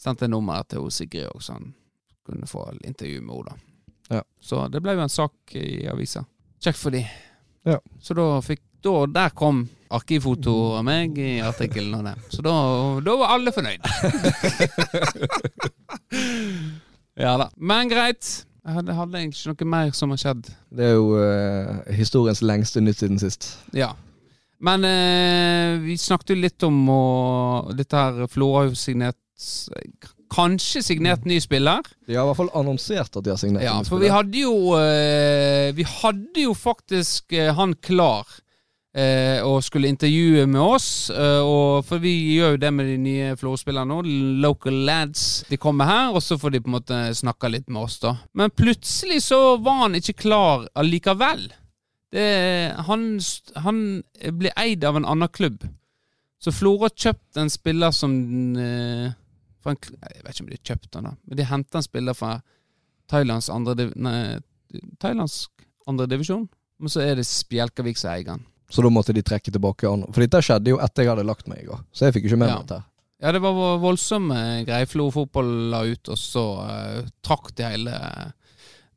sendte 0.00 0.24
jeg 0.24 0.32
nummeret 0.32 0.70
til 0.72 0.88
Sigrid 0.88 1.28
òg, 1.28 1.44
så 1.44 1.58
han 1.58 1.74
kunne 2.24 2.48
få 2.48 2.64
intervju 2.80 3.20
med 3.28 3.36
henne. 3.42 3.60
Ja. 4.08 4.24
Så 4.40 4.64
det 4.72 4.80
ble 4.80 4.96
jo 4.96 5.04
en 5.04 5.12
sak 5.12 5.60
i 5.60 5.84
avisa. 5.92 6.24
Kjekt 6.64 6.80
for 6.80 6.96
de. 6.96 7.04
Ja. 7.68 7.76
Så 8.00 8.16
da 8.16 8.30
fikk 8.40 8.64
da, 8.80 9.04
Der 9.12 9.36
kom 9.36 9.66
arkivfoto 9.92 10.78
av 10.78 10.86
meg 10.88 11.18
i 11.20 11.42
artikkelen 11.44 11.98
og 11.98 12.06
det. 12.08 12.16
Så 12.32 12.40
da, 12.40 12.54
da 13.04 13.20
var 13.20 13.36
alle 13.36 13.52
fornøyd. 13.52 13.84
ja 17.20 17.36
da. 17.40 17.50
Men 17.56 17.90
greit. 17.90 18.28
Jeg 18.60 18.76
hadde, 18.76 18.92
hadde 18.92 19.20
egentlig 19.22 19.40
ikke 19.40 19.64
noe 19.64 19.72
mer 19.72 19.92
som 19.96 20.12
har 20.12 20.20
skjedd. 20.20 20.48
Det 20.76 20.84
er 20.84 20.96
jo 20.98 21.14
uh, 21.16 21.80
historiens 21.96 22.42
lengste 22.44 22.82
nytt 22.84 23.00
siden 23.00 23.20
sist. 23.22 23.48
Ja. 23.76 23.94
Men 24.60 24.84
uh, 24.84 25.80
vi 25.80 25.96
snakket 25.96 26.34
jo 26.34 26.40
litt 26.42 26.66
om 26.68 26.82
å, 26.92 27.04
dette 27.76 27.96
her 27.96 28.28
Flora 28.28 28.64
har 28.64 28.72
jo 28.72 28.78
signert 28.78 29.18
Kanskje 30.30 30.82
signert 30.84 31.24
ny 31.26 31.40
spiller. 31.42 31.80
De 32.06 32.14
har 32.14 32.22
i 32.22 32.28
hvert 32.28 32.38
fall 32.38 32.52
annonsert 32.60 33.16
at 33.16 33.24
de 33.24 33.32
har 33.32 33.38
signert. 33.40 33.64
Ja, 33.64 33.78
en 33.80 33.88
for 33.88 33.98
vi 33.98 34.12
hadde 34.12 34.42
jo 34.44 34.76
eh, 34.76 35.72
Vi 35.74 35.86
hadde 35.88 36.44
jo 36.44 36.52
faktisk 36.54 37.34
han 37.56 37.72
klar 37.82 38.28
eh, 38.96 39.38
og 39.46 39.62
skulle 39.64 39.90
intervjue 39.90 40.46
med 40.50 40.60
oss. 40.60 40.88
Eh, 41.10 41.40
og 41.44 41.84
For 41.86 42.02
vi 42.02 42.12
gjør 42.36 42.56
jo 42.56 42.62
det 42.64 42.72
med 42.74 42.90
de 42.90 42.98
nye 43.00 43.32
Florø-spillerne 43.40 43.90
nå. 43.90 44.02
Local 44.42 44.82
lads. 44.88 45.44
De 45.50 45.58
kommer 45.60 45.90
her, 45.90 46.14
og 46.14 46.22
så 46.24 46.38
får 46.40 46.56
de 46.56 46.62
på 46.64 46.70
en 46.70 46.78
måte 46.78 47.00
snakke 47.18 47.52
litt 47.52 47.68
med 47.68 47.84
oss, 47.84 47.98
da. 48.02 48.16
Men 48.34 48.52
plutselig 48.54 49.22
så 49.28 49.56
var 49.62 49.84
han 49.86 49.98
ikke 49.98 50.18
klar 50.26 50.68
allikevel. 50.78 51.48
Det, 52.10 52.26
han, 52.88 53.04
han 53.62 53.82
ble 54.34 54.50
eid 54.58 54.84
av 54.84 54.98
en 54.98 55.06
annen 55.06 55.30
klubb. 55.30 55.62
Så 56.40 56.52
Florø 56.56 56.88
kjøpte 56.88 57.42
en 57.42 57.52
spiller 57.52 57.92
som 57.94 58.14
eh, 58.56 59.10
en, 59.68 59.76
Jeg 59.76 60.22
vet 60.24 60.32
ikke 60.32 60.44
om 60.44 60.48
de 60.48 60.56
kjøpte 60.56 60.70
kjøpt 60.70 60.96
han 60.96 61.10
da, 61.10 61.12
men 61.28 61.38
de 61.38 61.46
henta 61.46 61.78
en 61.78 61.84
spiller 61.84 62.16
fra 62.16 62.38
Thailands 63.10 63.50
andre, 63.52 63.90
nei, 63.98 64.38
thailandsk 65.02 65.66
andre 65.90 66.06
divisjon. 66.08 66.46
Men 66.80 66.92
så 66.92 67.02
er 67.04 67.18
det 67.18 67.26
Spjelkavik 67.28 67.98
som 68.00 68.14
eier 68.14 68.32
han. 68.32 68.46
Så 68.70 68.84
da 68.84 68.92
måtte 68.92 69.14
de 69.16 69.24
trekke 69.26 69.50
tilbake. 69.50 69.90
For 70.14 70.22
dette 70.22 70.42
skjedde 70.46 70.74
jo 70.74 70.80
etter 70.82 71.04
jeg 71.04 71.12
hadde 71.12 71.26
lagt 71.26 71.48
meg 71.50 71.64
i 71.64 71.68
går. 71.68 71.82
Så 71.92 72.06
jeg 72.06 72.16
fikk 72.16 72.28
jo 72.28 72.32
ikke 72.32 72.42
med 72.44 72.52
meg 72.52 72.64
dette. 72.64 72.82
Ja, 73.20 73.32
det 73.36 73.42
var 73.44 73.80
voldsomme 73.82 74.36
greier 74.64 74.88
Flo 74.88 75.10
fotball 75.12 75.50
la 75.74 75.82
ut, 75.84 76.08
og 76.08 76.16
så 76.16 76.44
uh, 76.64 77.08
trakk 77.26 77.50
de 77.58 77.66
hele 77.66 77.92
eh, 77.92 78.30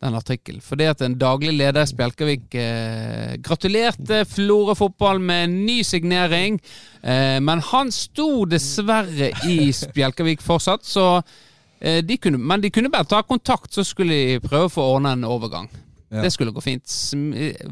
den 0.04 0.18
artikkelen. 0.18 0.62
Fordi 0.64 0.88
at 0.92 1.02
en 1.04 1.16
daglig 1.20 1.54
leder 1.56 1.84
i 1.84 1.90
Spjelkavik 1.90 2.58
eh, 2.60 3.36
gratulerte 3.44 4.24
Florø 4.30 4.76
fotball 4.78 5.22
med 5.24 5.48
en 5.48 5.56
ny 5.68 5.80
signering. 5.88 6.60
Eh, 7.02 7.40
men 7.44 7.64
han 7.72 7.92
sto 7.94 8.46
dessverre 8.50 9.32
i 9.50 9.58
Spjelkavik 9.76 10.44
fortsatt, 10.44 10.86
så 10.88 11.08
eh, 11.80 12.02
de 12.04 12.18
kunne, 12.18 12.38
Men 12.38 12.62
de 12.62 12.72
kunne 12.72 12.92
bare 12.94 13.10
ta 13.10 13.24
kontakt, 13.24 13.74
så 13.74 13.84
skulle 13.88 14.14
de 14.14 14.44
prøve 14.44 14.70
å 14.70 14.76
få 14.76 14.90
ordna 14.96 15.16
en 15.18 15.28
overgang. 15.28 15.70
Ja. 16.13 16.21
Det 16.21 16.30
skulle 16.36 16.54
gå 16.54 16.62
fint. 16.62 16.86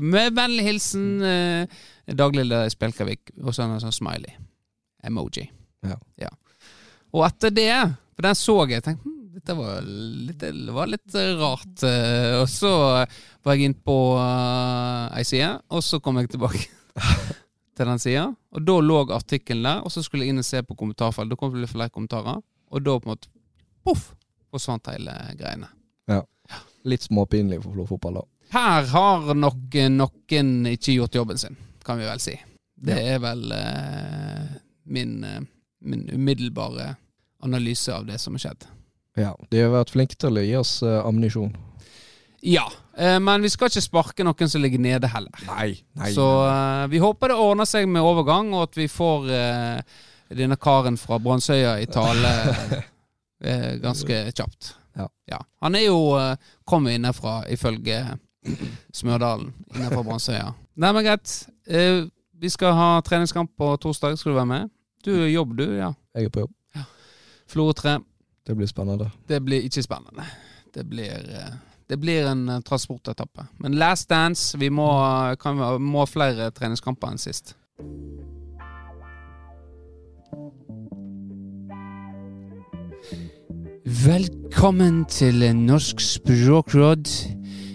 Med 0.01 0.33
vennlig 0.33 0.63
hilsen 0.65 1.07
eh, 1.21 1.81
daglig 2.17 2.47
leder 2.47 2.65
i 2.65 2.73
Spjelkavik, 2.73 3.33
og 3.43 3.53
så 3.53 3.67
en 3.67 3.81
sånn 3.83 3.93
smiley. 3.93 4.33
Emoji. 5.05 5.47
Ja. 6.17 6.31
Og 7.11 7.25
etter 7.27 7.53
det, 7.53 7.73
for 8.15 8.25
den 8.25 8.37
så 8.39 8.55
jeg, 8.71 8.83
tenkte 8.85 9.05
hm, 9.05 9.17
dette 9.35 9.55
var 9.57 9.85
litt, 9.85 10.41
det 10.41 10.73
var 10.75 10.89
litt 10.91 11.15
eh, 11.17 11.31
rart. 11.39 11.83
eh, 11.87 12.39
Og 12.41 12.47
så 12.51 12.71
var 13.45 13.55
jeg 13.55 13.69
inn 13.69 13.77
på 13.77 13.95
uh, 14.17 15.07
ei 15.17 15.23
side, 15.27 15.53
og 15.71 15.83
så 15.85 15.99
kom 16.03 16.17
jeg 16.19 16.31
tilbake 16.33 16.65
til 17.77 17.87
den 17.93 18.01
sida. 18.01 18.25
Og 18.51 18.65
da 18.67 18.77
lå 18.83 18.99
artikkelen 19.15 19.63
der, 19.69 19.85
og 19.85 19.93
så 19.93 20.03
skulle 20.05 20.25
jeg 20.25 20.33
inn 20.35 20.41
og 20.43 20.47
se 20.49 20.61
på 20.65 20.77
kommentarfeltet. 20.79 21.35
Da 21.35 21.39
kom 21.39 21.55
det 21.55 21.69
flere 21.71 21.93
kommentarer, 21.93 22.41
og 22.71 22.83
da 22.85 22.97
på 22.97 23.07
en 23.09 23.13
måte 23.15 23.31
poff, 23.85 24.09
forsvant 24.51 24.89
hele 24.91 25.15
greiene. 25.39 25.69
Litt 26.87 27.05
småpinlig 27.05 27.61
for 27.63 27.75
Flo 27.75 27.85
fotball, 27.89 28.21
da. 28.21 28.25
Her 28.51 28.87
har 28.91 29.33
nok 29.37 29.75
eh, 29.79 29.89
noen 29.91 30.51
ikke 30.73 30.97
gjort 30.97 31.15
jobben 31.15 31.39
sin, 31.39 31.57
kan 31.85 31.99
vi 32.01 32.07
vel 32.09 32.19
si. 32.23 32.35
Det 32.81 32.97
er 33.13 33.19
vel 33.23 33.51
eh, 33.55 34.51
min, 34.91 35.23
eh, 35.23 35.41
min 35.85 36.07
umiddelbare 36.09 36.95
analyse 37.45 37.93
av 37.93 38.05
det 38.05 38.17
som 38.21 38.35
har 38.35 38.45
skjedd. 38.47 38.67
Ja, 39.19 39.35
De 39.51 39.59
har 39.61 39.73
vært 39.73 39.91
flinke 39.93 40.15
til 40.19 40.39
å 40.39 40.43
gi 40.45 40.55
oss 40.55 40.77
uh, 40.85 41.01
ammunisjon. 41.03 41.51
Ja, 42.41 42.71
eh, 42.97 43.19
men 43.19 43.41
vi 43.41 43.49
skal 43.53 43.69
ikke 43.69 43.83
sparke 43.85 44.25
noen 44.25 44.49
som 44.49 44.63
ligger 44.63 44.81
nede 44.81 45.09
heller. 45.13 45.43
Nei, 45.45 45.75
nei. 45.97 46.09
Så 46.15 46.25
eh, 46.47 46.85
vi 46.89 47.01
håper 47.03 47.29
det 47.29 47.37
ordner 47.37 47.69
seg 47.69 47.89
med 47.89 48.01
overgang, 48.01 48.49
og 48.55 48.69
at 48.69 48.79
vi 48.79 48.87
får 48.89 49.27
eh, 49.35 49.99
denne 50.33 50.57
karen 50.57 50.97
fra 50.97 51.19
Brannsøya 51.21 51.75
i 51.83 51.89
tale 51.91 52.31
eh, 53.45 53.75
ganske 53.83 54.23
kjapt. 54.33 54.71
Ja. 54.97 55.39
Han 55.63 55.77
er 55.77 55.85
jo 55.85 55.99
uh, 56.17 56.35
kommet 56.67 56.97
innenfra, 56.97 57.41
ifølge 57.51 58.01
Smørdalen, 58.93 59.53
innenfor 59.75 60.03
Bransøya. 60.03 60.51
Nei, 60.81 60.91
men 60.91 61.05
greit. 61.05 61.33
Uh, 61.69 62.09
vi 62.41 62.49
skal 62.49 62.73
ha 62.75 62.89
treningskamp 63.05 63.53
på 63.57 63.75
torsdag. 63.83 64.17
Skal 64.19 64.33
du 64.33 64.39
være 64.39 64.49
med? 64.49 64.71
Du 65.05 65.11
er 65.13 65.29
jobb, 65.29 65.57
du. 65.59 65.67
Ja. 65.77 65.93
Jeg 66.17 66.29
er 66.29 66.33
på 66.33 66.45
jobb. 66.45 66.55
Florø 67.51 67.73
3. 67.77 67.99
Det 68.47 68.55
blir 68.57 68.67
spennende. 68.67 69.11
Det 69.27 69.41
blir 69.43 69.67
ikke 69.67 69.83
spennende. 69.83 70.25
Det 70.73 70.85
blir, 70.89 71.27
uh, 71.29 71.53
det 71.91 71.97
blir 71.99 72.27
en 72.27 72.49
eh, 72.49 72.61
transportetappe. 72.61 73.45
Men 73.59 73.73
last 73.75 74.09
dance. 74.09 74.57
Vi 74.57 74.69
må, 74.69 74.87
kan, 75.39 75.59
må 75.83 76.05
flere 76.07 76.47
treningskamper 76.55 77.11
enn 77.11 77.19
sist. 77.19 77.55
Velkommen 83.91 85.05
til 85.05 85.55
Norsk 85.55 85.99
språkråd. 85.99 87.27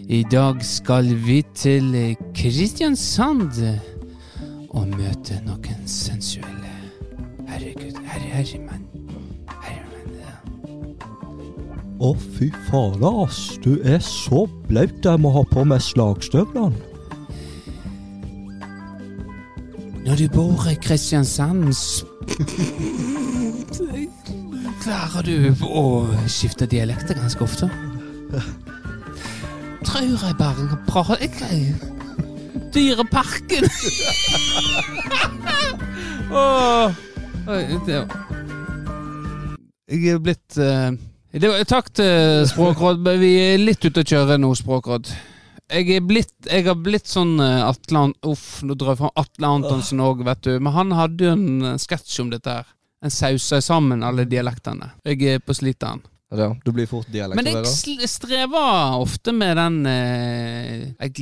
I 0.08 0.24
dag 0.30 0.64
skal 0.64 1.26
vi 1.26 1.42
til 1.54 2.16
Kristiansand 2.34 3.50
og 4.70 4.88
møte 4.94 5.40
noen 5.44 5.82
sensuelle 5.84 6.72
Herregud, 7.50 7.92
herre, 8.08 8.28
herremann. 8.32 8.84
Herremann, 9.66 10.16
ja. 10.22 10.34
Å, 12.00 12.16
fy 12.38 12.48
fader, 12.70 13.12
ass. 13.26 13.58
Du 13.60 13.76
er 13.84 14.00
så 14.00 14.46
blaut 14.70 15.04
jeg 15.04 15.20
må 15.20 15.28
ha 15.36 15.44
på 15.52 15.60
meg 15.68 15.80
slagstøvlene. 15.84 16.80
Når 20.06 20.14
du 20.22 20.26
bor 20.32 20.64
i 20.70 20.76
Kristiansand 20.80 21.76
Klarer 24.82 25.22
du 25.26 25.66
å 25.66 25.82
skifte 26.30 26.66
dialekter 26.70 27.18
ganske 27.18 27.44
ofte? 27.44 27.68
Tror 29.86 30.02
jeg 30.02 30.36
bare 30.38 30.66
kan 30.70 30.82
prate 30.88 31.28
Dyreparken! 32.74 33.68
Åh. 36.36 36.90
Jeg 39.86 40.08
er 40.10 40.18
blitt 40.18 40.58
uh, 40.58 40.90
det 41.36 41.50
var, 41.52 41.62
Takk 41.68 41.92
til 41.94 42.46
Språkråd, 42.50 43.00
men 43.04 43.20
vi 43.22 43.32
er 43.42 43.58
litt 43.60 43.84
ute 43.86 44.02
å 44.02 44.08
kjøre 44.08 44.38
nå, 44.40 44.50
Språkråd. 44.58 45.10
Jeg 45.66 45.96
er 45.96 46.04
blitt, 46.06 46.34
jeg 46.46 46.64
har 46.68 46.78
blitt 46.78 47.10
sånn 47.10 47.36
Atlan... 47.42 47.66
Atle 47.68 48.02
An- 48.06 48.14
Uff, 48.32 48.46
nå 48.62 48.76
drar 48.78 48.94
jeg 48.94 49.00
fram 49.02 49.14
Atle 49.18 49.50
Antonsen 49.58 50.02
òg, 50.04 50.22
vet 50.26 50.42
du. 50.46 50.52
Men 50.62 50.72
han 50.76 50.94
hadde 50.94 51.26
jo 51.26 51.32
en 51.34 51.46
eh, 51.72 51.78
sketsj 51.82 52.20
om 52.22 52.30
dette 52.32 52.54
her. 52.60 52.68
En 53.04 53.12
sauser 53.12 53.60
sammen 53.60 54.02
alle 54.06 54.24
dialektene. 54.28 54.92
Jeg 55.04 55.36
er 55.36 55.42
på 55.44 55.54
sliteren. 55.54 56.02
Ja, 56.34 56.48
du 56.64 56.72
blir 56.74 56.88
fort 56.90 57.06
Men 57.12 57.46
jeg 57.46 58.08
strever 58.10 58.96
ofte 58.98 59.30
med 59.32 59.56
den 59.56 59.76
eh, 59.86 60.88
jeg, 60.98 61.12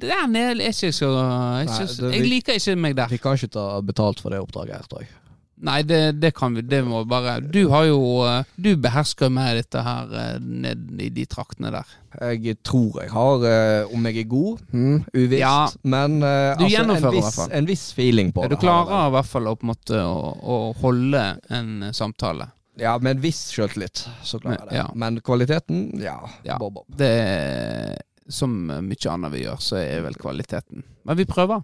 Den 0.00 0.36
er 0.40 0.62
ikke 0.64 0.92
så 0.96 1.10
jeg, 1.12 2.14
jeg 2.14 2.24
liker 2.24 2.56
ikke 2.56 2.76
meg 2.80 2.96
der. 2.96 3.12
Vi 3.12 3.20
kan 3.20 3.36
ikke 3.36 3.52
ta 3.52 3.66
betalt 3.84 4.22
for 4.24 4.32
det 4.32 4.40
oppdraget 4.40 4.78
her, 4.78 4.88
tror 4.88 5.04
jeg. 5.04 5.12
Nei, 5.60 5.80
det, 5.82 6.20
det 6.22 6.30
kan 6.36 6.54
vi. 6.54 6.62
Det 6.62 6.84
må 6.86 7.00
bare 7.08 7.40
Du 7.42 7.64
har 7.72 7.84
jo 7.88 7.98
eh, 8.26 8.44
Du 8.54 8.68
behersker 8.78 9.30
mer 9.32 9.56
dette 9.58 9.80
her 9.82 10.12
eh, 10.14 10.36
ned 10.38 11.00
i 11.02 11.08
de 11.10 11.24
traktene 11.26 11.72
der. 11.74 11.94
Jeg 12.38 12.60
tror 12.66 13.00
jeg 13.02 13.10
har, 13.12 13.46
eh, 13.48 13.94
om 13.94 14.06
jeg 14.06 14.20
er 14.22 14.28
god, 14.30 14.60
mm, 14.72 15.00
uvisst, 15.14 15.40
Ja. 15.40 15.68
men 15.82 16.20
Du 16.20 16.26
altså, 16.28 16.84
en, 16.84 17.10
viss, 17.16 17.40
en 17.58 17.66
viss 17.68 17.86
feeling 17.98 18.30
på 18.32 18.46
du 18.46 18.54
det. 18.54 18.60
Du 18.60 18.62
klarer 18.66 19.08
i 19.08 19.16
hvert 19.16 19.28
fall 19.32 19.50
å, 19.50 19.56
på 19.58 19.66
måte, 19.72 19.98
å, 19.98 20.30
å 20.38 20.58
holde 20.80 21.24
en 21.50 21.88
samtale. 21.94 22.48
Ja, 22.78 22.94
med 23.02 23.16
en 23.16 23.22
viss 23.22 23.48
sjøltillit, 23.50 24.04
så 24.22 24.38
klarer 24.38 24.60
jeg 24.62 24.70
det. 24.70 24.76
Ja. 24.78 24.86
Men 24.94 25.18
kvaliteten, 25.26 25.88
ja, 25.98 26.20
Ja. 26.46 26.58
bob, 26.62 26.78
bob. 26.78 26.86
Det 26.96 27.98
Som 28.30 28.66
mye 28.68 29.08
annet 29.10 29.32
vi 29.32 29.42
gjør, 29.46 29.56
så 29.64 29.78
er 29.80 30.02
vel 30.04 30.14
kvaliteten. 30.20 30.82
Men 31.08 31.16
vi 31.16 31.24
prøver. 31.24 31.62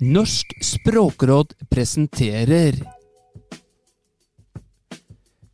Norsk 0.00 0.52
språkråd 0.60 1.54
presenterer 1.70 2.76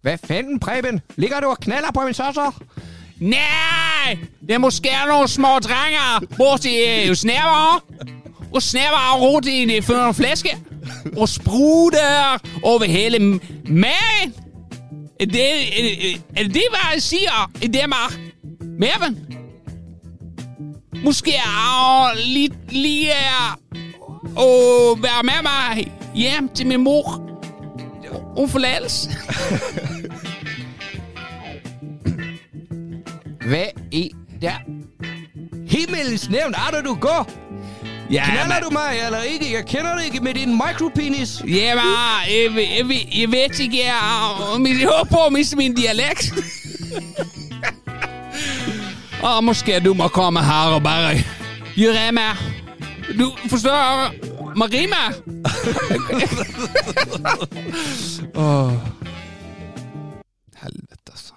Hva 0.02 0.16
fanden, 0.18 0.58
Preben? 0.58 1.00
Ligger 1.16 1.40
du 1.40 1.46
og 1.52 1.60
kneller 1.62 1.94
på 1.94 2.02
min 2.02 2.14
søster? 2.14 2.50
Nei! 3.22 4.16
Det 4.42 4.58
må 4.58 4.72
skje 4.74 4.96
noen 5.06 5.30
små 5.30 5.52
drenger 5.62 6.26
borti 6.34 6.74
snever. 7.14 7.84
Og 8.52 8.58
sneveret 8.60 9.20
rot 9.22 9.46
inn 9.46 9.70
i 9.70 9.78
før 9.80 10.10
fleske. 10.12 10.56
Og 11.14 11.28
spruter 11.30 12.42
over 12.66 12.84
hele 12.90 13.22
meg. 13.22 13.38
magen. 13.70 14.34
Er 15.22 15.26
det, 15.26 15.50
er, 15.78 16.18
er 16.36 16.48
det 16.50 16.64
hva 16.74 16.80
jeg 16.92 17.02
sier 17.02 17.44
i 17.62 17.68
Danmark? 17.70 18.16
Maven? 18.80 19.14
Måske 21.04 21.36
er 21.38 22.18
litt 22.18 22.74
lige 22.74 23.14
å 24.36 24.48
være 25.02 25.22
med 25.26 25.42
meg 25.46 25.92
hjem 26.14 26.48
til 26.54 26.66
min 26.66 26.84
mor 26.84 27.18
om 28.36 28.48
forlatelse. 28.48 29.10
Hva 33.42 33.64
i 33.90 34.10
det 34.40 34.54
himmelens 35.68 36.28
navn 36.30 36.54
er 36.54 36.76
det 36.76 36.84
du 36.86 36.94
går? 36.94 37.26
Ja, 38.12 38.24
Knaller 38.28 38.60
du 38.60 38.70
meg 38.74 38.98
eller 39.06 39.22
ikke? 39.24 39.52
Jeg 39.52 39.66
kjenner 39.66 39.96
deg 39.96 40.04
ikke 40.12 40.20
med 40.24 40.34
din 40.34 40.56
micropenis. 40.56 41.40
Ja, 41.48 41.74
men 41.74 41.86
jeg, 42.28 42.50
jeg, 42.56 42.88
jeg, 42.90 43.06
jeg 43.20 43.32
vet 43.32 43.60
ikke 43.60 43.78
jeg, 43.78 43.94
om 44.54 44.66
jeg 44.66 44.86
håper 44.86 45.10
på 45.10 45.22
å 45.26 45.30
miste 45.32 45.56
min 45.56 45.74
dialekt. 45.74 46.32
ah, 49.24 49.40
måske 49.40 49.80
du 49.80 49.94
må 49.96 50.08
komme 50.12 50.44
her 50.44 50.76
og 50.76 50.82
bare 50.84 51.16
gjøre 51.76 52.12
meg 52.12 52.61
Du 53.10 53.32
forstår? 53.48 54.54
Marime? 54.56 54.96
oh. 58.34 58.72
Helvete, 60.54 61.10
altså. 61.10 61.34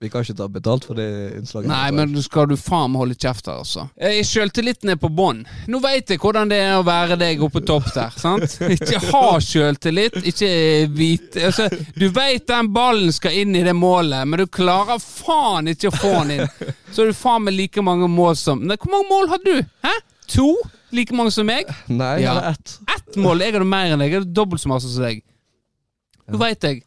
Vi 0.00 0.10
kan 0.10 0.22
ikke 0.22 0.34
ta 0.38 0.46
betalt 0.48 0.84
for 0.86 0.94
det 0.94 1.06
innslaget. 1.38 1.68
Nei, 1.70 1.90
men 1.94 2.12
du 2.14 2.20
skal 2.22 2.46
du 2.50 2.54
faen 2.58 2.92
meg 2.92 3.02
holde 3.02 3.16
kjeft 3.18 3.48
her, 3.50 3.58
altså. 3.64 3.88
Sjøltilliten 4.26 4.92
er 4.94 4.98
på 5.00 5.10
bånn. 5.10 5.40
Nå 5.66 5.80
veit 5.82 6.10
jeg 6.10 6.20
hvordan 6.22 6.50
det 6.52 6.60
er 6.68 6.76
å 6.78 6.84
være 6.86 7.18
deg 7.18 7.42
oppe 7.42 7.58
på 7.58 7.66
topp 7.66 7.90
der. 7.96 8.14
sant? 8.18 8.58
Ikke 8.76 9.00
ha 9.08 9.24
sjøltillit, 9.42 10.20
ikke 10.30 10.50
vite 10.94 11.48
altså, 11.50 11.66
Du 11.98 12.08
veit 12.14 12.46
den 12.46 12.70
ballen 12.74 13.10
skal 13.14 13.34
inn 13.42 13.56
i 13.58 13.64
det 13.66 13.74
målet, 13.74 14.22
men 14.28 14.44
du 14.44 14.46
klarer 14.46 15.02
faen 15.02 15.70
ikke 15.74 15.90
å 15.90 15.98
få 15.98 16.14
den 16.20 16.30
inn. 16.38 16.46
Så 16.94 17.02
er 17.02 17.10
du 17.10 17.18
faen 17.18 17.44
meg 17.48 17.58
like 17.58 17.82
mange 17.84 18.06
mål 18.10 18.38
som 18.38 18.62
Nei, 18.64 18.78
Hvor 18.78 18.94
mange 18.94 19.10
mål 19.10 19.32
har 19.34 19.42
du? 19.44 19.54
Hæ? 19.84 19.94
To? 20.36 20.52
Like 20.94 21.16
mange 21.16 21.32
som 21.34 21.46
meg? 21.48 21.68
Nei, 21.90 22.14
jeg 22.22 22.30
hadde 22.30 22.54
ett. 22.54 22.76
Ett 22.96 23.18
mål! 23.20 23.42
Jeg 23.44 23.56
hadde 23.56 23.68
mer 23.68 23.92
enn 23.92 24.02
deg. 24.02 24.12
Jeg 24.12 24.22
hadde 24.22 24.36
dobbelt 24.36 24.62
så 24.62 24.70
masse 24.72 24.90
som 24.92 25.04
deg. 25.04 25.22
Nå 26.28 26.40
veit 26.40 26.64
jeg. 26.64 26.82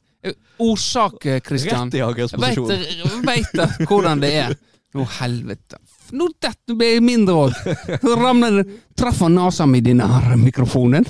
Orsak 0.61 1.25
eh, 1.25 1.39
Rett 1.41 1.95
i 1.97 2.01
angrepsposisjon. 2.05 3.23
Veit 3.25 3.87
hvordan 3.89 4.21
det 4.21 4.33
er. 4.43 4.57
Nå 4.93 5.05
helvete. 5.19 5.79
Nå 6.11 6.27
dette 6.43 6.75
ble 6.75 6.89
jeg 6.95 7.03
mindre 7.05 7.37
òg. 7.45 7.61
Ramler 8.03 8.65
Traff 8.97 9.21
han 9.23 9.37
nesa 9.37 9.65
mi 9.69 9.79
i 9.79 9.85
denne 9.85 10.07
her 10.11 10.35
mikrofonen. 10.37 11.07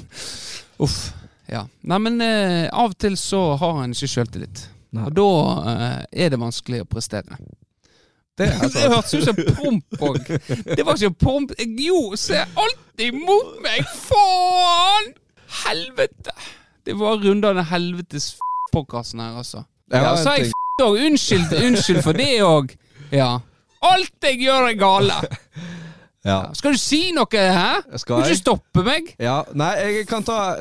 Uff. 0.82 1.00
Ja. 1.52 1.66
Nei, 1.84 1.98
men 2.00 2.22
eh, 2.24 2.70
av 2.72 2.94
og 2.94 3.00
til 3.02 3.18
så 3.20 3.42
har 3.60 3.82
han 3.82 3.96
ikke 3.96 4.08
sjøltillit. 4.14 4.62
Og 5.02 5.12
da 5.16 5.28
eh, 5.72 5.98
er 6.26 6.32
det 6.32 6.40
vanskelig 6.40 6.84
å 6.86 6.88
prestere. 6.90 7.40
Det 8.38 8.48
er 8.48 8.70
Det 8.74 8.88
hørtes 8.94 9.14
ut 9.14 9.26
som 9.28 9.36
promp 9.56 10.02
òg. 10.08 10.20
Det 10.78 10.86
var 10.86 10.96
ikke 10.96 11.14
promp. 11.20 11.52
Jo, 11.60 12.16
se 12.16 12.40
alltid 12.40 13.18
mot 13.18 13.58
meg! 13.66 13.84
Faen! 14.08 15.12
Helvete! 15.66 16.34
Det 16.86 16.96
var 16.98 17.20
rundende 17.22 17.64
helvetes 17.70 18.32
podkasten 18.74 19.20
her, 19.22 19.36
altså. 19.44 19.66
Ja, 19.92 20.16
sa 20.18 20.38
jeg 20.40 20.48
f*** 20.50 20.56
òg. 20.82 20.98
Unnskyld, 21.06 21.52
unnskyld 21.66 22.02
for 22.06 22.18
det 22.18 22.32
òg. 22.46 22.72
Ja. 23.12 23.36
Alt 23.84 24.24
jeg 24.24 24.40
gjør, 24.46 24.70
er 24.72 24.78
gale. 24.80 25.20
Ja. 26.26 26.40
Skal 26.54 26.76
du 26.76 26.78
si 26.78 27.10
noe, 27.18 27.26
hæ? 27.34 27.82
Skal 27.82 28.00
Skal 28.00 28.20
du 28.22 28.30
ikke 28.30 28.38
stoppe 28.40 28.84
meg? 28.86 29.08
ja. 29.20 29.40
Nei, 29.58 29.72
jeg 29.82 30.08
kan 30.10 30.24
ta 30.24 30.56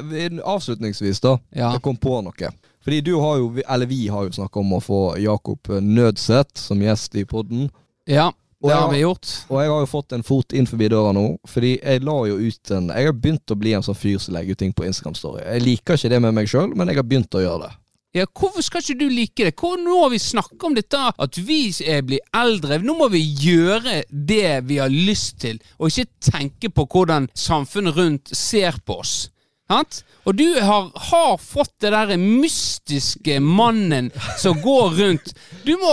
avslutningsvis, 0.48 1.20
da. 1.20 1.36
Ja. 1.54 1.70
Jeg 1.76 1.82
kom 1.84 1.96
på 2.00 2.18
noe. 2.24 2.52
Fordi 2.84 3.00
du 3.04 3.14
har 3.20 3.40
jo, 3.40 3.50
eller 3.68 3.86
vi 3.86 4.06
har 4.08 4.24
jo 4.24 4.36
snakka 4.38 4.60
om 4.62 4.76
å 4.76 4.82
få 4.84 5.00
Jakob 5.20 5.72
Nødseth 5.84 6.60
som 6.60 6.80
gjest 6.80 7.16
i 7.20 7.26
podden. 7.28 7.68
Ja, 8.08 8.30
det 8.64 8.72
har 8.72 8.90
vi 8.92 9.02
gjort. 9.02 9.28
Og 9.48 9.60
jeg 9.60 9.72
har 9.72 9.82
jo 9.84 9.88
fått 9.88 10.14
en 10.16 10.24
fot 10.24 10.56
inn 10.56 10.68
forbi 10.68 10.88
døra 10.92 11.12
nå, 11.16 11.26
fordi 11.48 11.74
jeg 11.78 12.02
la 12.04 12.16
jo 12.28 12.38
ut 12.40 12.72
en 12.76 12.90
Jeg 12.92 13.08
har 13.08 13.16
begynt 13.16 13.52
å 13.52 13.56
bli 13.56 13.72
en 13.76 13.84
sånn 13.84 13.96
fyr 13.96 14.18
som 14.20 14.36
legger 14.36 14.56
ut 14.56 14.62
ting 14.64 14.74
på 14.76 14.84
Instagram 14.88 15.16
Story. 15.16 15.44
Jeg 15.44 15.64
liker 15.64 15.96
ikke 16.00 16.12
det 16.12 16.20
med 16.24 16.36
meg 16.36 16.50
sjøl, 16.50 16.74
men 16.76 16.88
jeg 16.88 17.00
har 17.00 17.08
begynt 17.08 17.36
å 17.36 17.44
gjøre 17.44 17.68
det. 17.68 17.72
Ja, 18.18 18.24
Hvorfor 18.26 18.64
skal 18.66 18.82
ikke 18.82 18.98
du 18.98 19.06
like 19.08 19.44
det? 19.46 19.54
Hvor, 19.54 19.76
nå 19.78 20.00
har 20.02 20.10
vi 20.10 20.18
snakka 20.18 20.66
om 20.66 20.74
dette, 20.74 20.98
at 21.14 21.36
vi 21.38 21.60
blir 22.02 22.24
eldre. 22.34 22.80
Nå 22.82 22.96
må 22.98 23.06
vi 23.12 23.20
gjøre 23.22 24.00
det 24.10 24.64
vi 24.66 24.80
har 24.82 24.90
lyst 24.90 25.38
til, 25.44 25.60
og 25.78 25.92
ikke 25.92 26.32
tenke 26.32 26.72
på 26.74 26.88
hvordan 26.90 27.28
samfunnet 27.38 27.96
rundt 27.96 28.32
ser 28.36 28.80
på 28.84 28.98
oss. 29.04 29.30
Sant? 29.70 30.00
Og 30.26 30.34
du 30.34 30.46
har, 30.60 30.88
har 31.10 31.36
fått 31.38 31.76
det 31.84 31.92
der 31.94 32.16
mystiske 32.18 33.38
mannen 33.40 34.10
som 34.38 34.58
går 34.60 34.96
rundt. 34.98 35.30
Du 35.64 35.72
må 35.78 35.92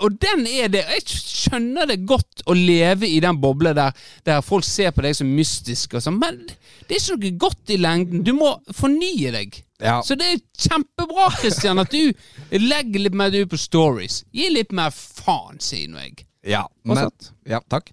Og 0.00 0.16
den 0.22 0.46
er 0.48 0.70
det 0.72 0.86
Jeg 0.88 1.04
skjønner 1.10 1.90
det 1.90 2.00
godt 2.08 2.42
å 2.48 2.56
leve 2.56 3.08
i 3.08 3.20
den 3.22 3.38
bobla 3.40 3.74
der, 3.76 3.92
der 4.24 4.40
folk 4.44 4.64
ser 4.64 4.94
på 4.96 5.04
deg 5.04 5.18
som 5.18 5.28
mystisk 5.36 5.98
og 5.98 6.04
sånn, 6.04 6.18
men 6.20 6.40
det 6.88 6.96
er 6.96 7.02
ikke 7.02 7.18
noe 7.20 7.36
godt 7.44 7.70
i 7.70 7.76
lengden. 7.78 8.24
Du 8.26 8.32
må 8.34 8.54
fornye 8.74 9.30
deg. 9.36 9.60
Ja. 9.80 10.00
Så 10.04 10.16
det 10.18 10.26
er 10.26 10.40
kjempebra, 10.58 11.28
Christian, 11.38 11.78
at 11.80 11.92
du 11.92 12.10
legger 12.56 13.04
litt 13.04 13.16
mer 13.16 13.36
ut 13.36 13.52
på 13.52 13.60
stories. 13.60 14.24
Gi 14.34 14.50
litt 14.52 14.74
mer 14.76 14.90
faen, 14.92 15.60
sier 15.62 15.88
nå 15.92 16.02
jeg. 16.02 16.24
Ja, 16.50 16.64
men, 16.88 17.06
ja, 17.48 17.60
takk. 17.70 17.92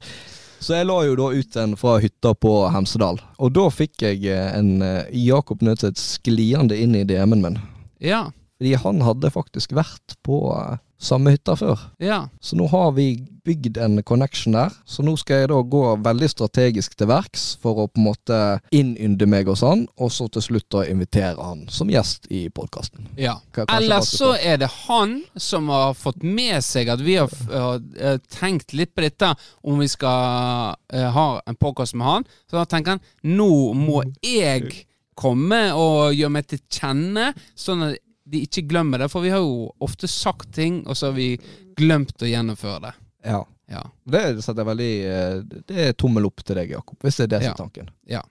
Så 0.59 0.77
jeg 0.77 0.87
la 0.89 0.97
jo 1.05 1.15
da 1.19 1.29
ut 1.35 1.57
en 1.61 1.75
fra 1.77 1.97
hytta 2.01 2.33
på 2.37 2.53
Hemsedal, 2.73 3.19
og 3.37 3.53
da 3.55 3.67
fikk 3.73 4.07
jeg 4.07 4.23
eh, 4.31 4.49
en 4.57 4.81
eh, 4.85 5.13
Jakob 5.13 5.61
Nødseth 5.65 6.01
skliende 6.01 6.77
inn 6.77 6.95
i 6.97 7.05
DM-en 7.07 7.43
min. 7.43 7.59
Ja. 8.03 8.27
Fordi 8.57 8.73
han 8.81 9.03
hadde 9.05 9.33
faktisk 9.33 9.75
vært 9.77 10.17
på 10.25 10.41
eh, 10.55 10.79
samme 10.97 11.31
hytta 11.35 11.55
før. 11.55 11.79
Ja. 12.01 12.27
Så 12.41 12.57
nå 12.57 12.67
har 12.71 12.91
vi 12.97 13.11
bygd 13.47 13.77
en 13.77 14.03
connection 14.03 14.55
der. 14.57 14.73
Så 14.85 15.03
nå 15.05 15.13
skal 15.19 15.43
jeg 15.43 15.49
da 15.51 15.59
gå 15.61 15.81
veldig 16.03 16.29
strategisk 16.31 16.97
til 16.99 17.09
verks 17.11 17.45
for 17.61 17.83
å 17.83 17.87
på 17.87 18.01
en 18.01 18.07
måte 18.09 18.39
innynde 18.75 19.27
meg 19.29 19.47
hos 19.47 19.63
han, 19.63 19.85
og 19.95 20.11
så 20.11 20.27
til 20.33 20.43
slutt 20.43 20.67
da 20.73 20.83
invitere 20.89 21.37
han 21.39 21.63
som 21.71 21.91
gjest 21.91 22.27
i 22.33 22.47
podkasten. 22.53 23.07
Ja. 23.19 23.37
Eller 23.67 24.03
så 24.05 24.33
er 24.35 24.59
det 24.63 24.71
han 24.87 25.21
som 25.35 25.71
har 25.71 25.95
fått 25.97 26.25
med 26.25 26.59
seg 26.65 26.91
at 26.91 27.03
vi 27.05 27.19
har 27.21 27.31
uh, 27.31 28.17
tenkt 28.33 28.75
litt 28.75 28.95
på 28.95 29.05
dette, 29.05 29.31
om 29.63 29.79
vi 29.79 29.87
skal 29.91 30.75
uh, 30.75 31.07
ha 31.15 31.29
en 31.45 31.59
podkast 31.59 31.95
med 31.95 32.09
han. 32.09 32.27
Så 32.49 32.59
da 32.59 32.67
tenker 32.67 32.97
han 32.97 33.37
nå 33.37 33.73
må 33.77 34.03
jeg 34.25 34.83
komme 35.17 35.61
og 35.73 36.13
gjøre 36.13 36.33
meg 36.35 36.51
til 36.51 36.61
kjenne, 36.69 37.31
sånn 37.57 37.87
at 37.87 38.03
de 38.31 38.43
ikke 38.47 38.65
glemmer 38.69 39.03
det. 39.03 39.11
For 39.13 39.25
vi 39.25 39.33
har 39.33 39.43
jo 39.43 39.69
ofte 39.83 40.09
sagt 40.11 40.51
ting, 40.55 40.81
og 40.87 40.97
så 40.97 41.11
har 41.11 41.17
vi 41.17 41.33
glemt 41.77 42.17
å 42.21 42.29
gjennomføre 42.29 42.81
det. 42.87 42.95
Ja. 43.27 43.43
Ja. 43.67 43.83
Det 44.07 44.23
setter 44.39 44.61
jeg 44.61 44.69
veldig 44.69 44.91
eh, 45.11 45.37
Det 45.67 45.87
er 45.89 45.95
tommel 45.99 46.29
opp 46.29 46.39
til 46.39 46.55
deg, 46.55 46.71
Jakob, 46.71 46.95
hvis 47.03 47.19
det 47.19 47.27
er 47.27 47.31
det 47.33 47.39
som 47.43 47.51
er 47.51 47.59
tanken. 47.59 47.89
Ja. 48.07 48.21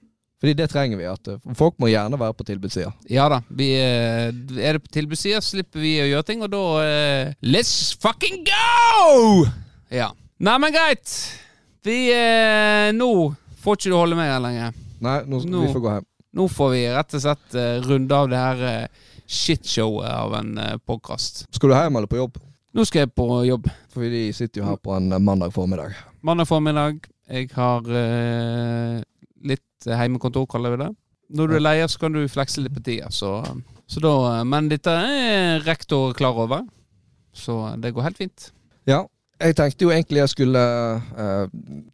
Fordi 0.40 0.52
det 0.56 0.68
trenger 0.72 1.00
vi. 1.00 1.06
at 1.08 1.28
eh, 1.28 1.54
Folk 1.58 1.76
må 1.82 1.90
gjerne 1.92 2.20
være 2.20 2.36
på 2.36 2.46
tilbudssida. 2.48 2.92
Ja 3.12 3.28
da. 3.32 3.42
Vi, 3.48 3.70
eh, 3.76 4.28
er 4.32 4.78
det 4.78 4.84
på 4.84 4.92
tilbudssida, 4.96 5.42
slipper 5.44 5.82
vi 5.84 5.96
å 6.02 6.08
gjøre 6.08 6.28
ting, 6.28 6.44
og 6.44 6.52
da 6.52 6.62
uh, 6.80 7.34
Let's 7.44 7.92
fucking 8.00 8.44
go! 8.48 9.46
Ja. 9.92 10.10
Nei, 10.40 10.56
men 10.60 10.74
greit. 10.74 11.12
Vi 11.86 11.98
uh, 12.12 12.92
Nå 12.96 13.10
får 13.62 13.78
ikke 13.80 13.92
du 13.92 13.96
holde 13.98 14.18
med 14.18 14.30
her 14.30 14.42
lenger. 14.44 14.76
Nei, 15.04 15.18
nå 15.28 15.42
skal 15.42 15.52
Nå. 15.52 15.66
vi 15.66 15.74
få 15.76 15.84
gå 15.84 15.96
hjem. 15.98 16.08
Nå 16.36 16.48
får 16.52 16.72
vi 16.74 16.80
rett 16.92 17.16
og 17.16 17.22
slett 17.24 17.56
uh, 17.56 17.68
runde 17.84 18.22
av 18.24 18.32
det 18.32 18.40
her 18.40 18.88
shitshowet 19.26 20.08
av 20.10 20.34
en 20.38 20.52
uh, 20.58 20.76
podkast. 20.86 21.44
Skal 21.54 21.72
du 21.72 21.74
hjem 21.76 21.98
eller 21.98 22.10
på 22.10 22.18
jobb? 22.20 22.38
Nå 22.76 22.84
skal 22.84 23.06
jeg 23.06 23.12
på 23.16 23.26
jobb. 23.48 23.68
For 23.94 24.04
vi 24.04 24.26
sitter 24.36 24.60
jo 24.60 24.66
her 24.68 24.76
på 24.76 24.92
en 24.92 25.08
eh, 25.16 25.22
mandag 25.22 25.54
formiddag. 25.54 25.94
Mandag 26.26 26.48
formiddag. 26.50 26.98
Jeg 27.32 27.48
har 27.56 27.86
eh, 27.88 28.98
litt 29.48 29.88
heimekontor, 29.88 30.44
kaller 30.50 30.74
vi 30.74 30.82
det. 30.84 30.90
Når 31.36 31.48
du 31.48 31.54
er 31.56 31.64
leder, 31.64 31.88
så 31.90 32.02
kan 32.04 32.14
du 32.14 32.20
flekse 32.30 32.60
litt 32.62 32.74
på 32.76 32.82
tida. 32.84 33.08
Så, 33.10 33.30
så 33.88 34.02
da, 34.04 34.12
men 34.46 34.68
dette 34.70 34.92
er 34.92 35.64
rektor 35.66 36.12
klar 36.18 36.36
over, 36.44 36.66
så 37.34 37.72
det 37.80 37.94
går 37.96 38.10
helt 38.10 38.20
fint. 38.20 38.50
Ja, 38.86 39.00
jeg 39.42 39.56
tenkte 39.58 39.84
jo 39.84 39.90
egentlig 39.92 40.22
jeg 40.22 40.32
skulle 40.32 40.60
eh, 41.16 41.48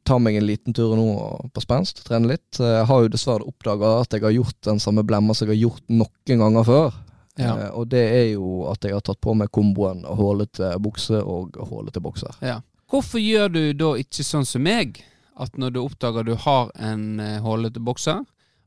ta 0.07 0.18
meg 0.22 0.37
en 0.39 0.47
liten 0.47 0.74
tur 0.76 0.93
nå 0.99 1.07
på 1.55 1.62
spenst, 1.64 2.05
trene 2.07 2.35
litt. 2.35 2.61
Eh, 2.61 2.76
Jeg 2.83 2.91
har 2.91 3.07
jo 3.07 3.14
dessverre 3.14 3.47
oppdaga 3.49 3.95
at 4.03 4.12
jeg 4.14 4.26
har 4.26 4.35
gjort 4.37 4.59
den 4.68 4.83
samme 4.83 5.07
blemma 5.07 5.35
som 5.35 5.49
jeg 5.49 5.57
har 5.57 5.62
gjort 5.70 5.87
noen 6.03 6.45
ganger 6.45 6.68
før. 6.68 7.01
Ja. 7.41 7.55
Uh, 7.57 7.68
og 7.80 7.89
det 7.89 8.03
er 8.03 8.26
jo 8.35 8.66
at 8.68 8.85
jeg 8.85 8.93
har 8.93 9.05
tatt 9.07 9.20
på 9.24 9.33
meg 9.39 9.49
komboen 9.55 10.05
hålete 10.05 10.74
bukse 10.85 11.22
og 11.22 11.57
hålete 11.70 12.03
bokser. 12.05 12.37
Ja. 12.45 12.61
Hvorfor 12.93 13.22
gjør 13.22 13.49
du 13.49 13.62
da 13.72 13.95
ikke 13.97 14.24
sånn 14.26 14.45
som 14.45 14.66
meg, 14.66 15.01
at 15.41 15.57
når 15.57 15.72
du 15.72 15.80
oppdager 15.80 16.26
du 16.28 16.35
har 16.37 16.68
en 16.76 17.20
eh, 17.24 17.39
hålete 17.41 17.80
bokser, 17.80 18.20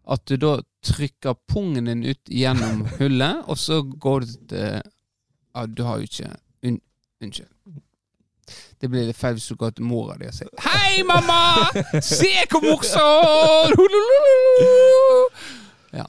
at 0.06 0.22
du 0.26 0.38
da 0.42 0.56
trykker 0.86 1.38
pungen 1.50 1.86
din 1.86 2.02
ut 2.06 2.30
gjennom 2.30 2.88
hullet, 3.00 3.44
og 3.46 3.58
så 3.62 3.84
går 3.86 4.26
du 4.26 4.34
til 4.50 4.82
Ja, 5.56 5.66
du 5.66 5.84
har 5.88 6.02
jo 6.02 6.10
ikke 6.10 6.32
un, 6.68 6.80
Unnskyld. 7.24 7.48
Det 8.82 8.90
blir 8.92 9.08
litt 9.08 9.18
feil 9.18 9.38
hvis 9.38 9.48
du 9.50 9.56
går 9.58 9.72
til 9.78 9.86
mora 9.88 10.18
di 10.20 10.28
og 10.28 10.34
sier 10.36 10.50
'Hei, 10.62 11.04
mamma! 11.08 11.70
Se 12.02 12.34
hvor 12.52 12.62
morsom!' 12.66 13.72
Ja. 15.94 16.06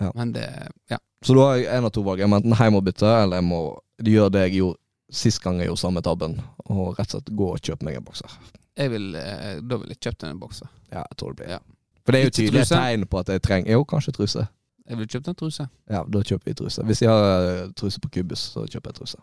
Ja. 0.00 0.10
Men 0.14 0.34
det 0.34 0.46
Ja. 0.90 0.98
Så 1.22 1.36
da 1.38 1.48
har 1.48 1.60
jeg 1.60 1.68
en 1.76 1.88
av 1.88 1.92
to 1.94 2.04
valg. 2.06 2.22
Jeg 2.22 2.30
må 2.30 2.38
enten 2.40 2.56
hjem 2.58 2.78
og 2.78 2.86
bytte, 2.86 3.10
eller 3.22 3.40
jeg 3.40 3.46
må 3.46 3.60
gjøre 4.02 4.32
det 4.34 4.46
jeg 4.48 4.56
gjorde 4.60 4.78
sist 5.12 5.42
gang 5.44 5.60
jeg 5.60 5.68
gjorde 5.68 5.82
samme 5.82 6.02
tabben, 6.02 6.38
og 6.72 6.96
rett 6.96 7.12
og 7.12 7.18
slett 7.18 7.30
gå 7.36 7.48
og 7.52 7.60
kjøpe 7.60 7.86
meg 7.86 7.98
en 7.98 8.06
bokser. 8.06 8.38
Jeg 8.80 8.90
vil, 8.94 9.14
eh, 9.20 9.60
da 9.60 9.78
vil 9.78 9.92
jeg 9.92 10.00
kjøpt 10.00 10.24
en 10.24 10.40
bokser. 10.40 10.70
Ja, 10.90 11.04
jeg 11.04 11.18
tror 11.20 11.34
det 11.34 11.42
blir. 11.42 11.52
Ja. 11.52 11.60
For 12.02 12.12
det 12.12 12.18
er 12.18 12.24
jo 12.24 12.32
Ikke 12.32 12.38
tydelig 12.40 12.62
et 12.62 12.72
tegn 12.72 13.04
på 13.06 13.18
at 13.20 13.28
jeg 13.30 13.42
trenger 13.44 13.76
Jo, 13.76 13.84
kanskje 13.84 14.14
truse. 14.16 14.46
Jeg 14.88 14.98
ville 14.98 15.12
kjøpt 15.12 15.28
en 15.28 15.36
truse. 15.38 15.68
Ja, 15.92 16.00
da 16.02 16.22
kjøper 16.26 16.50
vi 16.50 16.54
truse. 16.58 16.82
Hvis 16.88 17.02
jeg 17.04 17.12
har 17.12 17.50
eh, 17.50 17.68
truse 17.78 18.00
på 18.02 18.10
kubus, 18.16 18.48
så 18.56 18.64
kjøper 18.66 18.90
jeg 18.90 18.98
truse. 19.02 19.20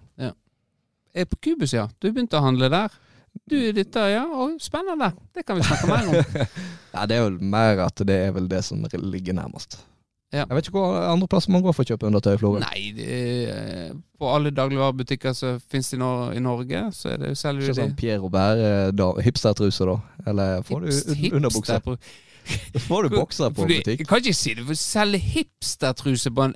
Er 1.14 1.26
på 1.26 1.39
Kubus, 1.41 1.74
ja. 1.74 1.88
Du 2.00 2.12
begynte 2.12 2.38
å 2.38 2.43
handle 2.45 2.70
der. 2.70 2.93
Du, 3.50 3.56
er 3.58 3.74
dette, 3.74 4.02
ja. 4.12 4.24
Og 4.30 4.60
spennende. 4.62 5.10
Det 5.34 5.41
kan 5.45 5.58
vi 5.58 5.66
snakke 5.66 5.89
mer 5.89 6.12
om. 6.12 6.45
Ja, 6.93 7.06
det 7.06 7.18
er 7.20 7.26
vel 7.28 7.36
mer 7.45 7.80
at 7.86 8.02
det 8.06 8.16
er 8.28 8.32
vel 8.34 8.47
det 8.50 8.64
som 8.66 8.82
ligger 8.82 9.36
nærmest. 9.38 9.78
Ja. 10.32 10.44
Jeg 10.46 10.56
vet 10.60 10.68
ikke 10.70 10.78
hvor 10.78 10.94
andre 11.10 11.28
plasser 11.32 11.50
man 11.56 11.64
går 11.66 11.74
for 11.74 11.82
å 11.82 11.90
kjøpe 11.90 12.06
undertøy 12.06 12.36
i 12.36 12.38
Florø. 12.38 12.60
Nei, 12.62 12.82
det 12.94 13.08
er, 13.16 13.94
på 14.22 14.30
alle 14.30 14.52
dagligvarebutikker 14.54 15.34
som 15.34 15.58
fins 15.74 15.90
i, 15.96 15.98
Nor 15.98 16.36
i 16.38 16.42
Norge, 16.44 16.84
så 16.94 17.10
er 17.16 17.18
det 17.24 17.32
jo 17.32 17.40
selger 17.42 17.66
du 17.66 17.72
de. 17.74 17.78
sånn 17.82 17.96
Pierre 17.98 18.22
Robert 18.22 18.62
eh, 18.62 19.24
hipstertruse, 19.26 19.88
da? 19.90 19.96
Eller 20.30 20.62
får 20.68 20.86
du 20.86 20.92
un- 20.94 21.40
underbukse? 21.40 21.80
Får 22.86 23.04
du 23.06 23.10
bokser 23.14 23.52
på 23.54 23.62
Fordi, 23.66 23.80
butikk? 23.82 24.00
Jeg 24.04 24.08
kan 24.10 24.22
ikke 24.24 24.38
si 24.38 24.54
det, 24.58 24.64
for 24.70 24.78
selge 24.80 25.20
hipstertruse 25.22 26.32
på 26.34 26.46
en 26.48 26.54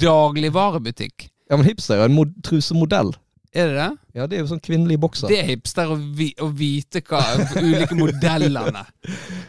dagligvarebutikk. 0.00 1.28
Ja, 1.50 1.56
men 1.58 1.66
hipster 1.66 1.96
er 1.96 2.04
jo 2.04 2.08
en 2.10 2.16
mod 2.16 2.32
trusemodell. 2.46 3.12
Er 3.50 3.66
det 3.66 3.76
det? 3.80 3.88
Ja, 4.14 4.26
det 4.30 4.36
er 4.38 4.44
jo 4.44 4.50
sånn 4.52 4.62
kvinnelig 4.62 5.00
bokser. 5.02 5.30
Det 5.30 5.40
er 5.42 5.48
hipster 5.50 5.90
å, 5.90 5.96
vi 5.98 6.28
å 6.38 6.46
vite 6.54 7.02
hva 7.02 7.18
ulike 7.58 7.96
modellene 7.98 8.84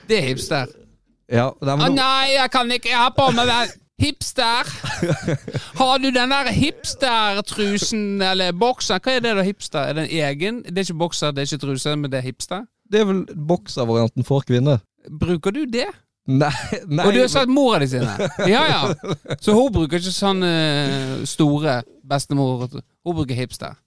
Det 0.09 0.17
er 0.17 0.25
hipster. 0.31 0.71
Ja, 1.31 1.47
Å 1.51 1.77
no 1.79 1.87
nei, 1.95 2.33
jeg 2.35 2.51
kan 2.51 2.71
ikke 2.75 2.89
Jeg 2.91 2.99
har 2.99 3.13
på 3.15 3.29
meg 3.35 3.47
den. 3.47 3.77
Hipster! 4.01 4.67
Har 5.77 5.99
du 6.01 6.07
den 6.09 6.31
der 6.33 6.49
hipstertrusen 6.51 8.21
eller 8.25 8.51
bokser? 8.57 8.97
Hva 8.97 9.13
er 9.19 9.21
det 9.21 9.35
da, 9.37 9.43
hipster? 9.45 9.91
Er 9.91 9.99
det 9.99 10.07
en 10.07 10.15
egen? 10.25 10.61
Det 10.65 10.81
er 10.81 10.87
ikke 10.87 11.03
bokser, 11.03 11.35
det 11.37 11.43
er 11.43 11.51
ikke 11.51 11.67
truse, 11.67 11.93
men 11.95 12.09
det 12.09 12.17
er 12.17 12.25
hipster? 12.25 12.65
det 12.91 12.99
er 12.99 13.07
vel 13.07 13.21
bokservarianten 13.47 14.25
for 14.27 14.43
kvinner. 14.47 14.81
Bruker 15.19 15.53
du 15.55 15.63
det? 15.65 15.87
Nei, 16.29 16.51
nei 16.85 17.05
Og 17.07 17.15
du 17.15 17.19
har 17.23 17.29
sagt 17.31 17.49
mora 17.49 17.79
di 17.81 17.87
sine? 17.89 18.11
Ja 18.45 18.61
ja. 18.69 18.81
Så 19.41 19.55
hun 19.57 19.71
bruker 19.73 19.97
ikke 19.97 20.13
sånn 20.13 20.43
eh, 20.45 21.23
store 21.27 21.79
bestemor 22.07 22.67
Hun 22.69 23.15
bruker 23.15 23.35
hipster. 23.35 23.79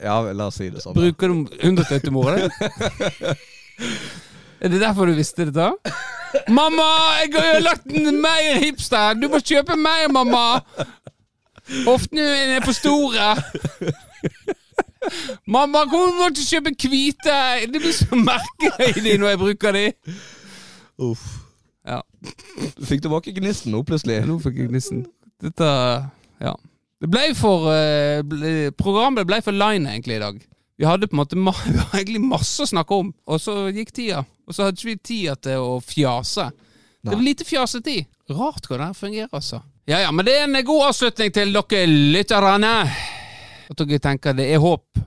Ja, 0.00 0.20
la 0.32 0.48
oss 0.48 0.58
si 0.60 0.68
det 0.72 0.82
sånn. 0.84 0.96
Bruker 0.96 1.32
du 1.32 1.46
undertøy 1.68 1.98
til 2.00 2.12
mora 2.16 2.36
di? 2.40 2.48
Er 4.60 4.68
det 4.68 4.80
derfor 4.80 5.08
du 5.08 5.14
visste 5.16 5.46
det 5.48 5.54
da? 5.54 5.70
Mamma, 6.48 6.86
jeg 7.22 7.32
har 7.34 7.54
jo 7.56 7.62
lagt 7.64 7.86
en 7.86 8.20
mer 8.22 8.58
hipster! 8.62 9.14
Du 9.18 9.28
må 9.32 9.40
kjøpe 9.40 9.76
mer, 9.76 10.06
mamma! 10.12 10.60
Hoftene 11.86 12.22
mine 12.26 12.58
er 12.58 12.64
for 12.66 12.76
store. 12.76 13.30
Mamma, 15.46 15.84
hvorfor 15.88 16.12
må 16.18 16.28
du 16.34 16.42
kjøpe 16.44 16.74
hvite? 16.76 17.36
Det 17.72 17.80
blir 17.80 17.94
så 17.96 18.18
merkelig 18.18 18.96
i 18.96 19.04
de 19.06 19.16
når 19.18 19.32
jeg 19.32 19.40
bruker 19.44 19.76
de. 19.78 19.84
Uff. 21.00 21.24
Ja. 21.86 22.00
Du 22.76 22.84
fikk 22.84 23.02
tilbake 23.02 23.32
gnisten 23.34 23.72
nå, 23.72 23.80
plutselig. 23.88 24.20
Nå 24.28 24.36
fikk 24.44 24.60
jeg 24.60 24.72
gnisten. 24.72 25.06
Dette 25.42 25.70
Ja. 26.40 26.54
Det 27.00 27.08
ble 27.08 27.30
for 27.32 27.70
uh, 27.72 28.20
ble, 28.28 28.70
Programmet 28.76 29.24
ble 29.28 29.38
for 29.40 29.56
line 29.56 29.88
egentlig 29.88 30.18
i 30.18 30.22
dag. 30.22 30.40
Vi 30.80 30.86
hadde 30.88 31.10
på 31.12 31.16
en 31.16 31.20
måte 31.20 31.36
egentlig 31.92 32.22
masse 32.24 32.64
å 32.64 32.68
snakke 32.70 32.96
om, 32.96 33.10
og 33.28 33.40
så 33.42 33.66
gikk 33.68 33.90
tida. 33.92 34.22
Og 34.48 34.54
så 34.56 34.64
hadde 34.64 34.80
vi 34.80 34.94
ikke 34.96 35.08
tida 35.10 35.34
til 35.36 35.60
å 35.60 35.74
fjase. 35.84 36.46
Det 37.04 37.12
var 37.12 37.20
lite 37.20 37.44
fjasetid. 37.44 38.06
Rart 38.32 38.64
hvordan 38.64 38.94
det 38.94 38.96
fungerer, 38.96 39.28
altså. 39.28 39.60
Ja 39.84 39.98
ja, 40.00 40.08
men 40.12 40.24
det 40.24 40.38
er 40.38 40.46
en 40.46 40.56
god 40.64 40.86
avslutning 40.86 41.34
til 41.36 41.52
dere 41.52 41.82
lytterne. 42.16 42.72
At 43.68 43.82
dere 43.82 44.00
tenker 44.00 44.32
det 44.38 44.48
er 44.54 44.64
håp 44.64 45.02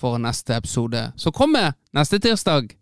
for 0.00 0.16
neste 0.24 0.56
episode. 0.56 1.12
som 1.16 1.36
kommer 1.36 1.74
neste 1.92 2.18
tirsdag. 2.18 2.72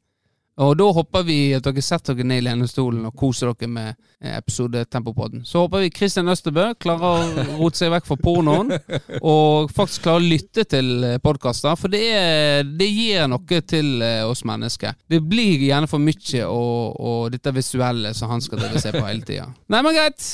Og 0.61 0.75
da 0.77 0.85
håper 0.93 1.25
vi 1.25 1.37
at 1.57 1.65
dere 1.65 1.83
setter 1.85 2.17
dere 2.17 2.29
ned 2.29 2.43
i 2.43 2.45
lenestolen 2.45 3.07
og 3.09 3.15
koser 3.17 3.49
dere 3.55 3.71
med 3.73 3.95
eh, 4.21 4.35
episode 4.37 4.85
Tempopodden. 4.85 5.47
Så 5.49 5.65
håper 5.65 5.87
vi 5.87 5.93
Kristian 5.95 6.29
Østerbø 6.29 6.67
klarer 6.83 7.07
å 7.09 7.47
rote 7.57 7.81
seg 7.81 7.93
vekk 7.95 8.11
fra 8.11 8.19
pornoen, 8.21 8.75
og 9.33 9.73
faktisk 9.73 10.05
klarer 10.05 10.21
å 10.21 10.31
lytte 10.35 10.67
til 10.69 11.07
podkaster, 11.25 11.77
for 11.81 11.93
det, 11.93 12.03
er, 12.13 12.69
det 12.69 12.91
gir 12.91 13.29
noe 13.33 13.63
til 13.65 14.05
eh, 14.05 14.21
oss 14.29 14.45
mennesker. 14.49 14.99
Det 15.09 15.23
blir 15.25 15.65
gjerne 15.71 15.89
for 15.89 16.03
mye 16.03 16.45
og, 16.45 17.01
og 17.01 17.31
dette 17.33 17.55
visuelle 17.57 18.13
som 18.17 18.35
han 18.35 18.45
skal 18.45 18.61
drive 18.61 18.83
se 18.83 18.93
på 18.93 19.07
hele 19.07 19.25
tida. 19.25 19.49
Nei, 19.73 19.81
men 19.81 19.97
greit. 19.97 20.27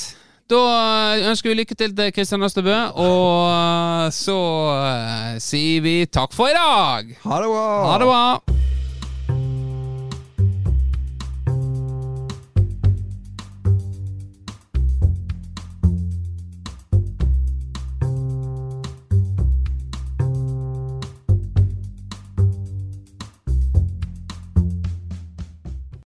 Da 0.49 0.59
ønsker 1.29 1.51
vi 1.51 1.59
lykke 1.61 1.77
til 1.77 1.93
til 1.95 2.11
Kristian 2.11 2.43
Østerbø, 2.43 2.75
og 2.99 4.09
så 4.17 4.39
sier 5.45 5.85
vi 5.85 5.99
takk 6.09 6.33
for 6.35 6.49
i 6.49 6.57
dag. 6.57 7.13
Ha 7.23 7.43
det 7.45 7.53
bra! 7.53 7.69
Ha 7.85 8.01
det 8.01 8.09
bra. 8.09 8.78